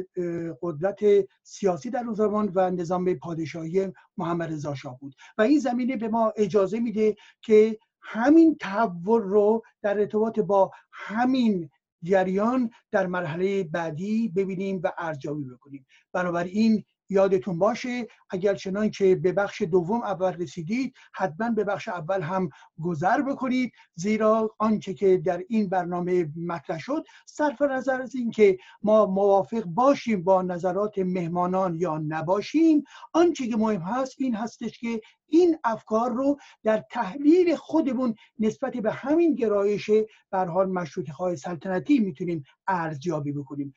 قدرت 0.63 1.01
سیاسی 1.43 1.91
در 1.91 2.05
اون 2.05 2.15
زمان 2.15 2.53
و 2.55 2.71
نظام 2.71 3.15
پادشاهی 3.15 3.93
محمد 4.17 4.53
رضا 4.53 4.75
شاه 4.75 4.99
بود. 4.99 5.15
و 5.39 5.43
این 5.43 5.59
زمینه 5.59 5.97
به 5.97 6.09
ما 6.09 6.33
اجازه 6.37 6.81
میده 6.81 7.17
که 7.43 7.79
همین 8.03 8.57
تحول 8.61 9.23
رو 9.23 9.63
در 9.83 9.99
ارتباط 9.99 10.39
با 10.41 10.71
همین 10.93 11.71
جریان 12.03 12.71
در 12.91 13.07
مرحله 13.07 13.65
بعدی 13.65 14.29
ببینیم 14.29 14.81
و 14.85 14.93
ارزیابی 14.99 15.45
بکنیم. 15.45 15.87
بنابراین 16.13 16.85
یادتون 17.09 17.59
باشه 17.59 18.07
اگر 18.31 18.55
چنان 18.55 18.91
که 18.91 19.15
به 19.15 19.33
بخش 19.33 19.63
دوم 19.63 20.03
اول 20.03 20.33
رسیدید 20.33 20.95
حتما 21.13 21.51
به 21.51 21.65
بخش 21.65 21.89
اول 21.89 22.23
هم 22.23 22.51
گذر 22.83 23.23
بکنید. 23.23 23.73
زیرا 23.95 24.55
آنچه 24.59 24.95
که 24.95 25.17
در 25.17 25.45
این 25.49 25.69
برنامه 25.69 26.29
مطرح 26.37 26.79
شد 26.79 27.05
صرف 27.27 27.63
نظر 27.63 28.03
از 28.03 28.15
اینکه 28.15 28.59
ما 28.83 29.07
موافق 29.07 29.63
باشیم 29.65 30.25
با 30.25 30.43
نظرات 30.43 30.99
مهمانان 30.99 31.77
یا 31.77 31.99
نباشیم 31.99 32.85
آنچه 33.13 33.49
که 33.49 33.57
مهم 33.57 33.81
هست 33.81 34.15
این 34.19 34.35
هستش 34.35 34.79
که 34.79 35.01
این 35.27 35.59
افکار 35.65 36.11
رو 36.13 36.37
در 36.63 36.85
تحلیل 36.91 37.57
خودمون 37.57 38.15
نسبت 38.39 38.77
به 38.77 38.93
همین 38.93 39.35
گرایش 39.35 39.91
بر 40.31 40.47
حال 40.47 40.71
مشروط 40.71 41.11
خواهی 41.11 41.37
سلطنتی 41.37 41.99
می‌تونیم 41.99 42.45
ارزیابی 42.69 43.33
بکنیم. 43.33 43.75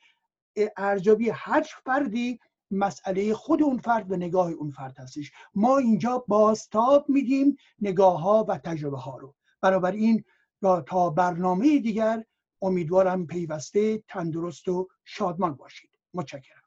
ارزیابی 0.76 1.30
هر 1.30 1.66
فردی 1.84 2.40
مسئله 2.72 3.34
خود 3.34 3.62
اون 3.62 3.78
فرد 3.78 4.12
و 4.12 4.16
نگاه 4.16 4.50
اون 4.50 4.70
فرد 4.70 4.98
هستش. 4.98 5.32
ما 5.54 5.78
اینجا 5.78 6.24
بازتاب 6.28 7.08
میدیم 7.08 7.56
نگاه 7.80 8.20
ها 8.20 8.44
و 8.48 8.58
تجربه 8.58 8.98
ها 8.98 9.16
رو. 9.16 9.34
بنابراین 9.60 10.24
تا 10.86 11.10
برنامه 11.10 11.78
دیگر 11.78 12.24
امیدوارم 12.62 13.26
پیوسته 13.26 13.98
تندرست 14.08 14.68
و 14.68 14.88
شادمان 15.04 15.54
باشید. 15.54 15.90
متشکرم. 16.14 16.61